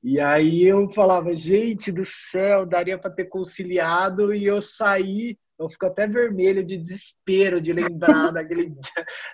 E 0.04 0.20
aí 0.20 0.64
eu 0.64 0.90
falava, 0.92 1.36
gente 1.36 1.92
do 1.92 2.04
céu, 2.06 2.66
daria 2.66 2.98
para 2.98 3.12
ter 3.12 3.26
conciliado 3.26 4.34
e 4.34 4.46
eu 4.46 4.62
saí, 4.62 5.38
eu 5.60 5.68
fico 5.70 5.88
até 5.88 6.08
vermelho 6.08 6.64
de 6.64 6.78
desespero 6.78 7.60
de 7.60 7.74
lembrar 7.74 8.32
daquele, 8.32 8.74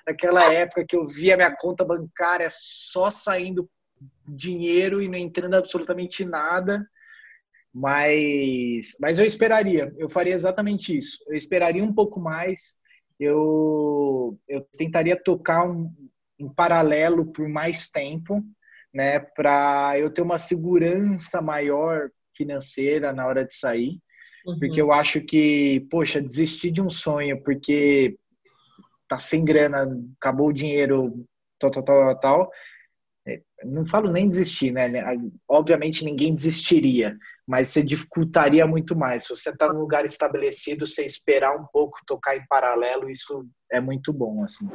daquela 0.07 0.51
época 0.53 0.85
que 0.87 0.95
eu 0.95 1.05
via 1.05 1.35
minha 1.35 1.55
conta 1.55 1.83
bancária 1.83 2.47
só 2.51 3.11
saindo 3.11 3.69
dinheiro 4.27 5.01
e 5.01 5.07
não 5.07 5.17
entrando 5.17 5.55
absolutamente 5.55 6.23
nada. 6.25 6.87
Mas, 7.73 8.95
mas 9.01 9.17
eu 9.17 9.25
esperaria, 9.25 9.91
eu 9.97 10.07
faria 10.07 10.35
exatamente 10.35 10.95
isso. 10.95 11.23
Eu 11.27 11.35
esperaria 11.35 11.83
um 11.83 11.93
pouco 11.93 12.19
mais, 12.19 12.75
eu, 13.19 14.39
eu 14.47 14.61
tentaria 14.77 15.15
tocar 15.15 15.67
um, 15.67 15.91
em 16.39 16.47
paralelo 16.47 17.25
por 17.31 17.49
mais 17.49 17.89
tempo, 17.89 18.43
né, 18.93 19.19
para 19.19 19.97
eu 19.97 20.11
ter 20.11 20.21
uma 20.21 20.37
segurança 20.37 21.41
maior 21.41 22.11
financeira 22.37 23.11
na 23.11 23.25
hora 23.25 23.43
de 23.43 23.55
sair, 23.55 23.99
uhum. 24.45 24.59
porque 24.59 24.79
eu 24.79 24.91
acho 24.91 25.21
que, 25.21 25.87
poxa, 25.89 26.21
desistir 26.21 26.69
de 26.69 26.81
um 26.81 26.89
sonho 26.89 27.41
porque 27.43 28.15
tá 29.07 29.17
sem 29.17 29.43
grana, 29.43 29.87
acabou 30.19 30.49
o 30.49 30.53
dinheiro, 30.53 31.25
tal, 31.59 31.71
tal, 31.71 31.83
tal, 31.83 32.19
tal, 32.19 32.51
não 33.63 33.85
falo 33.85 34.11
nem 34.11 34.27
desistir, 34.27 34.71
né? 34.71 34.91
Obviamente 35.47 36.03
ninguém 36.03 36.35
desistiria, 36.35 37.17
mas 37.47 37.69
você 37.69 37.81
dificultaria 37.81 38.67
muito 38.67 38.95
mais. 38.95 39.23
Se 39.23 39.29
você 39.29 39.49
está 39.49 39.67
num 39.67 39.79
lugar 39.79 40.05
estabelecido, 40.05 40.85
você 40.85 41.05
esperar 41.05 41.55
um 41.55 41.65
pouco, 41.71 41.99
tocar 42.05 42.35
em 42.35 42.45
paralelo, 42.47 43.09
isso 43.09 43.45
é 43.71 43.79
muito 43.79 44.11
bom, 44.11 44.43
assim. 44.43 44.69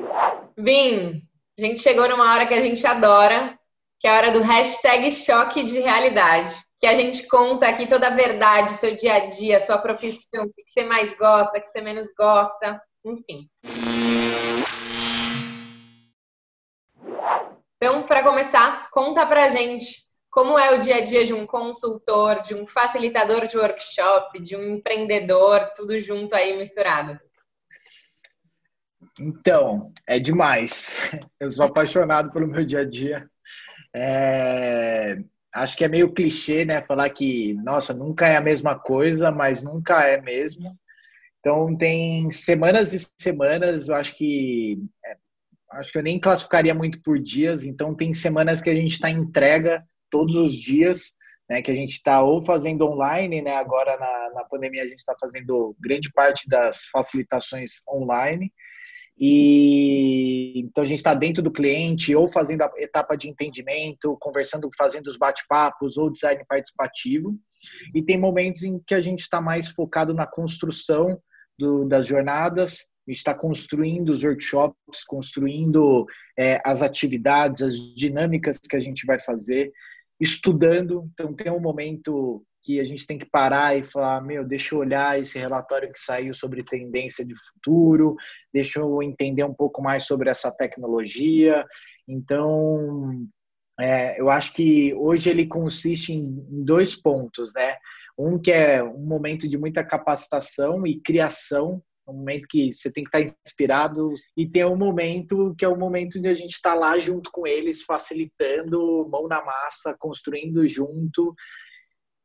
Vim, 0.57 1.23
a 1.59 1.63
gente 1.63 1.81
chegou 1.81 2.09
numa 2.09 2.33
hora 2.33 2.47
que 2.47 2.55
a 2.55 2.61
gente 2.61 2.87
adora, 2.87 3.59
que 4.01 4.07
é 4.07 4.11
a 4.11 4.17
hora 4.17 4.31
do 4.31 4.41
hashtag 4.41 5.11
choque 5.11 5.63
de 5.63 5.79
realidade. 5.81 6.55
Que 6.81 6.87
a 6.87 6.95
gente 6.95 7.27
conta 7.27 7.69
aqui 7.69 7.87
toda 7.89 8.07
a 8.07 8.15
verdade, 8.15 8.73
seu 8.73 8.95
dia 8.95 9.15
a 9.15 9.27
dia, 9.27 9.61
sua 9.61 9.79
profissão, 9.79 10.45
o 10.45 10.49
que 10.49 10.63
você 10.65 10.85
mais 10.85 11.13
gosta, 11.19 11.59
o 11.59 11.61
que 11.61 11.69
você 11.69 11.81
menos 11.81 12.09
gosta, 12.17 12.81
enfim. 13.05 13.49
Então, 17.81 18.03
para 18.03 18.25
começar, 18.25 18.91
conta 18.91 19.25
pra 19.25 19.49
gente 19.49 20.09
como 20.31 20.59
é 20.59 20.75
o 20.75 20.81
dia 20.81 20.97
a 20.97 21.01
dia 21.01 21.25
de 21.25 21.33
um 21.33 21.47
consultor, 21.47 22.43
de 22.43 22.55
um 22.55 22.67
facilitador 22.67 23.47
de 23.47 23.57
workshop, 23.57 24.41
de 24.41 24.57
um 24.57 24.77
empreendedor, 24.77 25.71
tudo 25.77 25.99
junto 26.01 26.35
aí 26.35 26.57
misturado. 26.59 27.19
Então, 29.21 29.93
é 30.07 30.19
demais. 30.19 30.91
Eu 31.39 31.49
sou 31.51 31.67
apaixonado 31.67 32.33
pelo 32.33 32.49
meu 32.49 32.65
dia 32.65 32.81
a 32.81 32.85
dia. 32.85 33.31
É... 33.95 35.19
Acho 35.55 35.77
que 35.77 35.85
é 35.85 35.89
meio 35.89 36.13
clichê, 36.13 36.65
né? 36.65 36.83
Falar 36.83 37.09
que, 37.11 37.55
nossa, 37.55 37.95
nunca 37.95 38.27
é 38.27 38.37
a 38.37 38.41
mesma 38.41 38.79
coisa, 38.79 39.31
mas 39.31 39.63
nunca 39.63 40.05
é 40.05 40.21
mesmo. 40.21 40.71
Então, 41.41 41.77
tem 41.77 42.31
semanas 42.31 42.93
e 42.93 43.09
semanas, 43.19 43.89
eu 43.89 43.95
acho 43.95 44.17
que. 44.17 44.79
Acho 45.73 45.93
que 45.93 45.99
eu 45.99 46.03
nem 46.03 46.19
classificaria 46.19 46.75
muito 46.75 47.01
por 47.03 47.19
dias, 47.19 47.63
então 47.63 47.95
tem 47.95 48.13
semanas 48.13 48.63
que 48.63 48.71
a 48.71 48.75
gente 48.75 48.93
está 48.93 49.11
entrega 49.11 49.85
todos 50.11 50.35
os 50.37 50.55
dias, 50.55 51.13
né? 51.49 51.61
Que 51.61 51.71
a 51.71 51.75
gente 51.75 51.93
está 51.93 52.23
ou 52.23 52.45
fazendo 52.45 52.87
online, 52.87 53.43
né? 53.43 53.55
Agora 53.55 53.97
na, 53.99 54.31
na 54.35 54.45
pandemia 54.45 54.83
a 54.83 54.87
gente 54.87 54.99
está 54.99 55.15
fazendo 55.21 55.77
grande 55.79 56.11
parte 56.13 56.49
das 56.49 56.87
facilitações 56.87 57.83
online. 57.89 58.53
E 59.21 60.61
então 60.61 60.85
a 60.85 60.87
gente 60.87 60.99
está 60.99 61.13
dentro 61.13 61.43
do 61.43 61.51
cliente, 61.51 62.15
ou 62.15 62.29
fazendo 62.29 62.63
a 62.63 62.71
etapa 62.77 63.17
de 63.17 63.29
entendimento, 63.29 64.17
conversando, 64.21 64.69
fazendo 64.77 65.09
os 65.09 65.17
bate-papos, 65.17 65.97
ou 65.97 66.11
design 66.11 66.43
participativo. 66.49 67.37
E 67.95 68.03
tem 68.03 68.19
momentos 68.19 68.63
em 68.63 68.79
que 68.87 68.95
a 68.95 69.03
gente 69.03 69.21
está 69.21 69.41
mais 69.41 69.71
focado 69.71 70.15
na 70.15 70.27
construção 70.27 71.21
do, 71.59 71.85
das 71.87 72.07
jornadas, 72.07 72.87
a 73.09 73.11
gente 73.11 73.19
está 73.19 73.35
construindo 73.35 74.11
os 74.11 74.23
workshops, 74.23 75.03
construindo 75.07 76.07
é, 76.39 76.61
as 76.63 76.83
atividades, 76.83 77.63
as 77.63 77.75
dinâmicas 77.95 78.59
que 78.59 78.77
a 78.77 78.81
gente 78.81 79.07
vai 79.07 79.19
fazer, 79.19 79.73
estudando. 80.21 81.09
Então 81.15 81.33
tem 81.33 81.51
um 81.51 81.61
momento 81.61 82.45
que 82.63 82.81
a 82.81 82.85
gente 82.85 83.07
tem 83.07 83.19
que 83.19 83.25
parar 83.25 83.79
e 83.79 83.83
falar, 83.83 84.21
meu, 84.21 84.45
deixa 84.45 84.75
eu 84.75 84.81
olhar 84.81 85.19
esse 85.19 85.39
relatório 85.39 85.91
que 85.91 85.99
saiu 85.99 86.35
sobre 86.35 86.63
tendência 86.63 87.25
de 87.25 87.35
futuro, 87.35 88.15
deixa 88.53 88.81
eu 88.81 89.03
entender 89.03 89.43
um 89.43 89.55
pouco 89.55 89.81
mais 89.81 90.05
sobre 90.05 90.29
essa 90.29 90.55
tecnologia. 90.55 91.65
Então, 92.07 93.27
é, 93.81 94.21
eu 94.21 94.29
acho 94.29 94.53
que 94.53 94.93
hoje 94.95 95.31
ele 95.31 95.47
consiste 95.47 96.13
em, 96.13 96.63
dois 96.63 96.95
pontos, 96.95 97.53
né? 97.55 97.77
Um 98.19 98.39
que 98.39 98.53
é 98.53 98.83
um 98.83 99.07
momento 99.07 99.49
de 99.49 99.57
muita 99.57 99.83
capacitação 99.83 100.87
e 100.87 101.01
criação 101.01 101.83
um 102.11 102.19
momento 102.19 102.47
que 102.49 102.73
você 102.73 102.93
tem 102.93 103.05
que 103.05 103.09
estar 103.17 103.35
inspirado 103.47 104.13
e 104.37 104.49
tem 104.49 104.65
um 104.65 104.77
momento 104.77 105.55
que 105.57 105.65
é 105.65 105.69
o 105.69 105.79
momento 105.79 106.21
de 106.21 106.29
a 106.29 106.35
gente 106.35 106.53
estar 106.53 106.75
lá 106.75 106.99
junto 106.99 107.31
com 107.31 107.47
eles, 107.47 107.83
facilitando, 107.83 109.09
mão 109.11 109.29
na 109.29 109.45
massa, 109.45 109.97
construindo 109.99 110.67
junto 110.67 111.35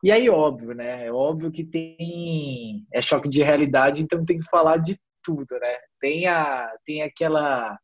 e 0.03 0.11
aí, 0.11 0.29
óbvio, 0.29 0.73
né? 0.75 1.05
É 1.05 1.13
óbvio 1.13 1.49
que 1.49 1.63
tem 1.63 2.85
é 2.93 3.01
choque 3.01 3.29
de 3.29 3.41
realidade, 3.41 4.03
então 4.03 4.25
tem 4.25 4.37
que 4.37 4.49
falar 4.49 4.77
de 4.77 4.99
tudo, 5.23 5.57
né? 5.57 5.75
Tem 6.01 6.27
a 6.27 6.69
tem 6.85 7.01
aquela 7.01 7.79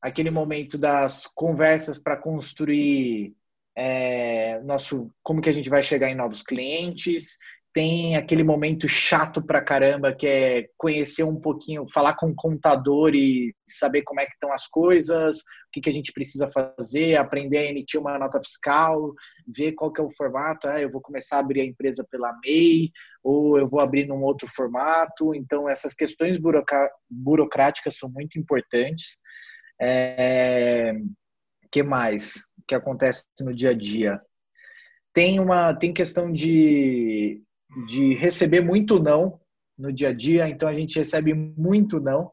aquele 0.00 0.30
momento 0.30 0.78
das 0.78 1.26
conversas 1.26 1.98
para 1.98 2.16
construir 2.16 3.34
é, 3.76 4.60
nosso 4.60 5.10
como 5.20 5.40
que 5.42 5.50
a 5.50 5.52
gente 5.52 5.68
vai 5.68 5.82
chegar 5.82 6.08
em 6.10 6.14
novos 6.14 6.42
clientes, 6.42 7.38
tem 7.72 8.16
aquele 8.16 8.42
momento 8.42 8.88
chato 8.88 9.40
pra 9.40 9.62
caramba, 9.62 10.12
que 10.12 10.26
é 10.26 10.68
conhecer 10.76 11.22
um 11.22 11.40
pouquinho, 11.40 11.86
falar 11.92 12.16
com 12.16 12.30
o 12.30 12.34
contador 12.34 13.14
e 13.14 13.54
saber 13.68 14.02
como 14.02 14.20
é 14.20 14.26
que 14.26 14.32
estão 14.32 14.52
as 14.52 14.66
coisas, 14.66 15.38
o 15.38 15.70
que, 15.72 15.80
que 15.80 15.88
a 15.88 15.92
gente 15.92 16.12
precisa 16.12 16.50
fazer, 16.50 17.16
aprender 17.16 17.58
a 17.58 17.64
emitir 17.64 18.00
uma 18.00 18.18
nota 18.18 18.40
fiscal, 18.40 19.14
ver 19.46 19.72
qual 19.72 19.92
que 19.92 20.00
é 20.00 20.04
o 20.04 20.10
formato, 20.10 20.66
ah, 20.68 20.80
eu 20.80 20.90
vou 20.90 21.00
começar 21.00 21.36
a 21.36 21.40
abrir 21.40 21.60
a 21.60 21.64
empresa 21.64 22.04
pela 22.10 22.36
MEI, 22.44 22.90
ou 23.22 23.56
eu 23.56 23.68
vou 23.68 23.80
abrir 23.80 24.06
num 24.06 24.22
outro 24.22 24.48
formato. 24.48 25.32
Então, 25.32 25.68
essas 25.68 25.94
questões 25.94 26.38
burocráticas 27.08 27.96
são 27.96 28.10
muito 28.10 28.38
importantes. 28.38 29.20
É... 29.80 30.92
que 31.70 31.82
mais 31.82 32.50
que 32.66 32.74
acontece 32.74 33.24
no 33.40 33.54
dia 33.54 33.70
a 33.70 33.74
dia? 33.74 34.20
Tem 35.12 35.40
uma 35.40 35.74
tem 35.74 35.92
questão 35.92 36.30
de 36.32 37.42
de 37.86 38.14
receber 38.14 38.60
muito 38.60 39.00
não 39.00 39.40
no 39.78 39.92
dia 39.92 40.10
a 40.10 40.12
dia, 40.12 40.48
então 40.48 40.68
a 40.68 40.74
gente 40.74 40.98
recebe 40.98 41.32
muito 41.32 42.00
não. 42.00 42.30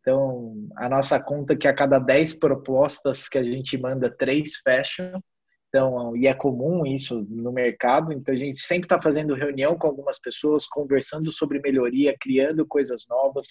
Então, 0.00 0.54
a 0.76 0.88
nossa 0.88 1.22
conta 1.22 1.56
que 1.56 1.68
a 1.68 1.74
cada 1.74 1.98
10 1.98 2.38
propostas 2.38 3.28
que 3.28 3.36
a 3.36 3.44
gente 3.44 3.76
manda, 3.76 4.10
três 4.10 4.56
fecham. 4.56 5.22
Então, 5.68 6.16
e 6.16 6.26
é 6.26 6.32
comum 6.32 6.86
isso 6.86 7.26
no 7.28 7.52
mercado. 7.52 8.10
Então, 8.10 8.34
a 8.34 8.38
gente 8.38 8.58
sempre 8.58 8.86
está 8.86 9.00
fazendo 9.00 9.34
reunião 9.34 9.76
com 9.76 9.86
algumas 9.86 10.18
pessoas, 10.18 10.66
conversando 10.66 11.30
sobre 11.30 11.60
melhoria, 11.60 12.16
criando 12.18 12.66
coisas 12.66 13.04
novas. 13.06 13.48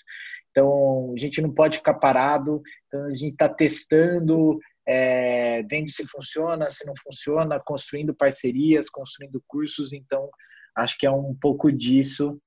Então, 0.50 1.14
a 1.16 1.20
gente 1.20 1.42
não 1.42 1.54
pode 1.54 1.78
ficar 1.78 1.94
parado. 1.96 2.62
Então, 2.88 3.06
a 3.06 3.14
gente 3.14 3.34
está 3.34 3.48
testando, 3.48 4.58
é, 4.88 5.62
vendo 5.70 5.92
se 5.92 6.08
funciona, 6.08 6.72
se 6.72 6.88
não 6.88 6.94
funciona, 7.04 7.60
construindo 7.60 8.16
parcerias, 8.16 8.90
construindo 8.90 9.44
cursos. 9.48 9.94
Então, 9.94 10.28
acho 10.78 10.98
que 10.98 11.06
é 11.06 11.12
um 11.12 11.34
pouco 11.34 11.72
disso 11.72 12.40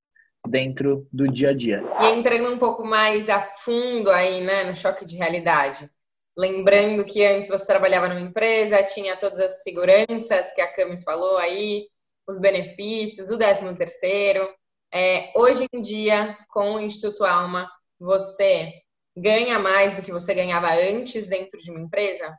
dentro 0.49 1.07
do 1.13 1.31
dia 1.31 1.51
a 1.51 1.55
dia. 1.55 1.83
E 2.01 2.07
entrando 2.13 2.51
um 2.51 2.59
pouco 2.59 2.85
mais 2.85 3.29
a 3.29 3.43
fundo 3.43 4.11
aí, 4.11 4.41
né, 4.41 4.65
no 4.65 4.75
choque 4.75 5.05
de 5.05 5.17
realidade. 5.17 5.91
Lembrando 6.37 7.05
que 7.05 7.25
antes 7.25 7.49
você 7.49 7.67
trabalhava 7.67 8.09
numa 8.09 8.21
empresa, 8.21 8.83
tinha 8.85 9.17
todas 9.17 9.41
as 9.41 9.63
seguranças 9.63 10.53
que 10.55 10.61
a 10.61 10.73
Camis 10.73 11.03
falou 11.03 11.37
aí, 11.37 11.87
os 12.27 12.41
benefícios, 12.41 13.31
o 13.31 13.37
13 13.37 13.75
terceiro. 13.75 14.49
É, 14.93 15.31
hoje 15.37 15.67
em 15.73 15.83
dia, 15.83 16.39
com 16.49 16.73
o 16.73 16.81
Instituto 16.81 17.25
Alma, 17.25 17.71
você 17.99 18.73
ganha 19.15 19.59
mais 19.59 19.97
do 19.97 20.03
que 20.03 20.13
você 20.13 20.33
ganhava 20.33 20.73
antes 20.73 21.27
dentro 21.27 21.59
de 21.59 21.71
uma 21.71 21.81
empresa? 21.81 22.35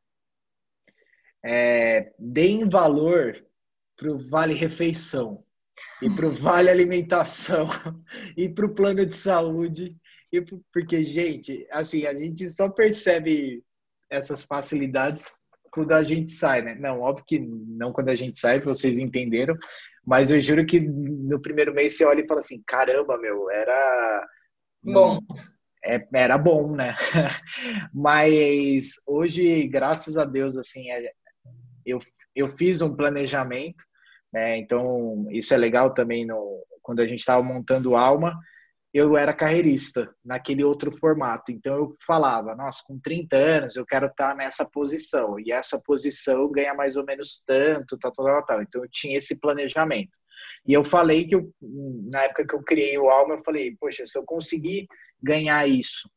É, 1.44 2.14
deem 2.18 2.68
valor 2.68 3.46
para 3.96 4.12
o 4.12 4.18
Vale 4.18 4.54
Refeição 4.54 5.44
e 6.02 6.10
para 6.10 6.26
o 6.26 6.32
Vale 6.32 6.70
Alimentação 6.70 7.68
e 8.36 8.50
para 8.50 8.66
o 8.66 8.74
plano 8.74 9.06
de 9.06 9.16
saúde. 9.16 9.96
E 10.32 10.42
porque, 10.74 11.04
gente, 11.04 11.68
assim, 11.72 12.06
a 12.06 12.14
gente 12.14 12.48
só 12.50 12.70
percebe 12.70 13.64
essas 14.10 14.44
facilidades 14.44 15.36
quando 15.72 15.94
a 15.94 16.04
gente 16.04 16.32
sai, 16.32 16.62
né? 16.62 16.76
Não, 16.76 17.02
óbvio 17.02 17.26
que 17.26 17.40
não 17.40 17.94
quando 17.94 18.10
a 18.10 18.16
gente 18.16 18.40
sai, 18.40 18.60
vocês 18.60 19.00
entenderam, 19.00 19.58
mas 20.06 20.32
eu 20.32 20.42
juro 20.42 20.66
que 20.66 20.80
no 20.80 21.42
primeiro 21.42 21.74
mês 21.74 21.96
você 21.96 22.06
olha 22.06 22.22
e 22.22 22.28
fala 22.28 22.40
assim, 22.40 22.62
caramba, 22.66 23.18
meu, 23.18 23.50
era 23.50 24.28
bom. 24.84 25.20
É, 25.84 26.06
era 26.14 26.38
bom, 26.38 26.76
né? 26.76 26.96
mas 27.94 28.96
hoje, 29.08 29.68
graças 29.68 30.18
a 30.18 30.26
Deus, 30.26 30.58
assim, 30.58 30.92
é, 30.92 31.12
eu, 31.86 32.00
eu 32.36 32.50
fiz 32.50 32.82
um 32.82 32.96
planejamento, 32.96 33.84
né? 34.32 34.58
Então, 34.58 35.28
isso 35.32 35.54
é 35.54 35.58
legal 35.58 35.94
também 35.94 36.26
no, 36.26 36.64
quando 36.82 37.00
a 37.02 37.08
gente 37.08 37.20
estava 37.20 37.44
montando 37.44 37.96
Alma, 37.96 38.38
eu 38.94 39.16
era 39.16 39.34
carreirista 39.34 40.14
naquele 40.24 40.64
outro 40.64 40.92
formato. 40.92 41.52
Então 41.52 41.76
eu 41.76 41.96
falava, 42.06 42.56
nossa, 42.56 42.82
com 42.86 43.00
30 43.00 43.38
anos 43.38 43.76
eu 43.76 43.86
quero 43.86 44.08
estar 44.08 44.36
nessa 44.36 44.70
posição 44.70 45.40
e 45.40 45.52
essa 45.52 45.82
posição 45.86 46.52
ganha 46.52 46.74
mais 46.74 46.98
ou 46.98 47.06
menos 47.06 47.42
tanto, 47.46 47.98
tal, 47.98 48.12
tal, 48.12 48.46
tal. 48.46 48.62
Então 48.62 48.84
eu 48.84 48.90
tinha 48.90 49.18
esse 49.18 49.40
planejamento. 49.40 50.12
E 50.68 50.74
eu 50.74 50.84
falei 50.84 51.26
que 51.26 51.36
eu, 51.36 51.50
na 52.10 52.24
época 52.24 52.46
que 52.46 52.56
eu 52.56 52.64
criei 52.64 52.98
o 52.98 53.10
Alma, 53.10 53.36
eu 53.36 53.44
falei, 53.44 53.76
poxa, 53.80 54.06
se 54.06 54.18
eu 54.18 54.26
conseguir 54.26 54.88
ganhar 55.22 55.68
isso, 55.68 56.10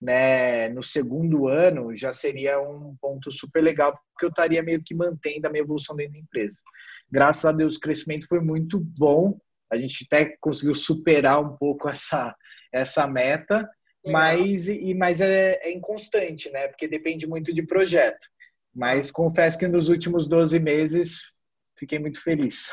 né, 0.00 0.68
no 0.70 0.82
segundo 0.82 1.46
ano, 1.46 1.94
já 1.94 2.12
seria 2.12 2.60
um 2.60 2.96
ponto 3.00 3.30
super 3.30 3.62
legal, 3.62 3.92
porque 4.12 4.24
eu 4.24 4.30
estaria 4.30 4.62
meio 4.62 4.82
que 4.82 4.94
mantendo 4.94 5.46
a 5.46 5.50
minha 5.50 5.62
evolução 5.62 5.94
dentro 5.94 6.14
da 6.14 6.18
empresa. 6.18 6.58
Graças 7.12 7.44
a 7.44 7.52
Deus, 7.52 7.76
o 7.76 7.80
crescimento 7.80 8.26
foi 8.26 8.40
muito 8.40 8.80
bom 8.80 9.38
a 9.72 9.76
gente 9.78 10.06
até 10.06 10.36
conseguiu 10.38 10.74
superar 10.74 11.40
um 11.40 11.56
pouco 11.56 11.88
essa, 11.88 12.36
essa 12.70 13.06
meta, 13.06 13.66
mas, 14.04 14.68
e, 14.68 14.92
mas 14.92 15.22
é, 15.22 15.58
é 15.62 15.72
inconstante, 15.72 16.50
né? 16.50 16.68
Porque 16.68 16.86
depende 16.86 17.26
muito 17.26 17.54
de 17.54 17.62
projeto. 17.62 18.26
Mas 18.74 19.10
confesso 19.10 19.58
que 19.58 19.66
nos 19.66 19.88
últimos 19.88 20.28
12 20.28 20.58
meses 20.58 21.32
fiquei 21.78 21.98
muito 21.98 22.22
feliz. 22.22 22.70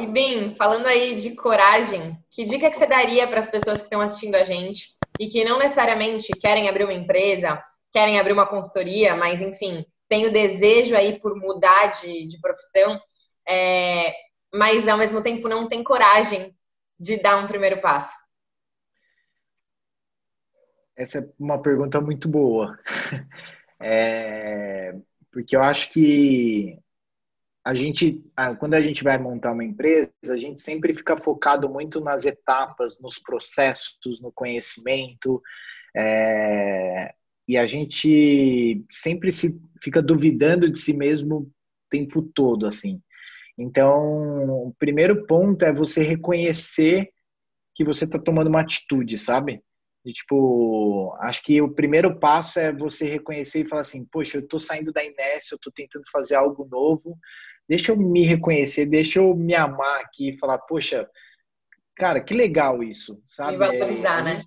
E 0.00 0.06
bem, 0.06 0.56
falando 0.56 0.86
aí 0.86 1.14
de 1.14 1.36
coragem, 1.36 2.18
que 2.30 2.44
dica 2.44 2.70
que 2.70 2.76
você 2.76 2.86
daria 2.86 3.28
para 3.28 3.38
as 3.38 3.50
pessoas 3.50 3.78
que 3.78 3.84
estão 3.84 4.00
assistindo 4.00 4.34
a 4.34 4.44
gente 4.44 4.88
e 5.20 5.28
que 5.28 5.44
não 5.44 5.58
necessariamente 5.58 6.32
querem 6.32 6.68
abrir 6.68 6.84
uma 6.84 6.92
empresa, 6.92 7.62
querem 7.92 8.18
abrir 8.18 8.32
uma 8.32 8.46
consultoria, 8.46 9.14
mas 9.14 9.40
enfim, 9.40 9.84
tem 10.08 10.26
o 10.26 10.32
desejo 10.32 10.96
aí 10.96 11.20
por 11.20 11.36
mudar 11.36 11.86
de, 11.88 12.26
de 12.26 12.40
profissão, 12.40 12.98
é, 13.48 14.14
mas 14.52 14.86
ao 14.88 14.98
mesmo 14.98 15.22
tempo 15.22 15.48
não 15.48 15.68
tem 15.68 15.82
coragem 15.82 16.56
de 16.98 17.16
dar 17.16 17.36
um 17.36 17.46
primeiro 17.46 17.80
passo? 17.80 18.14
Essa 20.96 21.18
é 21.18 21.28
uma 21.38 21.60
pergunta 21.60 22.00
muito 22.00 22.28
boa. 22.28 22.78
É, 23.86 24.94
porque 25.30 25.54
eu 25.54 25.60
acho 25.60 25.92
que 25.92 26.78
a 27.64 27.74
gente, 27.74 28.24
quando 28.58 28.74
a 28.74 28.80
gente 28.80 29.02
vai 29.02 29.18
montar 29.18 29.52
uma 29.52 29.64
empresa, 29.64 30.10
a 30.30 30.38
gente 30.38 30.62
sempre 30.62 30.94
fica 30.94 31.16
focado 31.16 31.68
muito 31.68 32.00
nas 32.00 32.24
etapas, 32.24 32.98
nos 33.00 33.18
processos, 33.18 34.22
no 34.22 34.32
conhecimento, 34.32 35.42
é, 35.94 37.14
e 37.48 37.56
a 37.56 37.66
gente 37.66 38.84
sempre 38.90 39.30
se 39.32 39.60
fica 39.82 40.00
duvidando 40.02 40.70
de 40.70 40.78
si 40.78 40.96
mesmo 40.96 41.36
o 41.36 41.52
tempo 41.90 42.22
todo, 42.22 42.66
assim. 42.66 43.02
Então, 43.56 44.66
o 44.66 44.74
primeiro 44.78 45.26
ponto 45.26 45.64
é 45.64 45.72
você 45.72 46.02
reconhecer 46.02 47.08
que 47.74 47.84
você 47.84 48.04
está 48.04 48.18
tomando 48.18 48.48
uma 48.48 48.60
atitude, 48.60 49.18
sabe? 49.18 49.62
E, 50.04 50.12
tipo, 50.12 51.16
acho 51.20 51.42
que 51.42 51.62
o 51.62 51.72
primeiro 51.72 52.18
passo 52.18 52.60
é 52.60 52.72
você 52.72 53.08
reconhecer 53.08 53.60
e 53.60 53.68
falar 53.68 53.82
assim, 53.82 54.04
poxa, 54.04 54.36
eu 54.36 54.42
estou 54.42 54.58
saindo 54.58 54.92
da 54.92 55.02
inércia, 55.02 55.54
eu 55.54 55.56
estou 55.56 55.72
tentando 55.72 56.04
fazer 56.12 56.34
algo 56.34 56.68
novo, 56.70 57.18
deixa 57.68 57.92
eu 57.92 57.96
me 57.96 58.22
reconhecer, 58.22 58.86
deixa 58.86 59.18
eu 59.18 59.34
me 59.34 59.54
amar 59.54 60.02
aqui 60.02 60.30
e 60.30 60.38
falar, 60.38 60.58
poxa, 60.58 61.08
cara, 61.96 62.20
que 62.20 62.34
legal 62.34 62.82
isso, 62.82 63.22
sabe? 63.26 63.52
Se 63.52 63.58
valorizar, 63.58 64.20
é, 64.20 64.22
né? 64.22 64.44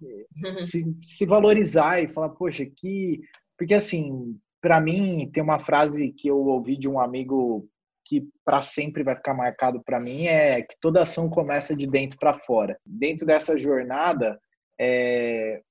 Se, 0.61 0.97
se 1.01 1.25
valorizar 1.25 2.03
e 2.03 2.09
falar, 2.09 2.29
poxa, 2.29 2.65
que... 2.65 3.21
Porque, 3.57 3.73
assim, 3.73 4.39
para 4.61 4.79
mim, 4.79 5.27
tem 5.33 5.41
uma 5.41 5.57
frase 5.57 6.11
que 6.11 6.27
eu 6.27 6.37
ouvi 6.37 6.77
de 6.77 6.87
um 6.87 6.99
amigo 6.99 7.67
que 8.07 8.25
para 8.45 8.61
sempre 8.61 9.03
vai 9.03 9.15
ficar 9.15 9.33
marcado 9.33 9.83
para 9.83 9.99
mim 9.99 10.27
é 10.27 10.61
que 10.61 10.75
toda 10.79 11.01
ação 11.01 11.29
começa 11.29 11.75
de 11.75 11.85
dentro 11.85 12.17
para 12.17 12.33
fora. 12.33 12.79
Dentro 12.85 13.25
dessa 13.25 13.59
jornada, 13.59 14.39
é, 14.79 15.61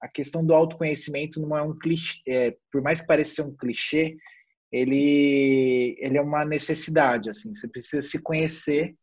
a 0.00 0.06
questão 0.06 0.44
do 0.44 0.52
autoconhecimento 0.52 1.40
não 1.40 1.56
é 1.56 1.62
um 1.62 1.76
clichê, 1.76 2.20
é, 2.28 2.56
por 2.70 2.82
mais 2.82 3.00
que 3.00 3.06
pareça 3.06 3.42
um 3.42 3.56
clichê, 3.56 4.14
ele, 4.70 5.96
ele 5.98 6.18
é 6.18 6.20
uma 6.20 6.44
necessidade, 6.44 7.30
assim, 7.30 7.54
você 7.54 7.66
precisa 7.66 8.02
se 8.02 8.20
conhecer, 8.22 8.94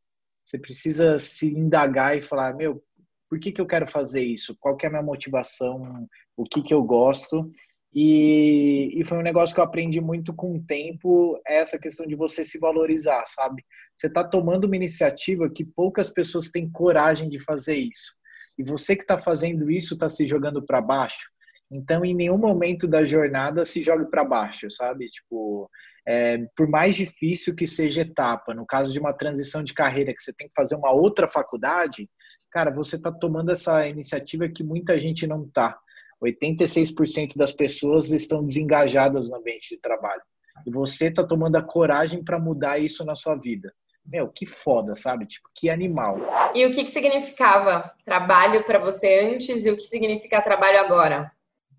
você 0.43 0.59
precisa 0.59 1.17
se 1.17 1.47
indagar 1.47 2.15
e 2.15 2.21
falar, 2.21 2.55
meu, 2.55 2.83
por 3.27 3.39
que, 3.39 3.51
que 3.51 3.59
eu 3.59 3.65
quero 3.65 3.87
fazer 3.87 4.21
isso? 4.21 4.55
Qual 4.59 4.77
que 4.77 4.85
é 4.85 4.89
a 4.89 4.91
minha 4.91 5.01
motivação? 5.01 6.07
O 6.37 6.43
que, 6.43 6.61
que 6.61 6.73
eu 6.73 6.83
gosto? 6.83 7.49
E, 7.95 8.99
e, 8.99 9.05
foi 9.05 9.19
um 9.19 9.23
negócio 9.23 9.53
que 9.53 9.61
eu 9.61 9.65
aprendi 9.65 10.01
muito 10.01 10.33
com 10.33 10.55
o 10.55 10.63
tempo, 10.63 11.39
essa 11.45 11.77
questão 11.77 12.07
de 12.07 12.15
você 12.15 12.43
se 12.43 12.57
valorizar, 12.57 13.23
sabe? 13.27 13.63
Você 13.95 14.07
está 14.07 14.23
tomando 14.23 14.65
uma 14.65 14.75
iniciativa 14.75 15.47
que 15.49 15.63
poucas 15.63 16.09
pessoas 16.09 16.49
têm 16.49 16.71
coragem 16.71 17.29
de 17.29 17.39
fazer 17.39 17.75
isso. 17.75 18.15
E 18.57 18.63
você 18.63 18.95
que 18.95 19.03
está 19.03 19.17
fazendo 19.17 19.69
isso 19.69 19.93
está 19.93 20.09
se 20.09 20.25
jogando 20.25 20.63
para 20.65 20.81
baixo. 20.81 21.29
Então, 21.71 22.03
em 22.03 22.15
nenhum 22.15 22.37
momento 22.37 22.87
da 22.87 23.05
jornada 23.05 23.65
se 23.65 23.83
jogue 23.83 24.05
para 24.09 24.23
baixo, 24.23 24.69
sabe? 24.71 25.09
Tipo, 25.09 25.69
é, 26.07 26.37
por 26.55 26.67
mais 26.67 26.95
difícil 26.95 27.55
que 27.55 27.67
seja 27.67 28.01
etapa, 28.01 28.53
no 28.53 28.65
caso 28.65 28.91
de 28.91 28.99
uma 28.99 29.13
transição 29.13 29.63
de 29.63 29.73
carreira 29.73 30.13
que 30.13 30.21
você 30.21 30.33
tem 30.33 30.47
que 30.47 30.53
fazer 30.55 30.75
uma 30.75 30.91
outra 30.91 31.27
faculdade, 31.27 32.09
cara, 32.51 32.71
você 32.71 32.95
está 32.95 33.11
tomando 33.11 33.51
essa 33.51 33.87
iniciativa 33.87 34.49
que 34.49 34.63
muita 34.63 34.99
gente 34.99 35.25
não 35.25 35.43
está. 35.45 35.77
86% 36.23 37.35
das 37.35 37.51
pessoas 37.51 38.11
estão 38.11 38.45
desengajadas 38.45 39.29
no 39.29 39.37
ambiente 39.37 39.75
de 39.75 39.81
trabalho. 39.81 40.21
E 40.65 40.71
você 40.71 41.07
está 41.07 41.23
tomando 41.23 41.55
a 41.55 41.61
coragem 41.61 42.23
para 42.23 42.39
mudar 42.39 42.79
isso 42.79 43.03
na 43.03 43.15
sua 43.15 43.35
vida. 43.35 43.73
Meu, 44.05 44.27
que 44.27 44.45
foda, 44.45 44.95
sabe? 44.95 45.25
Tipo, 45.25 45.49
que 45.55 45.69
animal. 45.69 46.17
E 46.53 46.65
o 46.65 46.71
que, 46.71 46.83
que 46.83 46.91
significava 46.91 47.93
trabalho 48.05 48.63
para 48.65 48.79
você 48.79 49.33
antes 49.33 49.65
e 49.65 49.71
o 49.71 49.77
que 49.77 49.83
significa 49.83 50.41
trabalho 50.41 50.79
agora? 50.79 51.31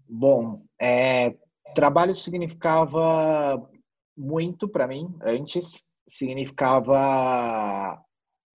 Bom, 0.09 0.63
é, 0.81 1.35
trabalho 1.75 2.15
significava 2.15 3.69
muito 4.17 4.67
para 4.69 4.87
mim 4.87 5.15
antes. 5.23 5.87
Significava 6.07 6.97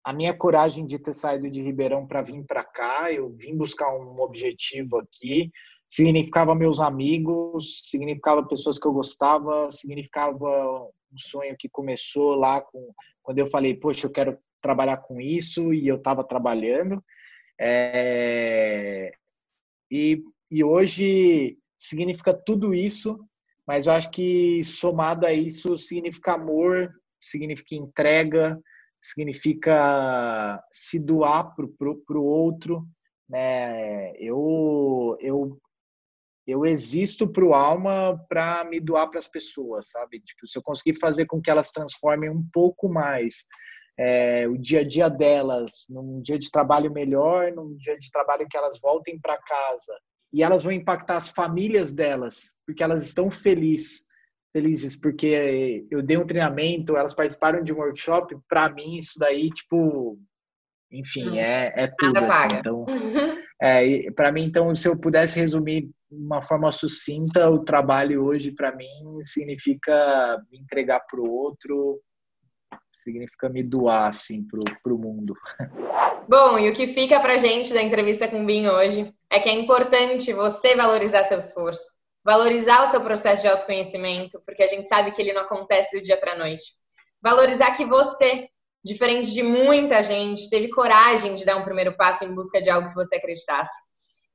a 0.04 0.14
minha 0.14 0.34
coragem 0.36 0.86
de 0.86 0.98
ter 0.98 1.14
saído 1.14 1.50
de 1.50 1.62
Ribeirão 1.62 2.08
para 2.08 2.24
vir 2.24 2.44
para 2.46 2.64
cá. 2.64 3.12
Eu 3.12 3.30
vim 3.30 3.56
buscar 3.56 3.96
um 3.96 4.20
objetivo 4.20 4.98
aqui 4.98 5.52
significava 5.90 6.54
meus 6.54 6.80
amigos, 6.80 7.82
significava 7.86 8.48
pessoas 8.48 8.78
que 8.78 8.88
eu 8.88 8.94
gostava, 8.94 9.72
significava 9.72 10.88
um 11.12 11.18
sonho 11.18 11.56
que 11.58 11.68
começou 11.68 12.36
lá 12.36 12.62
com 12.62 12.94
quando 13.24 13.40
eu 13.40 13.48
falei, 13.48 13.76
poxa, 13.76 14.08
eu 14.08 14.12
quero 14.12 14.38
trabalhar 14.62 14.98
com 14.98 15.20
isso 15.20 15.74
e 15.74 15.88
eu 15.88 15.98
estava 15.98 16.24
trabalhando. 16.24 17.04
É, 17.60 19.12
e, 19.92 20.24
e 20.50 20.64
hoje 20.64 21.58
significa 21.78 22.34
tudo 22.34 22.74
isso, 22.74 23.20
mas 23.68 23.86
eu 23.86 23.94
acho 23.94 24.10
que 24.10 24.64
somado 24.64 25.26
a 25.26 25.34
isso 25.34 25.78
significa 25.78 26.34
amor, 26.34 26.92
significa 27.22 27.76
entrega, 27.76 28.60
significa 29.02 30.64
se 30.72 31.00
doar 31.00 31.54
para 31.56 32.20
o 32.20 32.24
outro. 32.24 32.88
Né? 33.28 34.14
Eu, 34.18 35.18
eu 35.20 35.60
eu 36.50 36.66
existo 36.66 37.28
para 37.28 37.46
o 37.46 37.54
alma 37.54 38.20
para 38.28 38.64
me 38.66 38.80
doar 38.80 39.10
para 39.10 39.20
as 39.20 39.28
pessoas, 39.28 39.90
sabe? 39.90 40.20
Tipo, 40.20 40.48
se 40.48 40.58
eu 40.58 40.64
conseguir 40.64 41.00
fazer 41.00 41.26
com 41.26 41.42
que 41.42 41.50
elas 41.50 41.72
transformem 41.72 42.30
um 42.30 42.44
pouco 42.52 42.90
mais 42.90 43.48
é, 43.98 44.48
o 44.48 44.58
dia 44.58 44.80
a 44.80 44.84
dia 44.84 45.10
delas 45.10 45.86
num 45.90 46.22
dia 46.22 46.40
de 46.40 46.50
trabalho 46.50 46.92
melhor, 46.92 47.52
num 47.52 47.76
dia 47.76 47.98
de 47.98 48.10
trabalho 48.10 48.48
que 48.50 48.56
elas 48.56 48.80
voltem 48.80 49.20
para 49.20 49.38
casa 49.38 49.94
e 50.32 50.42
elas 50.42 50.64
vão 50.64 50.72
impactar 50.72 51.18
as 51.18 51.30
famílias 51.30 51.92
delas, 51.92 52.54
porque 52.66 52.82
elas 52.82 53.06
estão 53.06 53.30
felizes, 53.30 54.06
felizes 54.54 54.96
porque 54.96 55.86
eu 55.92 56.02
dei 56.02 56.18
um 56.18 56.26
treinamento, 56.26 56.96
elas 56.96 57.14
participaram 57.14 57.64
de 57.64 57.74
um 57.74 57.78
workshop, 57.78 58.38
para 58.48 58.70
mim 58.70 58.96
isso 58.96 59.20
daí, 59.20 59.50
tipo, 59.50 60.18
enfim, 60.92 61.38
é, 61.38 61.74
é 61.76 61.88
tudo. 61.88 62.18
Assim, 62.20 62.56
então, 62.58 62.86
é, 63.62 64.12
para 64.12 64.32
mim, 64.32 64.44
então, 64.44 64.74
se 64.74 64.88
eu 64.88 64.98
pudesse 64.98 65.40
resumir 65.40 65.90
uma 66.10 66.42
forma 66.42 66.72
sucinta, 66.72 67.50
o 67.50 67.64
trabalho 67.64 68.26
hoje 68.26 68.52
para 68.52 68.76
mim 68.76 69.22
significa 69.22 70.42
me 70.52 70.60
entregar 70.60 71.02
para 71.02 71.20
o 71.20 71.30
outro, 71.30 72.02
significa 72.92 73.50
me 73.50 73.62
doar 73.62 74.10
assim 74.10 74.46
para 74.48 74.94
o 74.94 74.98
mundo. 74.98 75.34
Bom, 76.28 76.58
e 76.60 76.70
o 76.70 76.74
que 76.74 76.88
fica 76.88 77.20
para 77.20 77.38
gente 77.38 77.74
da 77.74 77.82
entrevista 77.82 78.28
com 78.28 78.42
o 78.42 78.46
Bin 78.46 78.68
hoje 78.68 79.14
é 79.30 79.40
que 79.40 79.50
é 79.50 79.54
importante 79.54 80.34
você 80.34 80.76
valorizar 80.76 81.24
seu 81.24 81.40
esforço, 81.40 81.84
valorizar 82.24 82.86
o 82.86 82.88
seu 82.90 83.02
processo 83.02 83.42
de 83.42 83.48
autoconhecimento, 83.48 84.42
porque 84.46 84.64
a 84.64 84.68
gente 84.68 84.88
sabe 84.88 85.12
que 85.12 85.22
ele 85.22 85.34
não 85.34 85.42
acontece 85.42 85.96
do 85.96 86.04
dia 86.04 86.18
para 86.18 86.38
noite. 86.38 86.64
Valorizar 87.22 87.72
que 87.72 87.86
você, 87.86 88.48
diferente 88.84 89.32
de 89.32 89.44
muita 89.44 90.02
gente, 90.02 90.50
teve 90.50 90.70
coragem 90.70 91.36
de 91.36 91.46
dar 91.46 91.58
um 91.58 91.64
primeiro 91.64 91.96
passo 91.96 92.24
em 92.24 92.34
busca 92.34 92.62
de 92.62 92.70
algo 92.70 92.90
que 92.90 92.96
você 92.96 93.16
acreditasse 93.16 93.90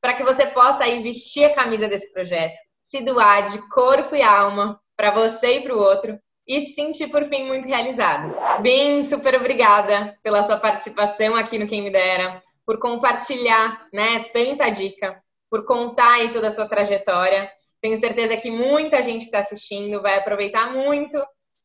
para 0.04 0.12
que 0.12 0.22
você 0.22 0.44
possa 0.48 0.84
aí 0.84 1.02
vestir 1.02 1.46
a 1.46 1.54
camisa 1.54 1.88
desse 1.88 2.12
projeto, 2.12 2.60
se 2.78 3.00
doar 3.00 3.46
de 3.46 3.58
corpo 3.70 4.14
e 4.14 4.20
alma 4.20 4.78
para 4.94 5.10
você 5.10 5.56
e 5.56 5.60
para 5.62 5.74
o 5.74 5.78
outro 5.78 6.18
e 6.46 6.60
se 6.60 6.74
sentir, 6.74 7.08
por 7.08 7.24
fim, 7.24 7.46
muito 7.46 7.66
realizado. 7.66 8.36
Bem, 8.60 9.02
super 9.02 9.34
obrigada 9.34 10.14
pela 10.22 10.42
sua 10.42 10.58
participação 10.58 11.34
aqui 11.34 11.58
no 11.58 11.66
Quem 11.66 11.80
Me 11.80 11.90
Dera, 11.90 12.42
por 12.66 12.78
compartilhar 12.78 13.88
né, 13.94 14.26
tanta 14.30 14.68
dica, 14.68 15.18
por 15.48 15.64
contar 15.64 16.16
aí 16.16 16.30
toda 16.30 16.48
a 16.48 16.52
sua 16.52 16.68
trajetória. 16.68 17.50
Tenho 17.80 17.96
certeza 17.96 18.36
que 18.36 18.50
muita 18.50 19.00
gente 19.00 19.20
que 19.20 19.28
está 19.28 19.38
assistindo 19.38 20.02
vai 20.02 20.18
aproveitar 20.18 20.70
muito 20.70 21.16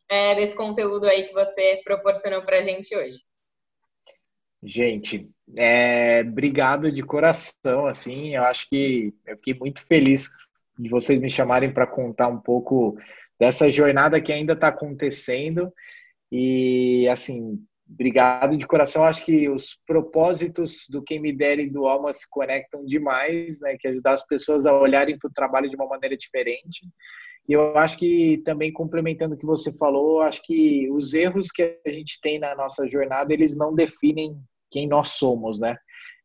é, 0.10 0.36
desse 0.36 0.55
conteúdo 0.55 1.05
aí 1.05 1.24
que 1.24 1.34
você 1.34 1.80
proporcionou 1.84 2.41
para 2.41 2.60
a 2.60 2.64
gente 2.64 2.95
hoje. 2.95 3.20
Gente, 4.62 5.30
é, 5.55 6.22
obrigado 6.22 6.91
de 6.91 7.01
coração, 7.01 7.88
assim, 7.88 8.36
eu 8.36 8.43
acho 8.43 8.68
que 8.68 9.14
eu 9.26 9.38
fiquei 9.38 9.53
muito 9.53 9.86
feliz 9.86 10.30
de 10.78 10.89
vocês 10.89 11.20
me 11.20 11.30
chamarem 11.30 11.74
para 11.74 11.88
contar 11.88 12.28
um 12.28 12.39
pouco 12.39 12.97
dessa 13.39 13.70
jornada 13.72 14.20
que 14.20 14.34
ainda 14.34 14.53
está 14.53 14.68
acontecendo 14.68 15.72
e, 16.30 17.07
assim, 17.07 17.57
obrigado 17.89 18.57
de 18.57 18.68
coração, 18.68 19.05
acho 19.05 19.24
que 19.24 19.47
os 19.47 19.80
propósitos 19.88 20.86
do 20.89 21.01
Quem 21.01 21.22
Me 21.22 21.32
Der 21.32 21.60
e 21.60 21.70
do 21.70 21.88
Alma 21.88 22.14
se 22.14 22.30
conectam 22.30 22.86
demais, 22.86 23.62
né, 23.62 23.78
que 23.80 23.88
é 23.88 23.91
ajudar 23.91 24.14
as 24.14 24.26
pessoas 24.28 24.66
a 24.66 24.78
olharem 24.78 25.18
para 25.18 25.30
o 25.30 25.34
trabalho 25.34 25.70
de 25.70 25.76
uma 25.76 25.88
maneira 25.88 26.18
diferente 26.18 26.86
e 27.49 27.53
eu 27.53 27.75
acho 27.75 27.97
que 27.97 28.43
também 28.45 28.71
complementando 28.71 29.33
o 29.33 29.37
que 29.37 29.45
você 29.45 29.75
falou, 29.75 30.21
acho 30.21 30.39
que 30.43 30.87
os 30.91 31.15
erros 31.15 31.47
que 31.49 31.81
a 31.83 31.89
gente 31.89 32.21
tem 32.21 32.37
na 32.37 32.55
nossa 32.55 32.87
jornada, 32.87 33.33
eles 33.33 33.57
não 33.57 33.73
definem 33.73 34.39
quem 34.69 34.87
nós 34.87 35.13
somos, 35.13 35.59
né? 35.59 35.75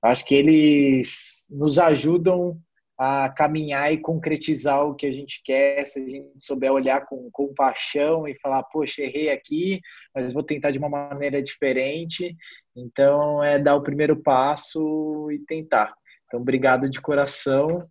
Acho 0.02 0.22
que 0.26 0.34
eles 0.34 1.46
nos 1.50 1.78
ajudam 1.78 2.60
a 2.98 3.30
caminhar 3.30 3.90
e 3.90 4.02
concretizar 4.02 4.86
o 4.86 4.94
que 4.94 5.06
a 5.06 5.12
gente 5.12 5.40
quer, 5.42 5.86
se 5.86 5.98
a 5.98 6.06
gente 6.06 6.44
souber 6.44 6.70
olhar 6.70 7.06
com 7.06 7.30
compaixão 7.32 8.28
e 8.28 8.38
falar, 8.38 8.62
poxa, 8.64 9.00
errei 9.00 9.30
aqui, 9.30 9.80
mas 10.14 10.34
vou 10.34 10.42
tentar 10.42 10.72
de 10.72 10.78
uma 10.78 10.90
maneira 10.90 11.42
diferente. 11.42 12.36
Então, 12.76 13.42
é 13.42 13.58
dar 13.58 13.76
o 13.76 13.82
primeiro 13.82 14.22
passo 14.22 15.30
e 15.30 15.38
tentar. 15.46 15.94
Então, 16.26 16.38
obrigado 16.38 16.86
de 16.90 17.00
coração 17.00 17.88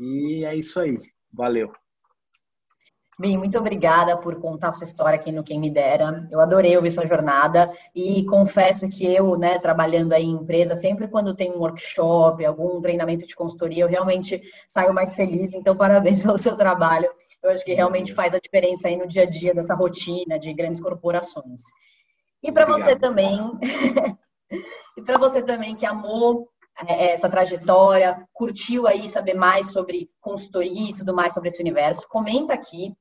e 0.00 0.46
é 0.46 0.56
isso 0.56 0.80
aí. 0.80 0.98
Valeu. 1.30 1.70
Bem, 3.20 3.36
muito 3.36 3.58
obrigada 3.58 4.16
por 4.16 4.36
contar 4.36 4.72
sua 4.72 4.84
história 4.84 5.16
aqui 5.18 5.30
no 5.30 5.44
Quem 5.44 5.60
Me 5.60 5.68
Dera. 5.68 6.26
Eu 6.30 6.40
adorei 6.40 6.74
ouvir 6.74 6.90
sua 6.90 7.04
jornada 7.04 7.70
e 7.94 8.24
confesso 8.24 8.88
que 8.88 9.04
eu, 9.04 9.36
né, 9.36 9.58
trabalhando 9.58 10.14
aí 10.14 10.24
em 10.24 10.30
empresa, 10.30 10.74
sempre 10.74 11.06
quando 11.06 11.36
tem 11.36 11.52
um 11.52 11.58
workshop, 11.58 12.42
algum 12.42 12.80
treinamento 12.80 13.26
de 13.26 13.36
consultoria, 13.36 13.84
eu 13.84 13.88
realmente 13.88 14.40
saio 14.66 14.94
mais 14.94 15.14
feliz. 15.14 15.52
Então, 15.52 15.76
parabéns 15.76 16.18
pelo 16.24 16.38
seu 16.38 16.56
trabalho. 16.56 17.10
Eu 17.42 17.50
acho 17.50 17.62
que 17.62 17.74
realmente 17.74 18.14
faz 18.14 18.32
a 18.32 18.38
diferença 18.38 18.88
aí 18.88 18.96
no 18.96 19.06
dia 19.06 19.24
a 19.24 19.30
dia 19.30 19.52
dessa 19.52 19.74
rotina 19.74 20.38
de 20.38 20.54
grandes 20.54 20.80
corporações. 20.80 21.60
E 22.42 22.50
para 22.50 22.64
você 22.64 22.96
também, 22.96 23.38
e 24.96 25.02
para 25.02 25.18
você 25.18 25.42
também 25.42 25.76
que 25.76 25.84
amou 25.84 26.48
é, 26.88 27.12
essa 27.12 27.28
trajetória, 27.28 28.26
curtiu 28.32 28.86
aí 28.86 29.06
saber 29.10 29.34
mais 29.34 29.70
sobre 29.70 30.08
consultoria 30.22 30.88
e 30.88 30.94
tudo 30.94 31.14
mais 31.14 31.34
sobre 31.34 31.50
esse 31.50 31.60
universo, 31.60 32.08
comenta 32.08 32.54
aqui 32.54 32.94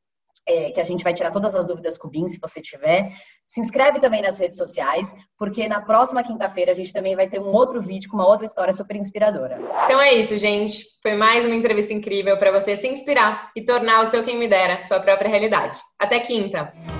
é, 0.47 0.71
que 0.71 0.79
a 0.79 0.83
gente 0.83 1.03
vai 1.03 1.13
tirar 1.13 1.31
todas 1.31 1.55
as 1.55 1.65
dúvidas 1.65 1.97
com 1.97 2.07
o 2.07 2.11
BIM, 2.11 2.27
se 2.27 2.39
você 2.39 2.61
tiver. 2.61 3.11
Se 3.47 3.59
inscreve 3.59 3.99
também 3.99 4.21
nas 4.21 4.37
redes 4.37 4.57
sociais, 4.57 5.15
porque 5.37 5.67
na 5.67 5.81
próxima 5.81 6.23
quinta-feira 6.23 6.71
a 6.71 6.75
gente 6.75 6.93
também 6.93 7.15
vai 7.15 7.27
ter 7.27 7.39
um 7.39 7.51
outro 7.51 7.81
vídeo 7.81 8.09
com 8.09 8.17
uma 8.17 8.27
outra 8.27 8.45
história 8.45 8.73
super 8.73 8.95
inspiradora. 8.95 9.59
Então 9.85 9.99
é 9.99 10.13
isso, 10.13 10.37
gente. 10.37 10.85
Foi 11.01 11.13
mais 11.13 11.45
uma 11.45 11.55
entrevista 11.55 11.93
incrível 11.93 12.37
para 12.37 12.51
você 12.51 12.75
se 12.75 12.87
inspirar 12.87 13.51
e 13.55 13.63
tornar 13.63 14.03
o 14.03 14.07
seu 14.07 14.23
quem 14.23 14.37
me 14.37 14.47
dera 14.47 14.83
sua 14.83 14.99
própria 14.99 15.29
realidade. 15.29 15.79
Até 15.97 16.19
quinta! 16.19 16.98